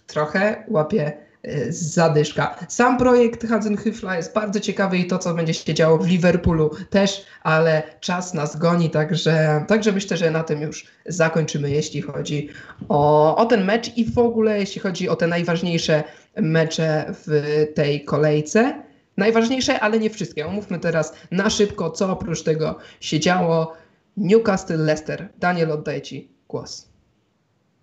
trochę 0.07 0.65
łapie 0.69 1.27
E, 1.47 1.73
zadyszka. 1.73 2.59
Sam 2.69 2.99
projekt 2.99 3.49
Hazenhyfla 3.49 4.17
jest 4.17 4.35
bardzo 4.35 4.61
ciekawy 4.61 4.99
i 4.99 5.07
to, 5.07 5.19
co 5.19 5.35
będzie 5.35 5.55
się 5.55 5.75
działo 5.75 5.99
w 5.99 6.07
Liverpoolu 6.07 6.71
też, 6.91 7.27
ale 7.43 7.83
czas 8.01 8.35
nas 8.35 8.57
goni, 8.57 8.91
także, 8.91 9.65
także 9.69 9.93
myślę, 9.93 10.17
że 10.17 10.31
na 10.31 10.43
tym 10.43 10.61
już 10.61 10.87
zakończymy, 11.07 11.71
jeśli 11.71 12.03
chodzi 12.03 12.49
o, 12.89 13.37
o 13.37 13.47
ten 13.47 13.65
mecz 13.65 13.97
i 13.97 14.13
w 14.13 14.19
ogóle 14.19 14.59
jeśli 14.59 14.81
chodzi 14.81 15.09
o 15.09 15.17
te 15.17 15.27
najważniejsze 15.27 16.05
mecze 16.37 17.15
w 17.27 17.43
tej 17.75 18.05
kolejce. 18.05 18.83
Najważniejsze, 19.17 19.81
ale 19.81 19.99
nie 19.99 20.11
wszystkie. 20.11 20.47
Omówmy 20.47 20.79
teraz 20.79 21.15
na 21.31 21.51
szybko, 21.51 21.91
co 21.91 22.13
oprócz 22.13 22.43
tego 22.43 22.79
się 23.01 23.21
działo. 23.21 23.77
Newcastle 24.17 24.85
Leicester. 24.85 25.29
Daniel, 25.39 25.73
oddaję 25.73 26.03
Ci 26.03 26.29
głos. 26.49 26.93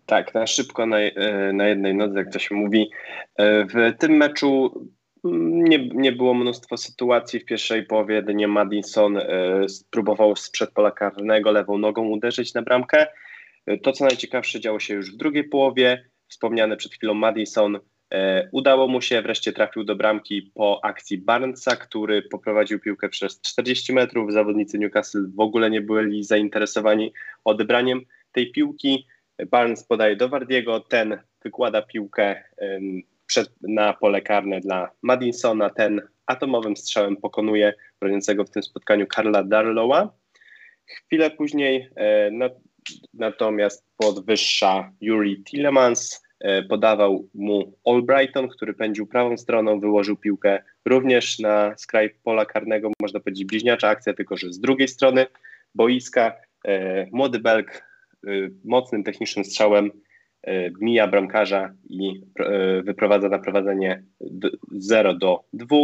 Tak, 0.06 0.34
na 0.34 0.48
szybko, 0.48 0.86
na, 0.86 1.00
e, 1.00 1.54
na 1.54 1.68
jednej 1.68 1.96
nodze, 1.96 2.20
jak 2.20 2.34
to 2.34 2.40
się 2.40 2.56
mówi. 2.56 2.92
E, 3.36 3.66
w 3.66 3.98
tym 4.00 4.12
meczu 4.12 4.72
mm, 5.26 5.64
nie, 5.64 5.88
nie 5.88 6.12
było 6.12 6.34
mnóstwo 6.34 6.78
sytuacji. 6.78 7.40
W 7.40 7.46
pierwszej 7.46 7.86
połowie 7.86 8.16
jedynie 8.16 8.48
Madison 8.48 9.18
e, 9.18 9.70
spróbował 9.70 10.36
sprzed 10.36 10.72
pola 10.72 10.92
karnego 10.92 11.52
lewą 11.52 11.78
nogą 11.78 12.08
uderzyć 12.08 12.54
na 12.54 12.62
bramkę. 12.62 13.08
To, 13.84 13.92
co 13.92 14.06
najciekawsze, 14.06 14.60
działo 14.60 14.80
się 14.80 14.94
już 14.94 15.14
w 15.14 15.18
drugiej 15.18 15.44
połowie. 15.44 16.10
Wspomniany 16.28 16.78
przed 16.78 16.94
chwilą 16.94 17.14
Madison 17.14 17.80
udało 18.52 18.88
mu 18.88 19.02
się, 19.02 19.22
wreszcie 19.22 19.54
trafił 19.54 19.84
do 19.84 19.96
bramki 19.96 20.52
po 20.54 20.80
akcji 20.86 21.18
Barnesa, 21.18 21.76
który 21.76 22.22
poprowadził 22.22 22.80
piłkę 22.80 23.10
przez 23.10 23.42
40 23.42 23.94
metrów. 23.94 24.34
Zawodnicy 24.34 24.80
Newcastle 24.80 25.26
w 25.36 25.40
ogóle 25.40 25.70
nie 25.70 25.82
byli 25.82 26.24
zainteresowani 26.24 27.14
odebraniem 27.44 28.02
tej 28.32 28.52
piłki. 28.52 29.08
Barnes 29.52 29.84
podaje 29.84 30.16
do 30.16 30.30
Wardiego, 30.30 30.80
ten 30.80 31.20
wykłada 31.44 31.82
piłkę 31.82 32.44
przed, 33.26 33.50
na 33.62 33.94
pole 33.94 34.22
karne 34.22 34.60
dla 34.60 34.92
Madinsona, 35.02 35.70
ten 35.70 36.02
atomowym 36.26 36.78
strzałem 36.78 37.18
pokonuje 37.18 37.74
broniącego 38.00 38.46
w 38.46 38.50
tym 38.50 38.64
spotkaniu 38.64 39.08
Karla 39.08 39.44
Darlowa. 39.44 40.14
Chwilę 40.86 41.32
później 41.32 41.90
e, 41.96 42.32
natomiast 43.14 43.86
podwyższa 43.98 44.92
Yuri 45.02 45.44
Tillemans, 45.44 46.23
e, 46.23 46.23
podawał 46.70 47.28
mu 47.34 47.78
Albrighton, 47.86 48.48
który 48.48 48.74
pędził 48.74 49.08
prawą 49.08 49.38
stroną, 49.38 49.80
wyłożył 49.80 50.18
piłkę 50.18 50.64
również 50.86 51.40
na 51.40 51.78
skraj 51.78 52.10
pola 52.24 52.46
karnego, 52.46 52.92
można 53.02 53.20
powiedzieć 53.20 53.46
bliźniacza 53.46 53.88
akcja, 53.90 54.14
tylko 54.14 54.38
że 54.38 54.54
z 54.54 54.60
drugiej 54.60 54.88
strony 54.88 55.26
boiska. 55.76 56.34
E, 56.66 57.08
młody 57.12 57.40
Belg 57.40 57.84
Y, 58.28 58.52
mocnym 58.64 59.04
technicznym 59.04 59.46
strzałem 59.46 59.92
mija 60.82 61.08
bramkarza 61.08 61.74
i 61.90 62.22
wyprowadza 62.84 63.30
na 63.30 63.40
prowadzenie 63.40 64.04
0 64.72 65.14
do 65.14 65.44
2. 65.54 65.78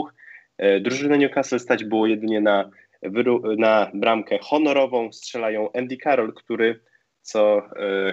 Drużynę 0.81 1.17
Newcastle 1.17 1.59
stać 1.59 1.83
było 1.83 2.07
jedynie 2.07 2.41
na, 2.41 2.69
na 3.57 3.91
bramkę 3.93 4.37
honorową. 4.41 5.11
Strzelają 5.11 5.71
Andy 5.71 5.97
Carroll, 5.97 6.33
który, 6.33 6.79
co 7.21 7.61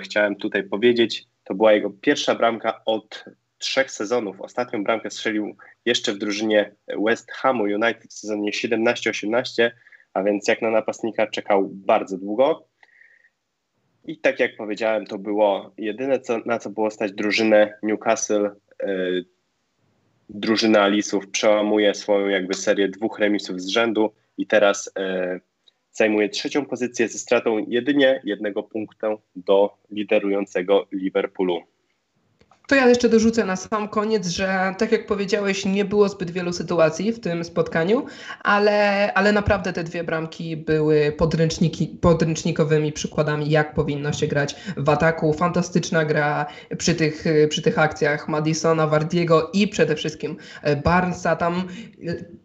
chciałem 0.01 0.37
tutaj 0.37 0.65
powiedzieć, 0.65 1.25
to 1.47 1.55
była 1.55 1.73
jego 1.73 1.91
pierwsza 1.91 2.35
bramka 2.35 2.81
od 2.85 3.25
trzech 3.59 3.91
sezonów. 3.91 4.41
Ostatnią 4.41 4.85
bramkę 4.85 5.11
strzelił 5.11 5.57
jeszcze 5.85 6.13
w 6.13 6.19
drużynie 6.19 6.75
West 7.07 7.33
Hamu 7.33 7.65
United 7.65 8.11
w 8.11 8.13
sezonie 8.13 8.51
17-18, 8.51 9.71
a 10.15 10.23
więc 10.23 10.49
jak 10.49 10.63
na 10.63 10.71
napastnika 10.71 11.27
czekał 11.27 11.69
bardzo 11.73 12.19
długo. 12.19 12.69
I 14.05 14.19
tak 14.19 14.41
jak 14.41 14.57
powiedziałem, 14.57 15.07
to 15.07 15.19
było 15.19 15.73
jedyne, 15.79 16.21
co, 16.21 16.39
na 16.39 16.59
co 16.59 16.71
było 16.71 16.91
stać 16.91 17.13
drużynę 17.13 17.79
Newcastle. 17.83 18.51
Yy, 18.83 19.25
drużyna 20.29 20.83
Alisów 20.83 21.29
przełamuje 21.31 21.95
swoją 21.95 22.29
jakby 22.29 22.55
serię 22.55 22.89
dwóch 22.89 23.19
remisów 23.19 23.61
z 23.61 23.69
rzędu 23.69 24.13
i 24.39 24.47
teraz 24.47 24.91
yy, 24.99 25.41
zajmuje 25.97 26.29
trzecią 26.29 26.67
pozycję 26.67 27.09
ze 27.09 27.19
stratą 27.19 27.65
jedynie 27.69 28.21
jednego 28.25 28.63
punktu 28.63 29.07
do 29.37 29.77
liderującego 29.91 30.87
Liverpoolu. 30.93 31.63
To 32.69 32.75
ja 32.75 32.89
jeszcze 32.89 33.09
dorzucę 33.09 33.45
na 33.45 33.57
sam 33.57 33.89
koniec, 33.89 34.29
że 34.29 34.75
tak 34.79 34.93
jak 34.93 35.07
powiedziałeś, 35.07 35.65
nie 35.65 35.85
było 35.85 36.09
zbyt 36.09 36.31
wielu 36.31 36.53
sytuacji 36.53 37.13
w 37.13 37.21
tym 37.21 37.45
spotkaniu, 37.45 38.07
ale, 38.43 39.13
ale 39.15 39.33
naprawdę 39.33 39.73
te 39.73 39.85
dwie 39.85 40.05
bramki 40.05 40.57
były 40.57 41.13
podręczniki, 41.13 41.87
podręcznikowymi 42.01 42.93
przykładami, 42.93 43.51
jak 43.51 43.75
powinno 43.75 44.13
się 44.13 44.27
grać 44.27 44.57
w 44.77 44.89
ataku. 44.89 45.33
Fantastyczna 45.33 46.05
gra 46.05 46.47
przy 46.79 46.95
tych, 46.95 47.25
przy 47.49 47.63
tych 47.63 47.79
akcjach 47.79 48.29
Madisona, 48.29 48.87
Wardiego 48.87 49.51
i 49.53 49.69
przede 49.69 49.97
wszystkim 49.97 50.37
Barnesa. 50.85 51.37
Tam 51.37 51.69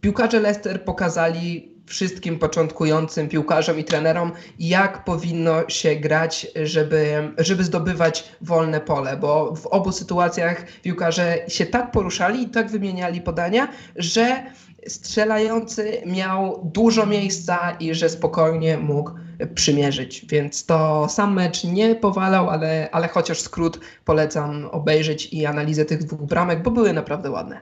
piłkarze 0.01 0.39
Leicester 0.39 0.83
pokazali 0.83 1.70
wszystkim 1.91 2.39
początkującym 2.39 3.29
piłkarzom 3.29 3.79
i 3.79 3.83
trenerom, 3.83 4.31
jak 4.59 5.03
powinno 5.03 5.69
się 5.69 5.95
grać, 5.95 6.47
żeby, 6.63 7.33
żeby 7.37 7.63
zdobywać 7.63 8.31
wolne 8.41 8.81
pole, 8.81 9.17
bo 9.17 9.55
w 9.55 9.65
obu 9.65 9.91
sytuacjach 9.91 10.65
piłkarze 10.81 11.37
się 11.47 11.65
tak 11.65 11.91
poruszali 11.91 12.43
i 12.43 12.49
tak 12.49 12.71
wymieniali 12.71 13.21
podania, 13.21 13.67
że 13.95 14.43
strzelający 14.87 16.01
miał 16.05 16.71
dużo 16.73 17.05
miejsca 17.05 17.71
i 17.79 17.95
że 17.95 18.09
spokojnie 18.09 18.77
mógł 18.77 19.11
przymierzyć. 19.55 20.25
Więc 20.29 20.65
to 20.65 21.09
sam 21.09 21.33
mecz 21.33 21.63
nie 21.63 21.95
powalał, 21.95 22.49
ale, 22.49 22.89
ale 22.91 23.07
chociaż 23.07 23.41
skrót 23.41 23.79
polecam 24.05 24.65
obejrzeć 24.65 25.33
i 25.33 25.45
analizę 25.45 25.85
tych 25.85 26.03
dwóch 26.03 26.21
bramek, 26.21 26.63
bo 26.63 26.71
były 26.71 26.93
naprawdę 26.93 27.31
ładne. 27.31 27.61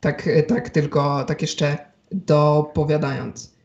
Tak, 0.00 0.28
tak 0.48 0.70
tylko, 0.70 1.24
tak 1.24 1.42
jeszcze 1.42 1.95
dopowiadając. 2.12 3.56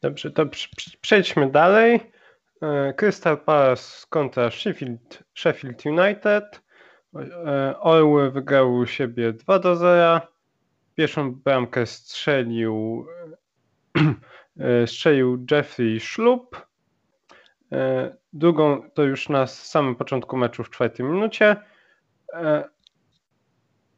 Dobrze, 0.00 0.30
to 0.30 0.46
przejdźmy 1.00 1.50
dalej. 1.50 2.00
E, 2.62 2.94
Crystal 2.94 3.38
Palace 3.38 4.06
kontra 4.08 4.50
Sheffield, 4.50 5.24
Sheffield 5.34 5.86
United. 5.86 6.62
E, 7.46 7.80
Orły 7.80 8.30
wygrały 8.30 8.78
u 8.78 8.86
siebie 8.86 9.32
2 9.32 9.58
do 9.58 9.76
0. 9.76 10.20
Pierwszą 10.94 11.34
bramkę 11.34 11.86
strzelił, 11.86 13.06
e, 14.60 14.86
strzelił 14.92 15.46
Jeffrey 15.50 16.00
Schlup. 16.00 16.68
Drugą 18.32 18.90
to 18.90 19.02
już 19.02 19.28
na 19.28 19.46
samym 19.46 19.96
początku 19.96 20.36
meczu 20.36 20.64
w 20.64 20.70
czwartej 20.70 21.06
minucie. 21.06 21.56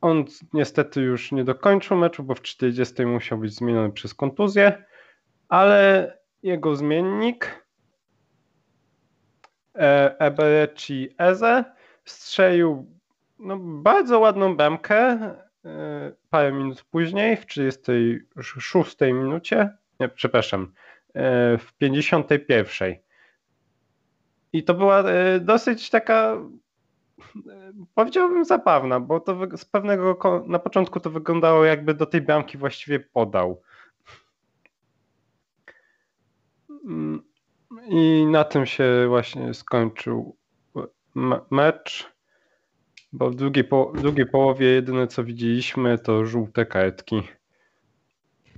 On 0.01 0.25
niestety 0.53 1.01
już 1.01 1.33
nie 1.33 1.45
dokończył 1.45 1.97
meczu, 1.97 2.23
bo 2.23 2.35
w 2.35 2.43
40 2.43 3.07
musiał 3.07 3.39
być 3.39 3.55
zmieniony 3.55 3.93
przez 3.93 4.15
kontuzję, 4.15 4.85
ale 5.49 6.19
jego 6.43 6.77
zmiennik 6.77 7.67
e, 9.75 10.19
Ebereci 10.19 11.15
Eze 11.19 11.65
strzelił 12.05 12.87
no, 13.39 13.57
bardzo 13.59 14.19
ładną 14.19 14.57
bramkę 14.57 14.97
e, 14.97 16.13
parę 16.31 16.53
minut 16.53 16.85
później, 16.91 17.37
w 17.37 17.47
36 17.47 18.97
minucie, 19.01 19.71
nie, 20.01 20.09
przepraszam, 20.09 20.73
e, 21.15 21.59
w 21.59 21.73
51. 21.79 22.95
I 24.53 24.65
to 24.65 24.75
była 24.75 25.05
dosyć 25.41 25.91
taka 25.91 26.37
powiedziałbym 27.95 28.45
zabawna, 28.45 29.01
bo 29.01 29.21
to 29.21 29.57
z 29.57 29.65
pewnego 29.65 30.19
na 30.47 30.59
początku 30.59 31.01
to 31.01 31.11
wyglądało 31.11 31.65
jakby 31.65 31.95
do 31.95 32.07
tej 32.07 32.21
bramki 32.21 32.59
właściwie 32.59 33.01
podał. 33.01 33.63
Mm, 36.85 37.23
I 37.89 38.27
na 38.31 38.45
tym 38.45 38.67
się 38.67 38.85
właśnie 39.09 39.55
skończył 39.55 40.37
mecz, 41.51 42.13
bo 43.13 43.31
w 43.31 43.35
drugiej, 43.35 43.65
po 43.65 43.93
drugiej 44.01 44.27
połowie 44.27 44.67
jedyne 44.67 45.07
co 45.07 45.25
widzieliśmy 45.25 45.99
to 45.99 46.27
żółte 46.27 46.67
kartki. 46.67 47.23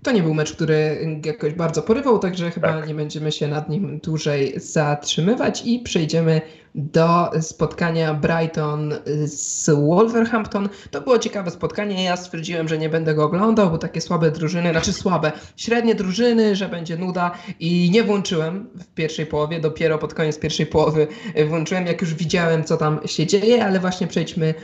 To 0.02 0.12
nie 0.12 0.22
był 0.22 0.34
mecz, 0.34 0.52
który 0.52 1.06
jakoś 1.24 1.54
bardzo 1.54 1.82
porywał, 1.82 2.18
także 2.18 2.50
chyba 2.50 2.68
tak. 2.68 2.88
nie 2.88 2.94
będziemy 2.94 3.32
się 3.32 3.48
nad 3.48 3.68
nim 3.68 3.98
dłużej 3.98 4.60
zatrzymywać 4.60 5.66
i 5.66 5.78
przejdziemy 5.78 6.40
do 6.74 7.30
spotkania 7.40 8.14
Brighton 8.14 8.94
z 9.24 9.70
Wolverhampton. 9.70 10.68
To 10.90 11.00
było 11.00 11.18
ciekawe 11.18 11.50
spotkanie. 11.50 12.04
Ja 12.04 12.16
stwierdziłem, 12.16 12.68
że 12.68 12.78
nie 12.78 12.88
będę 12.88 13.14
go 13.14 13.24
oglądał, 13.24 13.70
bo 13.70 13.78
takie 13.78 14.00
słabe 14.00 14.30
drużyny, 14.30 14.70
znaczy 14.70 14.92
słabe, 14.92 15.32
średnie 15.56 15.94
drużyny, 15.94 16.56
że 16.56 16.68
będzie 16.68 16.96
nuda 16.96 17.30
i 17.60 17.90
nie 17.90 18.04
włączyłem 18.04 18.68
w 18.74 18.86
pierwszej 18.86 19.26
połowie. 19.26 19.60
Dopiero 19.60 19.98
pod 19.98 20.14
koniec 20.14 20.38
pierwszej 20.38 20.66
połowy 20.66 21.06
włączyłem, 21.48 21.86
jak 21.86 22.00
już 22.00 22.14
widziałem, 22.14 22.64
co 22.64 22.76
tam 22.76 23.00
się 23.06 23.26
dzieje, 23.26 23.64
ale 23.64 23.80
właśnie 23.80 24.06
przejdźmy 24.06 24.54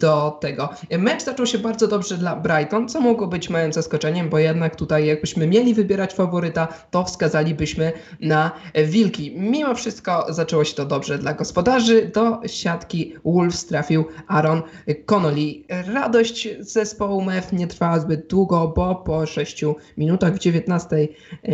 do 0.00 0.38
tego. 0.40 0.68
Mecz 0.98 1.24
zaczął 1.24 1.46
się 1.46 1.58
bardzo 1.58 1.88
dobrze 1.88 2.18
dla 2.18 2.36
Brighton, 2.36 2.88
co 2.88 3.00
mogło 3.00 3.26
być 3.26 3.50
małym 3.50 3.72
zaskoczeniem, 3.72 4.28
bo 4.28 4.38
jednak 4.38 4.76
tutaj, 4.76 5.06
jakbyśmy 5.06 5.46
mieli 5.46 5.74
wybierać 5.74 6.14
faworyta, 6.14 6.68
to 6.90 7.04
wskazalibyśmy 7.04 7.92
na 8.20 8.50
Wilki. 8.86 9.34
Mimo 9.36 9.74
wszystko 9.74 10.26
zaczęło 10.28 10.64
się 10.64 10.74
to 10.74 10.84
dobrze 10.84 11.18
dla 11.18 11.32
gospodarstwa 11.34 11.57
gospodarzy 11.58 12.10
do 12.14 12.40
siatki 12.46 13.14
Wolves 13.24 13.66
trafił 13.66 14.04
Aaron 14.28 14.62
Connolly. 15.06 15.54
Radość 15.68 16.48
zespołu 16.60 17.22
MEF 17.22 17.52
nie 17.52 17.66
trwała 17.66 18.00
zbyt 18.00 18.26
długo, 18.26 18.72
bo 18.76 18.94
po 18.94 19.26
6 19.26 19.64
minutach 19.96 20.34
w 20.34 20.38
19 20.38 21.08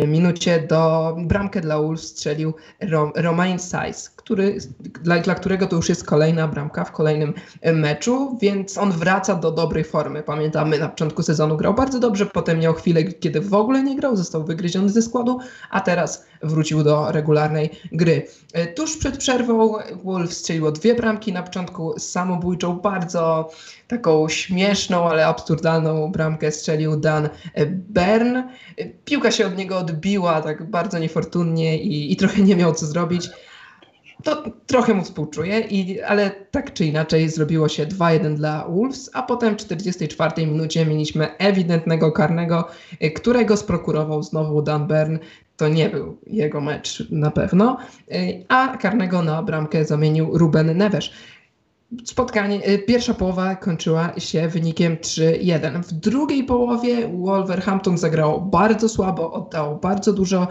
minucie 0.07 0.67
do 0.69 1.15
bramkę 1.19 1.61
dla 1.61 1.81
Wolves 1.81 2.07
strzelił 2.07 2.53
Romain 3.15 3.59
Saiz, 3.59 4.14
który, 4.25 4.57
dla, 5.03 5.19
dla 5.19 5.35
którego 5.35 5.67
to 5.67 5.75
już 5.75 5.89
jest 5.89 6.03
kolejna 6.03 6.47
bramka 6.47 6.83
w 6.83 6.91
kolejnym 6.91 7.33
meczu, 7.73 8.37
więc 8.41 8.77
on 8.77 8.91
wraca 8.91 9.35
do 9.35 9.51
dobrej 9.51 9.83
formy. 9.83 10.23
Pamiętamy, 10.23 10.79
na 10.79 10.89
początku 10.89 11.23
sezonu 11.23 11.57
grał 11.57 11.73
bardzo 11.73 11.99
dobrze, 11.99 12.25
potem 12.25 12.59
miał 12.59 12.73
chwilę, 12.73 13.03
kiedy 13.03 13.41
w 13.41 13.53
ogóle 13.53 13.83
nie 13.83 13.95
grał, 13.95 14.15
został 14.15 14.43
wygryziony 14.43 14.89
ze 14.89 15.01
składu, 15.01 15.39
a 15.69 15.81
teraz 15.81 16.25
wrócił 16.43 16.83
do 16.83 17.11
regularnej 17.11 17.69
gry. 17.91 18.27
Tuż 18.75 18.97
przed 18.97 19.17
przerwą 19.17 19.73
Wolves 20.03 20.37
strzeliło 20.37 20.71
dwie 20.71 20.95
bramki 20.95 21.33
na 21.33 21.43
początku 21.43 21.99
samobójczą, 21.99 22.79
bardzo 22.79 23.49
taką 23.87 24.29
śmieszną, 24.29 25.09
ale 25.09 25.27
absurdalną 25.27 26.11
bramkę 26.11 26.51
strzelił 26.51 26.97
Dan 26.97 27.29
Bern. 27.67 28.43
Piłka 29.05 29.31
się 29.31 29.47
od 29.47 29.57
niego 29.57 29.77
odbiła 29.77 30.41
tak 30.41 30.69
bardzo 30.69 30.99
niefortunnie 30.99 31.77
i, 31.77 32.13
i 32.13 32.15
trochę 32.15 32.41
nie 32.41 32.55
miał 32.55 32.73
co 32.73 32.85
zrobić. 32.85 33.29
To 34.25 34.43
trochę 34.67 34.93
mu 34.93 35.03
współczuję, 35.03 35.59
i, 35.59 36.01
ale 36.01 36.31
tak 36.51 36.73
czy 36.73 36.85
inaczej 36.85 37.29
zrobiło 37.29 37.69
się 37.69 37.85
2-1 37.85 38.35
dla 38.35 38.67
Wolves, 38.69 39.09
a 39.13 39.23
potem 39.23 39.53
w 39.53 39.57
44 39.57 40.47
minucie 40.47 40.85
mieliśmy 40.85 41.37
ewidentnego 41.37 42.11
karnego, 42.11 42.67
którego 43.15 43.57
sprokurował 43.57 44.23
znowu 44.23 44.61
Dan 44.61 44.87
Bern 44.87 45.17
to 45.57 45.67
nie 45.67 45.89
był 45.89 46.17
jego 46.27 46.61
mecz 46.61 47.09
na 47.09 47.31
pewno, 47.31 47.77
y, 48.11 48.43
a 48.47 48.77
karnego 48.77 49.21
na 49.21 49.43
bramkę 49.43 49.85
zamienił 49.85 50.37
Ruben 50.37 50.77
Neves. 50.77 51.09
Spotkanie, 52.03 52.69
y, 52.69 52.79
pierwsza 52.79 53.13
połowa 53.13 53.55
kończyła 53.55 54.19
się 54.19 54.47
wynikiem 54.47 54.97
3-1. 54.97 55.83
W 55.83 55.91
drugiej 55.91 56.43
połowie 56.43 57.07
Wolverhampton 57.07 57.97
zagrał 57.97 58.41
bardzo 58.41 58.89
słabo, 58.89 59.31
oddał 59.31 59.79
bardzo 59.79 60.13
dużo 60.13 60.47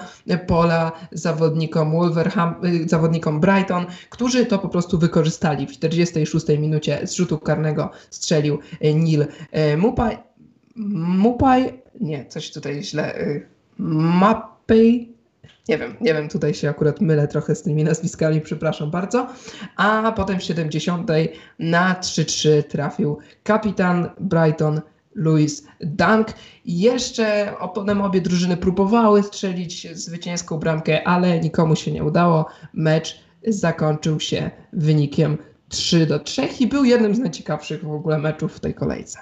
pola 0.47 0.93
zawodnikom, 1.13 1.93
Wolverham, 1.93 2.55
y, 2.65 2.89
zawodnikom 2.89 3.41
Brighton, 3.41 3.87
którzy 4.11 4.47
to 4.47 4.59
po 4.59 4.69
prostu 4.69 4.99
wykorzystali. 4.99 5.67
W 5.67 5.73
46 5.73 6.47
minucie 6.59 7.07
z 7.07 7.13
rzutu 7.13 7.39
karnego 7.39 7.91
strzelił 8.11 8.59
Neil 8.81 9.27
Mupaj. 9.77 10.19
Mupaj, 10.77 11.83
nie, 12.01 12.27
coś 12.27 12.53
tutaj 12.53 12.83
źle. 12.83 13.15
Map 13.79 14.67
Pay. 14.67 15.14
Nie 15.69 15.79
wiem, 15.79 15.97
nie 16.01 16.15
wiem, 16.15 16.29
tutaj 16.29 16.55
się 16.55 16.71
akurat 16.71 17.01
mylę 17.01 17.29
trochę 17.29 17.55
z 17.55 17.62
tymi 17.62 17.85
nazwiskami, 17.85 18.41
przepraszam 18.41 18.91
bardzo. 18.91 19.27
A 19.77 20.12
potem 20.17 20.39
w 20.39 20.43
70 20.43 21.11
na 21.59 21.95
3-3 21.95 22.62
trafił 22.62 23.19
kapitan 23.43 24.11
Brighton 24.21 24.81
Louis 25.15 25.67
Dunk. 25.81 26.29
Jeszcze 26.65 27.55
potem 27.75 28.03
obie 28.03 28.21
drużyny 28.21 28.57
próbowały 28.57 29.23
strzelić 29.23 29.99
zwycięską 29.99 30.59
bramkę, 30.59 31.09
ale 31.09 31.41
nikomu 31.41 31.77
się 31.77 31.93
nie 31.93 32.05
udało. 32.05 32.47
Mecz 32.75 33.21
zakończył 33.47 34.21
się 34.21 34.51
wynikiem 34.73 35.39
3 35.69 36.07
do 36.07 36.19
3 36.19 36.49
i 36.61 36.67
był 36.67 36.85
jednym 36.85 37.15
z 37.15 37.19
najciekawszych 37.19 37.85
w 37.85 37.93
ogóle 37.93 38.19
meczów 38.19 38.57
w 38.57 38.61
tej 38.61 38.75
kolejce. 38.75 39.19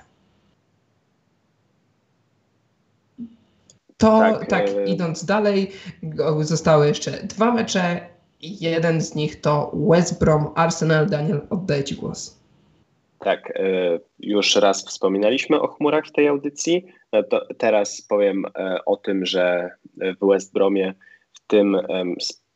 To 4.02 4.18
tak, 4.18 4.46
tak 4.46 4.68
e... 4.68 4.84
idąc 4.84 5.24
dalej, 5.24 5.70
zostały 6.40 6.86
jeszcze 6.86 7.10
dwa 7.10 7.52
mecze. 7.52 8.00
Jeden 8.40 9.00
z 9.00 9.14
nich 9.14 9.40
to 9.40 9.72
West 9.74 10.20
Brom 10.20 10.52
Arsenal. 10.54 11.06
Daniel, 11.06 11.40
oddaję 11.50 11.84
Ci 11.84 11.94
głos. 11.94 12.42
Tak, 13.18 13.50
e, 13.50 13.98
już 14.18 14.56
raz 14.56 14.84
wspominaliśmy 14.86 15.60
o 15.60 15.68
chmurach 15.68 16.06
w 16.06 16.12
tej 16.12 16.28
audycji. 16.28 16.86
No 17.12 17.22
teraz 17.58 18.02
powiem 18.08 18.44
e, 18.44 18.84
o 18.86 18.96
tym, 18.96 19.26
że 19.26 19.70
w 19.96 20.26
West 20.26 20.52
Bromie 20.52 20.94
w 21.32 21.46
tym, 21.46 21.78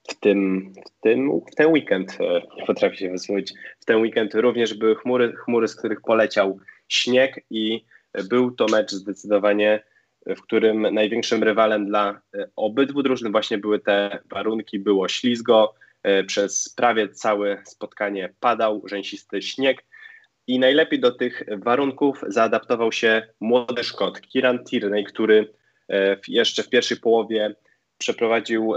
w 0.08 0.14
tym, 0.20 0.72
w 0.86 1.00
tym 1.00 1.42
w 1.52 1.54
ten 1.54 1.66
weekend, 1.66 2.18
e, 2.20 2.42
nie 2.56 2.66
potrafię 2.66 2.96
się 2.96 3.10
wysłowić, 3.10 3.52
w 3.80 3.84
ten 3.84 3.96
weekend 4.00 4.34
również 4.34 4.74
były 4.74 4.96
chmury, 4.96 5.32
chmury, 5.32 5.68
z 5.68 5.76
których 5.76 6.00
poleciał 6.00 6.58
śnieg 6.88 7.44
i 7.50 7.84
był 8.28 8.50
to 8.50 8.66
mecz 8.70 8.92
zdecydowanie 8.92 9.82
w 10.26 10.42
którym 10.42 10.94
największym 10.94 11.42
rywalem 11.42 11.86
dla 11.86 12.20
e, 12.34 12.48
obydwu 12.56 13.02
drużyn 13.02 13.32
właśnie 13.32 13.58
były 13.58 13.78
te 13.78 14.18
warunki, 14.30 14.78
było 14.78 15.08
ślizgo, 15.08 15.74
e, 16.02 16.24
przez 16.24 16.74
prawie 16.76 17.08
całe 17.08 17.62
spotkanie 17.64 18.34
padał 18.40 18.82
rzęsisty 18.88 19.42
śnieg 19.42 19.84
i 20.46 20.58
najlepiej 20.58 21.00
do 21.00 21.12
tych 21.12 21.42
warunków 21.56 22.24
zaadaptował 22.26 22.92
się 22.92 23.26
młody 23.40 23.84
Szkot, 23.84 24.20
Kieran 24.20 24.64
Tierney, 24.64 25.04
który 25.04 25.52
e, 25.90 26.16
jeszcze 26.28 26.62
w 26.62 26.68
pierwszej 26.68 26.96
połowie 26.96 27.54
przeprowadził 27.98 28.72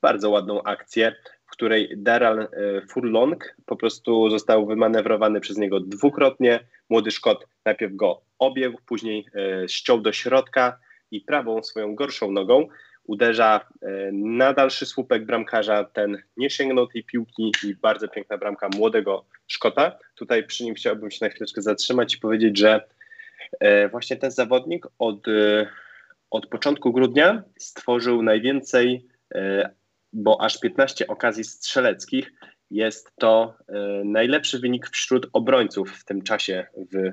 bardzo 0.00 0.30
ładną 0.30 0.62
akcję, 0.62 1.14
w 1.46 1.50
której 1.50 1.94
Daryl 1.96 2.48
Furlong 2.90 3.54
po 3.66 3.76
prostu 3.76 4.30
został 4.30 4.66
wymanewrowany 4.66 5.40
przez 5.40 5.56
niego 5.56 5.80
dwukrotnie. 5.80 6.60
Młody 6.88 7.10
Szkot 7.10 7.46
najpierw 7.64 7.96
go 7.96 8.22
obiegł, 8.38 8.78
później 8.86 9.26
ściął 9.66 10.00
do 10.00 10.12
środka, 10.12 10.78
i 11.12 11.20
prawą 11.20 11.62
swoją 11.62 11.94
gorszą 11.94 12.32
nogą 12.32 12.68
uderza 13.04 13.60
e, 13.82 14.12
na 14.12 14.52
dalszy 14.52 14.86
słupek 14.86 15.26
bramkarza. 15.26 15.84
Ten 15.84 16.22
nie 16.36 16.50
sięgnął 16.50 16.86
tej 16.86 17.04
piłki 17.04 17.52
i 17.64 17.74
bardzo 17.74 18.08
piękna 18.08 18.38
bramka 18.38 18.68
młodego 18.76 19.24
Szkota. 19.46 19.98
Tutaj 20.14 20.46
przy 20.46 20.64
nim 20.64 20.74
chciałbym 20.74 21.10
się 21.10 21.24
na 21.24 21.30
chwileczkę 21.30 21.62
zatrzymać 21.62 22.14
i 22.14 22.18
powiedzieć, 22.18 22.58
że 22.58 22.84
e, 23.60 23.88
właśnie 23.88 24.16
ten 24.16 24.30
zawodnik 24.30 24.86
od, 24.98 25.28
e, 25.28 25.66
od 26.30 26.46
początku 26.46 26.92
grudnia 26.92 27.42
stworzył 27.58 28.22
najwięcej, 28.22 29.06
bo 30.12 30.40
aż 30.40 30.60
15 30.60 31.06
okazji 31.06 31.44
strzeleckich. 31.44 32.32
Jest 32.70 33.12
to 33.20 33.54
najlepszy 34.04 34.58
wynik 34.58 34.88
wśród 34.88 35.26
obrońców 35.32 35.92
w 35.92 36.04
tym 36.04 36.22
czasie 36.22 36.66
w, 36.76 37.10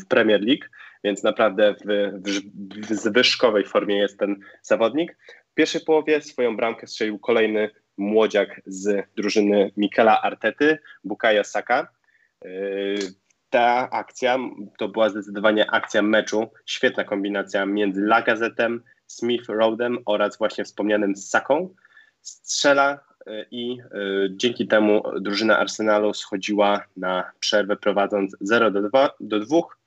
w 0.00 0.06
Premier 0.08 0.40
League 0.40 0.64
więc 1.04 1.22
naprawdę 1.22 1.74
w, 1.74 1.84
w, 2.12 2.88
w 2.88 2.94
zwyżkowej 2.94 3.64
formie 3.64 3.98
jest 3.98 4.18
ten 4.18 4.36
zawodnik. 4.62 5.16
W 5.50 5.54
pierwszej 5.54 5.80
połowie 5.80 6.22
swoją 6.22 6.56
bramkę 6.56 6.86
strzelił 6.86 7.18
kolejny 7.18 7.70
młodziak 7.98 8.60
z 8.66 9.06
drużyny 9.16 9.70
Mikela 9.76 10.22
Artety, 10.22 10.78
Bukayo 11.04 11.44
Saka. 11.44 11.88
Yy, 12.44 12.98
ta 13.50 13.90
akcja 13.90 14.38
to 14.78 14.88
była 14.88 15.08
zdecydowanie 15.08 15.70
akcja 15.70 16.02
meczu. 16.02 16.48
Świetna 16.66 17.04
kombinacja 17.04 17.66
między 17.66 18.00
Lagazetem, 18.00 18.82
Smith 19.06 19.48
Roadem 19.48 19.98
oraz 20.06 20.38
właśnie 20.38 20.64
wspomnianym 20.64 21.16
Saką. 21.16 21.74
Strzela 22.20 23.00
yy, 23.26 23.46
i 23.50 23.76
yy, 23.76 24.30
dzięki 24.36 24.68
temu 24.68 25.02
drużyna 25.20 25.58
Arsenalu 25.58 26.14
schodziła 26.14 26.84
na 26.96 27.30
przerwę 27.40 27.76
prowadząc 27.76 28.36
0 28.40 28.70
do 28.70 28.82
2. 28.82 29.10
Do 29.20 29.40
2. 29.40 29.77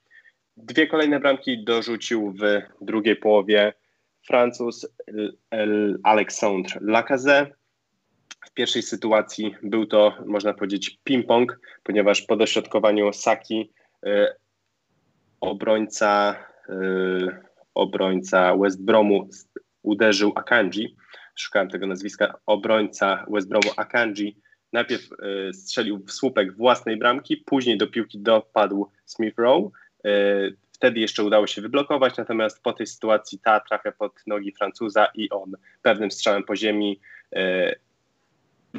Dwie 0.57 0.87
kolejne 0.87 1.19
bramki 1.19 1.63
dorzucił 1.63 2.31
w 2.31 2.41
drugiej 2.81 3.15
połowie 3.15 3.73
Francuz 4.27 4.87
Alexandre 6.03 6.79
Lacazette. 6.81 7.53
W 8.45 8.53
pierwszej 8.53 8.81
sytuacji 8.81 9.55
był 9.63 9.85
to, 9.85 10.17
można 10.25 10.53
powiedzieć, 10.53 10.99
ping-pong, 11.09 11.45
ponieważ 11.83 12.21
po 12.21 12.35
dośrodkowaniu 12.35 13.13
Saki 13.13 13.71
obrońca, 15.41 16.35
obrońca 17.73 18.57
West 18.57 18.83
Bromu 18.83 19.29
uderzył 19.83 20.31
Akanji, 20.35 20.95
szukałem 21.35 21.69
tego 21.69 21.87
nazwiska, 21.87 22.39
obrońca 22.45 23.25
West 23.29 23.49
Bromu 23.49 23.69
Akanji 23.77 24.37
najpierw 24.73 25.03
e, 25.03 25.53
strzelił 25.53 25.99
w 25.99 26.11
słupek 26.11 26.57
własnej 26.57 26.97
bramki, 26.97 27.37
później 27.37 27.77
do 27.77 27.87
piłki 27.87 28.19
dopadł 28.19 28.91
Smith 29.05 29.39
Rowe. 29.39 29.69
E, 30.05 30.09
wtedy 30.71 30.99
jeszcze 30.99 31.23
udało 31.23 31.47
się 31.47 31.61
wyblokować, 31.61 32.17
natomiast 32.17 32.63
po 32.63 32.73
tej 32.73 32.87
sytuacji 32.87 33.39
ta 33.39 33.59
trafia 33.59 33.91
pod 33.91 34.13
nogi 34.27 34.51
Francuza 34.51 35.07
i 35.15 35.29
on 35.29 35.51
pewnym 35.81 36.11
strzałem 36.11 36.43
po 36.43 36.55
ziemi 36.55 36.99
e, 37.35 37.75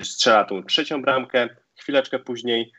strzela 0.03 0.45
tą 0.45 0.63
trzecią 0.63 1.03
bramkę. 1.03 1.49
Chwileczkę 1.77 2.19
później 2.19 2.73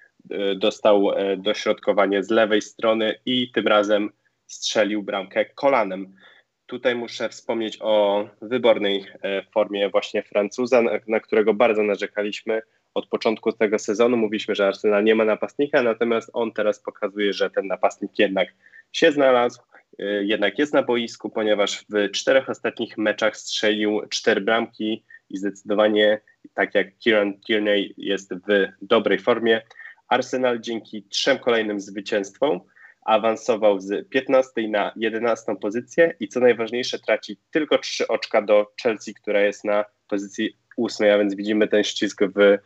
dostał 0.56 1.08
dośrodkowanie 1.38 2.24
z 2.24 2.30
lewej 2.30 2.62
strony 2.62 3.20
i 3.26 3.52
tym 3.52 3.68
razem 3.68 4.10
strzelił 4.48 5.04
bramkę 5.04 5.46
kolanem. 5.46 6.16
Tutaj 6.66 6.96
muszę 6.96 7.30
wspomnieć 7.30 7.78
o 7.82 8.28
wybornej 8.41 9.06
formie 9.54 9.89
właśnie 9.89 10.24
Francuza, 10.24 10.82
na 11.08 11.20
którego 11.20 11.54
bardzo 11.54 11.84
narzekaliśmy 11.84 12.62
od 12.94 13.08
początku 13.08 13.52
tego 13.52 13.80
sezonu 13.80 14.18
mówiliśmy, 14.18 14.56
że 14.56 14.68
Arsenal 14.68 15.04
nie 15.04 15.16
ma 15.16 15.26
napastnika, 15.26 15.84
natomiast 15.84 16.30
on 16.34 16.52
teraz 16.52 16.80
pokazuje, 16.80 17.34
że 17.34 17.50
ten 17.50 17.68
napastnik 17.68 18.20
jednak 18.20 18.48
się 18.91 19.12
znalazł, 19.12 19.62
y, 20.00 20.24
jednak 20.26 20.60
jest 20.60 20.74
na 20.74 20.84
boisku, 20.84 21.30
ponieważ 21.30 21.86
w 21.89 22.12
czterech 22.12 22.50
ostatnich 22.50 22.98
meczach 22.98 23.38
strzelił 23.38 24.02
cztery 24.10 24.41
bramki 24.41 25.04
i 25.30 25.38
zdecydowanie, 25.38 26.22
tak 26.54 26.76
jak 26.76 26.98
Kieran 26.98 27.39
Tierney 27.39 27.94
jest 27.98 28.34
w 28.34 28.68
dobrej 28.82 29.20
formie, 29.20 29.62
Arsenal 30.08 30.60
dzięki 30.60 31.04
trzem 31.04 31.39
kolejnym 31.39 31.80
zwycięstwom 31.80 32.60
awansował 33.06 33.80
z 33.80 34.10
15 34.10 34.52
na 34.70 34.91
11 34.96 35.56
pozycję 35.62 36.14
i 36.20 36.28
co 36.28 36.39
najważniejsze 36.39 37.00
traci 37.00 37.38
tylko 37.52 37.78
trzy 37.78 38.08
oczka 38.08 38.41
do 38.41 38.72
Chelsea, 38.84 39.14
która 39.14 39.41
jest 39.41 39.66
na 39.66 39.86
pozycji 40.08 40.58
ósmej, 40.78 41.12
a 41.12 41.18
więc 41.18 41.36
widzimy 41.36 41.68
ten 41.68 41.84
ścisk 41.84 42.22
w 42.36 42.58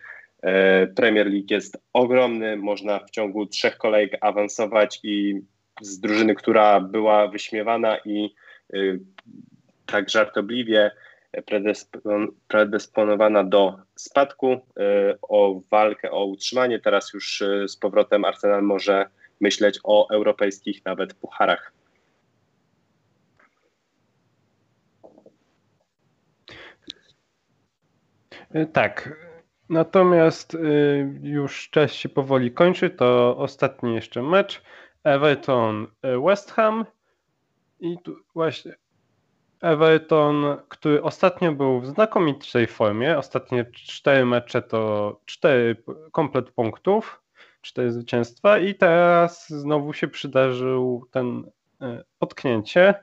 Premier 0.95 1.27
League 1.27 1.47
jest 1.49 1.77
ogromny, 1.93 2.57
można 2.57 2.99
w 2.99 3.11
ciągu 3.11 3.45
trzech 3.45 3.77
kolejek 3.77 4.17
awansować 4.21 4.99
i 5.03 5.41
z 5.81 5.99
drużyny, 5.99 6.35
która 6.35 6.79
była 6.79 7.27
wyśmiewana 7.27 7.97
i 8.05 8.35
y, 8.73 8.99
tak 9.85 10.09
żartobliwie 10.09 10.91
predysponowana 12.47 13.43
do 13.43 13.79
spadku, 13.95 14.53
y, 14.53 14.59
o 15.21 15.61
walkę 15.71 16.11
o 16.11 16.25
utrzymanie. 16.25 16.79
Teraz 16.79 17.13
już 17.13 17.41
y, 17.41 17.65
z 17.67 17.77
powrotem 17.77 18.25
Arsenal 18.25 18.63
może 18.63 19.05
myśleć 19.41 19.79
o 19.83 20.07
europejskich 20.09 20.85
nawet 20.85 21.13
pucharach. 21.13 21.73
Tak, 28.73 29.26
Natomiast 29.70 30.53
y, 30.53 31.20
już 31.24 31.70
czas 31.70 31.91
się 31.91 32.09
powoli 32.09 32.51
kończy, 32.51 32.89
to 32.89 33.38
ostatni 33.38 33.95
jeszcze 33.95 34.24
mecz. 34.24 34.61
Everton 35.03 35.84
y, 35.84 36.22
West 36.26 36.51
Ham 36.51 36.86
i 37.80 37.97
tu 38.03 38.15
właśnie 38.34 38.76
Everton, 39.61 40.57
który 40.70 41.03
ostatnio 41.03 41.51
był 41.51 41.82
w 41.82 41.88
znakomitej 41.88 42.68
formie, 42.68 43.18
ostatnie 43.18 43.65
cztery 43.65 44.26
mecze 44.26 44.61
to 44.61 45.22
cztery 45.26 45.84
komplet 46.11 46.51
punktów, 46.51 47.22
cztery 47.61 47.91
zwycięstwa 47.91 48.59
i 48.59 48.76
teraz 48.76 49.49
znowu 49.49 49.93
się 49.93 50.07
przydarzył 50.07 51.05
ten 51.11 51.51
y, 51.82 52.03
potknięcie, 52.20 52.93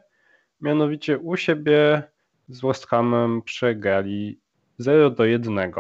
mianowicie 0.61 1.19
u 1.19 1.37
siebie 1.37 2.03
z 2.49 2.61
West 2.61 2.87
Hamem 2.87 3.43
przegrali 3.43 4.41
0 4.79 5.11
do 5.11 5.25
1. 5.25 5.73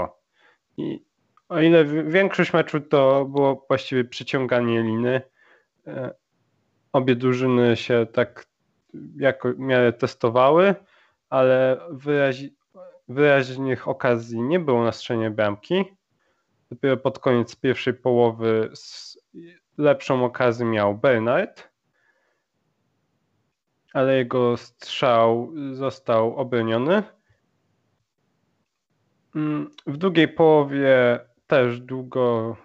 I 0.76 1.04
o 1.48 1.60
ile 1.60 1.84
większość 1.84 2.52
meczu 2.52 2.80
to 2.80 3.24
było 3.24 3.64
właściwie 3.68 4.04
przyciąganie 4.04 4.82
liny, 4.82 5.22
e, 5.86 6.14
obie 6.92 7.16
drużyny 7.16 7.76
się 7.76 8.06
tak 8.12 8.46
jako 9.16 9.52
miarę 9.58 9.92
testowały, 9.92 10.74
ale 11.30 11.80
wyraź, 11.90 12.44
wyraźnych 13.08 13.88
okazji 13.88 14.42
nie 14.42 14.60
było 14.60 14.84
na 14.84 14.92
strzenie 14.92 15.30
bramki. 15.30 15.84
Dopiero 16.70 16.96
pod 16.96 17.18
koniec 17.18 17.56
pierwszej 17.56 17.94
połowy 17.94 18.70
lepszą 19.78 20.24
okazję 20.24 20.66
miał 20.66 20.94
Bernard, 20.94 21.68
ale 23.92 24.16
jego 24.16 24.56
strzał 24.56 25.52
został 25.72 26.36
obroniony. 26.36 27.02
Mm, 29.36 29.70
w 29.86 29.96
drugiej 29.96 30.28
połowie 30.28 31.20
też 31.46 31.80
długo 31.80 32.56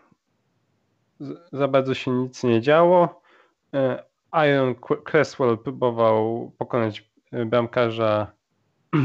za 1.52 1.68
bardzo 1.68 1.94
się 1.94 2.12
nic 2.12 2.44
nie 2.44 2.62
działo. 2.62 3.22
E, 3.74 4.04
Iron 4.48 4.76
Cresswell 5.04 5.58
próbował 5.58 6.52
pokonać 6.58 7.10
e, 7.32 7.46
bramkarza 7.46 8.32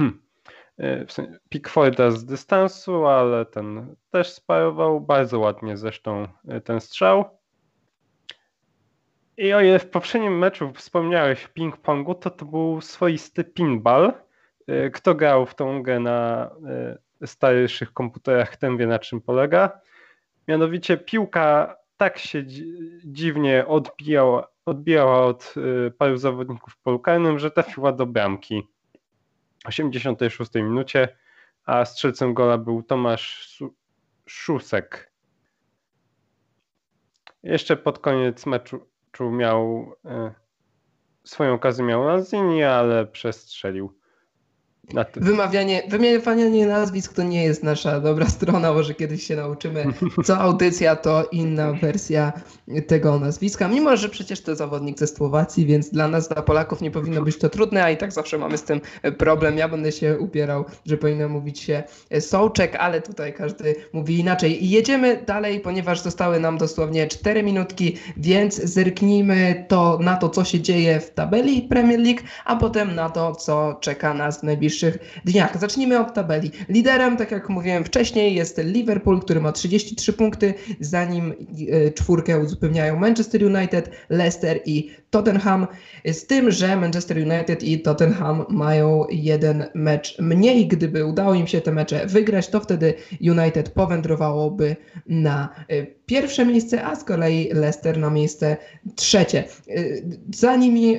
e, 0.78 1.06
Pickforda 1.48 2.10
z 2.10 2.24
dystansu, 2.24 3.06
ale 3.06 3.46
ten 3.46 3.94
też 4.10 4.32
sparował 4.32 5.00
bardzo 5.00 5.38
ładnie 5.38 5.76
zresztą 5.76 6.28
ten 6.64 6.80
strzał. 6.80 7.24
I 9.36 9.52
o 9.52 9.60
ile 9.60 9.78
w 9.78 9.90
poprzednim 9.90 10.38
meczu 10.38 10.72
wspomniałeś 10.72 11.48
ping-pongu, 11.48 12.14
to 12.14 12.30
to 12.30 12.44
był 12.44 12.80
swoisty 12.80 13.44
pinball. 13.44 14.12
Kto 14.92 15.14
grał 15.14 15.46
w 15.46 15.54
tą 15.54 15.82
grę 15.82 16.00
na 16.00 16.50
starszych 17.24 17.92
komputerach, 17.92 18.56
ten 18.56 18.76
wie 18.76 18.86
na 18.86 18.98
czym 18.98 19.20
polega. 19.20 19.80
Mianowicie 20.48 20.96
piłka 20.96 21.76
tak 21.96 22.18
się 22.18 22.44
dziwnie 23.04 23.66
odbijała, 23.66 24.48
odbijała 24.64 25.26
od 25.26 25.54
y, 25.56 25.90
paru 25.90 26.16
zawodników 26.16 26.72
w 26.72 26.78
polu 26.78 26.98
karnym, 26.98 27.38
że 27.38 27.50
trafiła 27.50 27.92
do 27.92 28.06
bramki. 28.06 28.68
W 29.64 29.68
86 29.68 30.54
minucie, 30.54 31.08
a 31.66 31.84
strzelcem 31.84 32.34
gola 32.34 32.58
był 32.58 32.82
Tomasz 32.82 33.62
Szusek. 34.26 35.12
Jeszcze 37.42 37.76
pod 37.76 37.98
koniec 37.98 38.46
meczu 38.46 38.86
miał 39.20 39.92
y, 40.04 40.34
swoją 41.24 41.54
okazję 41.54 41.84
miał 41.84 42.04
Lanzini, 42.04 42.62
ale 42.62 43.06
przestrzelił. 43.06 43.98
Wymawianie, 45.16 45.82
wymawianie 45.88 46.66
nazwisk 46.66 47.12
to 47.12 47.22
nie 47.22 47.44
jest 47.44 47.62
nasza 47.62 48.00
dobra 48.00 48.26
strona, 48.26 48.72
może 48.72 48.94
kiedyś 48.94 49.26
się 49.26 49.36
nauczymy. 49.36 49.84
Co 50.24 50.38
audycja 50.38 50.96
to 50.96 51.28
inna 51.32 51.72
wersja 51.72 52.32
tego 52.86 53.18
nazwiska, 53.18 53.68
mimo 53.68 53.96
że 53.96 54.08
przecież 54.08 54.40
to 54.42 54.56
zawodnik 54.56 54.98
ze 54.98 55.06
Słowacji, 55.06 55.66
więc 55.66 55.90
dla 55.90 56.08
nas, 56.08 56.28
dla 56.28 56.42
Polaków 56.42 56.80
nie 56.80 56.90
powinno 56.90 57.22
być 57.22 57.38
to 57.38 57.48
trudne, 57.48 57.84
a 57.84 57.90
i 57.90 57.96
tak 57.96 58.12
zawsze 58.12 58.38
mamy 58.38 58.58
z 58.58 58.62
tym 58.62 58.80
problem. 59.18 59.58
Ja 59.58 59.68
będę 59.68 59.92
się 59.92 60.18
upierał, 60.18 60.64
że 60.86 60.96
powinno 60.96 61.28
mówić 61.28 61.60
się 61.60 61.82
Sołczek, 62.20 62.76
ale 62.76 63.02
tutaj 63.02 63.32
każdy 63.32 63.74
mówi 63.92 64.18
inaczej. 64.18 64.64
I 64.64 64.70
jedziemy 64.70 65.22
dalej, 65.26 65.60
ponieważ 65.60 66.00
zostały 66.00 66.40
nam 66.40 66.58
dosłownie 66.58 67.06
4 67.06 67.42
minutki, 67.42 67.96
więc 68.16 68.54
zerknijmy 68.54 69.64
to 69.68 69.98
na 70.02 70.16
to, 70.16 70.28
co 70.28 70.44
się 70.44 70.60
dzieje 70.60 71.00
w 71.00 71.10
tabeli 71.10 71.62
Premier 71.62 72.00
League, 72.00 72.20
a 72.44 72.56
potem 72.56 72.94
na 72.94 73.10
to, 73.10 73.34
co 73.34 73.78
czeka 73.80 74.14
nas 74.14 74.40
w 74.40 74.42
najbliższym 74.42 74.73
najbliższych 74.82 75.22
dniach. 75.24 75.58
Zacznijmy 75.58 76.00
od 76.00 76.14
tabeli. 76.14 76.50
Liderem, 76.68 77.16
tak 77.16 77.30
jak 77.30 77.48
mówiłem 77.48 77.84
wcześniej, 77.84 78.34
jest 78.34 78.58
Liverpool, 78.64 79.20
który 79.20 79.40
ma 79.40 79.52
33 79.52 80.12
punkty, 80.12 80.54
zanim 80.80 81.34
e, 81.70 81.90
czwórkę 81.90 82.38
uzupełniają 82.38 82.96
Manchester 82.96 83.44
United, 83.44 83.90
Leicester 84.08 84.60
i 84.66 84.90
Tottenham. 85.10 85.66
Z 86.06 86.26
tym, 86.26 86.50
że 86.50 86.76
Manchester 86.76 87.16
United 87.16 87.62
i 87.62 87.80
Tottenham 87.80 88.44
mają 88.48 89.04
jeden 89.10 89.64
mecz 89.74 90.18
mniej. 90.18 90.66
Gdyby 90.66 91.04
udało 91.04 91.34
im 91.34 91.46
się 91.46 91.60
te 91.60 91.72
mecze 91.72 92.06
wygrać, 92.06 92.48
to 92.48 92.60
wtedy 92.60 92.94
United 93.20 93.70
powędrowałoby 93.70 94.76
na 95.06 95.48
e, 95.68 95.86
pierwsze 96.06 96.46
miejsce, 96.46 96.84
a 96.84 96.96
z 96.96 97.04
kolei 97.04 97.50
Leicester 97.52 97.98
na 97.98 98.10
miejsce 98.10 98.56
trzecie. 98.96 99.38
E, 99.38 99.84
za 100.34 100.56
nimi 100.56 100.98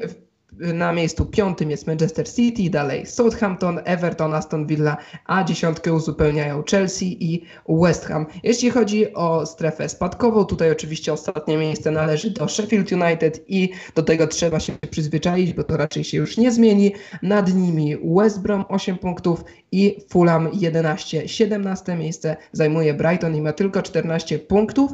na 0.59 0.93
miejscu 0.93 1.25
piątym 1.25 1.71
jest 1.71 1.87
Manchester 1.87 2.29
City, 2.29 2.69
dalej 2.69 3.05
Southampton, 3.05 3.79
Everton, 3.85 4.33
Aston 4.33 4.67
Villa, 4.67 4.97
a 5.25 5.43
dziesiątkę 5.43 5.93
uzupełniają 5.93 6.63
Chelsea 6.71 7.23
i 7.23 7.45
West 7.69 8.05
Ham. 8.05 8.25
Jeśli 8.43 8.69
chodzi 8.69 9.13
o 9.13 9.45
strefę 9.45 9.89
spadkową, 9.89 10.45
tutaj 10.45 10.71
oczywiście 10.71 11.13
ostatnie 11.13 11.57
miejsce 11.57 11.91
należy 11.91 12.31
do 12.31 12.47
Sheffield 12.47 12.91
United 12.91 13.45
i 13.47 13.69
do 13.95 14.03
tego 14.03 14.27
trzeba 14.27 14.59
się 14.59 14.73
przyzwyczaić, 14.89 15.53
bo 15.53 15.63
to 15.63 15.77
raczej 15.77 16.03
się 16.03 16.17
już 16.17 16.37
nie 16.37 16.51
zmieni. 16.51 16.93
Nad 17.21 17.55
nimi 17.55 17.97
West 18.15 18.41
Brom 18.41 18.65
8 18.69 18.97
punktów 18.97 19.43
i 19.71 19.97
Fulham 20.09 20.49
11. 20.53 21.27
17 21.27 21.95
miejsce 21.95 22.37
zajmuje 22.51 22.93
Brighton 22.93 23.35
i 23.35 23.41
ma 23.41 23.53
tylko 23.53 23.81
14 23.81 24.39
punktów. 24.39 24.91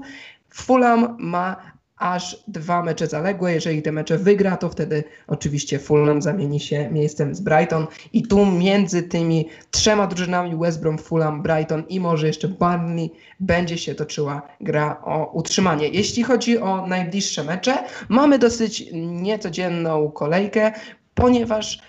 Fulham 0.54 1.16
ma 1.20 1.71
aż 2.02 2.44
dwa 2.48 2.84
mecze 2.84 3.08
zaległe. 3.08 3.54
Jeżeli 3.54 3.82
te 3.82 3.92
mecze 3.92 4.18
wygra, 4.18 4.58
to 4.58 4.70
wtedy 4.70 5.04
oczywiście 5.28 5.80
Fulham 5.80 6.22
zamieni 6.22 6.60
się 6.60 6.90
miejscem 6.90 7.36
z 7.36 7.42
Brighton. 7.42 7.88
I 8.14 8.24
tu 8.24 8.46
między 8.46 9.04
tymi 9.04 9.50
trzema 9.72 10.08
drużynami 10.08 10.56
West 10.56 10.82
Brom, 10.82 10.98
Fulham, 10.98 11.42
Brighton 11.42 11.84
i 11.90 12.00
może 12.00 12.28
jeszcze 12.28 12.48
Burnley 12.48 13.12
będzie 13.40 13.78
się 13.78 13.96
toczyła 13.96 14.42
gra 14.62 15.02
o 15.04 15.32
utrzymanie. 15.34 15.88
Jeśli 15.88 16.24
chodzi 16.24 16.60
o 16.60 16.88
najbliższe 16.88 17.44
mecze, 17.44 17.78
mamy 18.10 18.40
dosyć 18.40 18.86
niecodzienną 18.94 20.12
kolejkę 20.12 20.72
ponieważ 21.14 21.80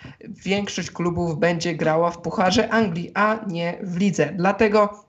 większość 0.44 0.90
klubów 0.90 1.38
będzie 1.38 1.74
grała 1.74 2.10
w 2.10 2.18
Pucharze 2.18 2.70
Anglii, 2.70 3.10
a 3.14 3.38
nie 3.46 3.78
w 3.82 3.96
lidze. 3.96 4.32
Dlatego 4.36 5.04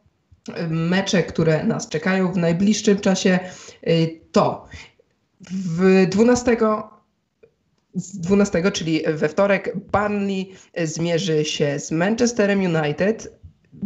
mecze, 0.70 1.24
które 1.24 1.64
nas 1.64 1.90
czekają 1.90 2.32
w 2.32 2.38
najbliższym 2.38 3.00
czasie 3.00 3.40
y, 3.88 4.20
to 4.32 4.66
w 5.52 6.06
12 6.10 6.58
12, 7.96 8.72
czyli 8.72 9.02
we 9.14 9.30
wtorek, 9.30 9.78
Burnley 9.92 10.54
zmierzy 10.84 11.46
się 11.46 11.80
z 11.80 11.92
Manchesterem 11.92 12.60
United, 12.60 13.40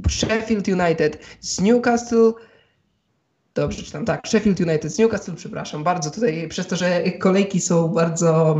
Sheffield 0.09 0.67
United 0.67 1.17
z 1.39 1.61
Newcastle, 1.61 2.31
Dobrze 3.57 3.83
czytam, 3.83 4.05
tak. 4.05 4.27
Sheffield 4.27 4.59
United 4.59 4.91
z 4.91 4.97
Newcastle, 4.97 5.35
przepraszam 5.35 5.83
bardzo 5.83 6.11
tutaj, 6.11 6.47
przez 6.49 6.67
to, 6.67 6.75
że 6.75 7.03
kolejki 7.19 7.61
są 7.61 7.87
bardzo, 7.87 8.57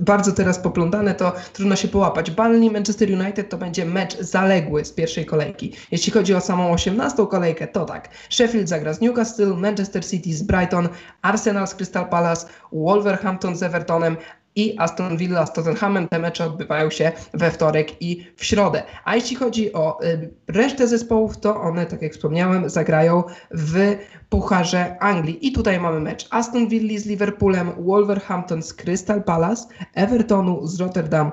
bardzo 0.00 0.32
teraz 0.32 0.58
poplątane, 0.58 1.14
to 1.14 1.32
trudno 1.52 1.76
się 1.76 1.88
połapać. 1.88 2.30
Burnley 2.30 2.70
Manchester 2.70 3.08
United 3.12 3.48
to 3.48 3.58
będzie 3.58 3.84
mecz 3.84 4.18
zaległy 4.20 4.84
z 4.84 4.92
pierwszej 4.92 5.26
kolejki. 5.26 5.72
Jeśli 5.90 6.12
chodzi 6.12 6.34
o 6.34 6.40
samą 6.40 6.72
18 6.72 7.26
kolejkę, 7.26 7.66
to 7.66 7.84
tak. 7.84 8.08
Sheffield 8.30 8.68
zagra 8.68 8.94
z 8.94 9.00
Newcastle, 9.00 9.54
Manchester 9.54 10.06
City 10.06 10.34
z 10.34 10.42
Brighton, 10.42 10.88
Arsenal 11.22 11.66
z 11.66 11.74
Crystal 11.74 12.08
Palace, 12.08 12.46
Wolverhampton 12.72 13.56
z 13.56 13.62
Evertonem, 13.62 14.16
i 14.58 14.78
Aston 14.78 15.16
Villa 15.16 15.46
z 15.46 15.52
Tottenhamem. 15.52 16.08
Te 16.08 16.18
mecze 16.18 16.44
odbywają 16.44 16.90
się 16.90 17.12
we 17.34 17.50
wtorek 17.50 18.02
i 18.02 18.26
w 18.36 18.44
środę. 18.44 18.82
A 19.04 19.16
jeśli 19.16 19.36
chodzi 19.36 19.72
o 19.72 20.04
y, 20.04 20.30
resztę 20.48 20.88
zespołów, 20.88 21.38
to 21.40 21.60
one, 21.60 21.86
tak 21.86 22.02
jak 22.02 22.12
wspomniałem, 22.12 22.70
zagrają 22.70 23.22
w 23.50 23.96
Pucharze 24.28 24.98
Anglii. 25.00 25.46
I 25.46 25.52
tutaj 25.52 25.80
mamy 25.80 26.00
mecz 26.00 26.26
Aston 26.30 26.68
Villa 26.68 27.00
z 27.00 27.06
Liverpoolem, 27.06 27.72
Wolverhampton 27.78 28.62
z 28.62 28.74
Crystal 28.74 29.22
Palace, 29.22 29.66
Evertonu 29.94 30.66
z 30.66 30.80
Rotterdam 30.80 31.32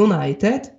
United. 0.00 0.74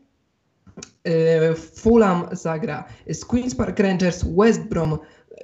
Y, 1.08 1.56
Fulham 1.56 2.28
zagra 2.32 2.84
z 3.10 3.26
Queen's 3.26 3.56
Park 3.56 3.80
Rangers, 3.80 4.26
West 4.38 4.62
Brom 4.62 4.98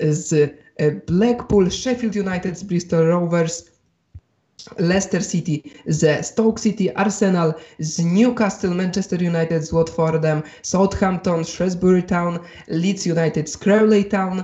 z 0.09 0.33
y, 0.33 1.01
Blackpool, 1.07 1.71
Sheffield 1.71 2.15
United 2.15 2.59
z 2.59 2.63
Bristol 2.63 3.05
Rovers, 3.05 3.70
Leicester 4.77 5.23
City 5.23 5.61
ze 5.87 6.23
Stoke 6.23 6.61
City, 6.61 6.93
Arsenal 6.93 7.53
z 7.79 7.99
Newcastle, 7.99 8.69
Manchester 8.69 9.19
United 9.21 9.63
z 9.63 9.71
Watfordem, 9.71 10.43
Southampton, 10.61 11.45
Shrewsbury 11.45 12.03
Town, 12.03 12.39
Leeds 12.67 13.05
United 13.05 13.49
z 13.49 13.57
Crawley 13.57 14.05
Town, 14.05 14.43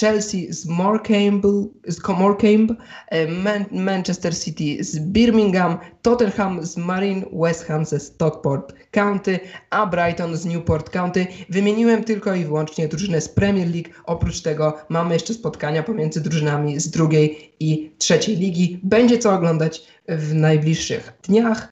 Chelsea 0.00 0.52
z 0.52 0.66
Morecambe, 0.66 1.48
z 1.86 2.08
Morecambe 2.08 2.74
e, 3.08 3.26
Man 3.26 3.64
Manchester 3.72 4.34
City 4.34 4.84
z 4.84 4.98
Birmingham, 4.98 5.78
Tottenham 6.02 6.66
z 6.66 6.76
Marine, 6.76 7.22
West 7.32 7.64
Ham 7.64 7.84
ze 7.84 8.00
Stockport 8.00 8.74
County, 8.90 9.40
a 9.70 9.86
Brighton 9.86 10.36
z 10.36 10.44
Newport 10.44 10.90
County. 10.90 11.26
Wymieniłem 11.48 12.04
tylko 12.04 12.34
i 12.34 12.44
wyłącznie 12.44 12.88
drużynę 12.88 13.20
z 13.20 13.28
Premier 13.28 13.68
League. 13.68 13.90
Oprócz 14.04 14.40
tego 14.40 14.76
mamy 14.88 15.14
jeszcze 15.14 15.34
spotkania 15.34 15.82
pomiędzy 15.82 16.20
drużynami 16.20 16.80
z 16.80 16.90
drugiej 16.90 17.54
i 17.60 17.90
trzeciej 17.98 18.36
ligi. 18.36 18.80
Będzie 18.82 19.18
co 19.18 19.34
oglądać 19.34 19.82
w 20.08 20.34
najbliższych 20.34 21.12
dniach, 21.22 21.68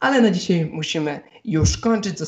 ale 0.00 0.20
na 0.20 0.30
dzisiaj 0.30 0.70
musimy 0.72 1.20
już 1.44 1.76
kończyć. 1.78 2.18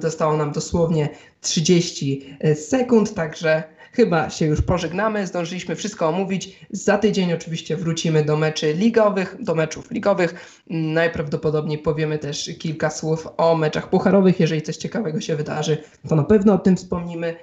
Zostało 0.00 0.36
nam 0.36 0.52
dosłownie 0.52 1.08
30 1.40 2.36
sekund, 2.54 3.14
także 3.14 3.62
chyba 3.92 4.30
się 4.30 4.46
już 4.46 4.62
pożegnamy. 4.62 5.26
Zdążyliśmy 5.26 5.76
wszystko 5.76 6.08
omówić. 6.08 6.66
Za 6.70 6.98
tydzień 6.98 7.32
oczywiście 7.32 7.76
wrócimy 7.76 8.24
do 8.24 8.36
meczy 8.36 8.72
ligowych, 8.72 9.36
do 9.40 9.54
meczów 9.54 9.90
ligowych. 9.90 10.62
Najprawdopodobniej 10.70 11.78
powiemy 11.78 12.18
też 12.18 12.50
kilka 12.58 12.90
słów 12.90 13.28
o 13.36 13.56
meczach 13.56 13.90
pucharowych. 13.90 14.40
Jeżeli 14.40 14.62
coś 14.62 14.76
ciekawego 14.76 15.20
się 15.20 15.36
wydarzy, 15.36 15.78
to 16.08 16.16
na 16.16 16.24
pewno 16.24 16.52
o 16.54 16.58
tym 16.58 16.76
wspomnimy. 16.76 17.36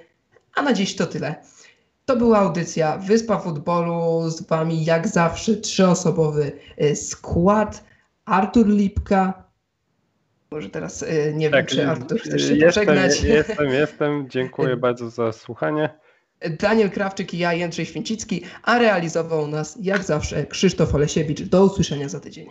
A 0.56 0.62
na 0.62 0.74
dziś 0.74 0.96
to 0.96 1.06
tyle. 1.06 1.36
To 2.06 2.16
była 2.16 2.38
audycja 2.40 2.98
Wyspa 2.98 3.40
Futbolu. 3.40 4.30
Z 4.30 4.42
Wami 4.42 4.86
jak 4.86 5.08
zawsze 5.08 5.56
trzyosobowy 5.56 6.52
y, 6.82 6.96
skład. 6.96 7.84
Artur 8.26 8.68
Lipka. 8.68 9.44
Może 10.52 10.70
teraz 10.70 11.02
y, 11.02 11.34
nie 11.36 11.50
tak, 11.50 11.72
wiem, 11.72 11.78
czy 11.78 11.88
Artur 11.88 12.20
chcesz 12.20 12.48
się 12.48 12.56
jestem, 12.56 12.86
pożegnać. 12.86 13.22
Jestem, 13.22 13.70
jestem. 13.70 14.30
Dziękuję 14.30 14.78
bardzo 14.88 15.10
za 15.10 15.32
słuchanie. 15.32 15.99
Daniel 16.60 16.90
Krawczyk 16.92 17.34
i 17.34 17.38
ja, 17.38 17.54
Jędrzej 17.54 17.86
Święcicki, 17.86 18.42
a 18.64 18.80
realizował 18.80 19.48
nas 19.48 19.78
jak 19.82 20.04
zawsze 20.04 20.46
Krzysztof 20.46 20.96
Olesiewicz. 20.96 21.42
Do 21.42 21.66
usłyszenia 21.66 22.10
za 22.10 22.20
tydzień. 22.20 22.48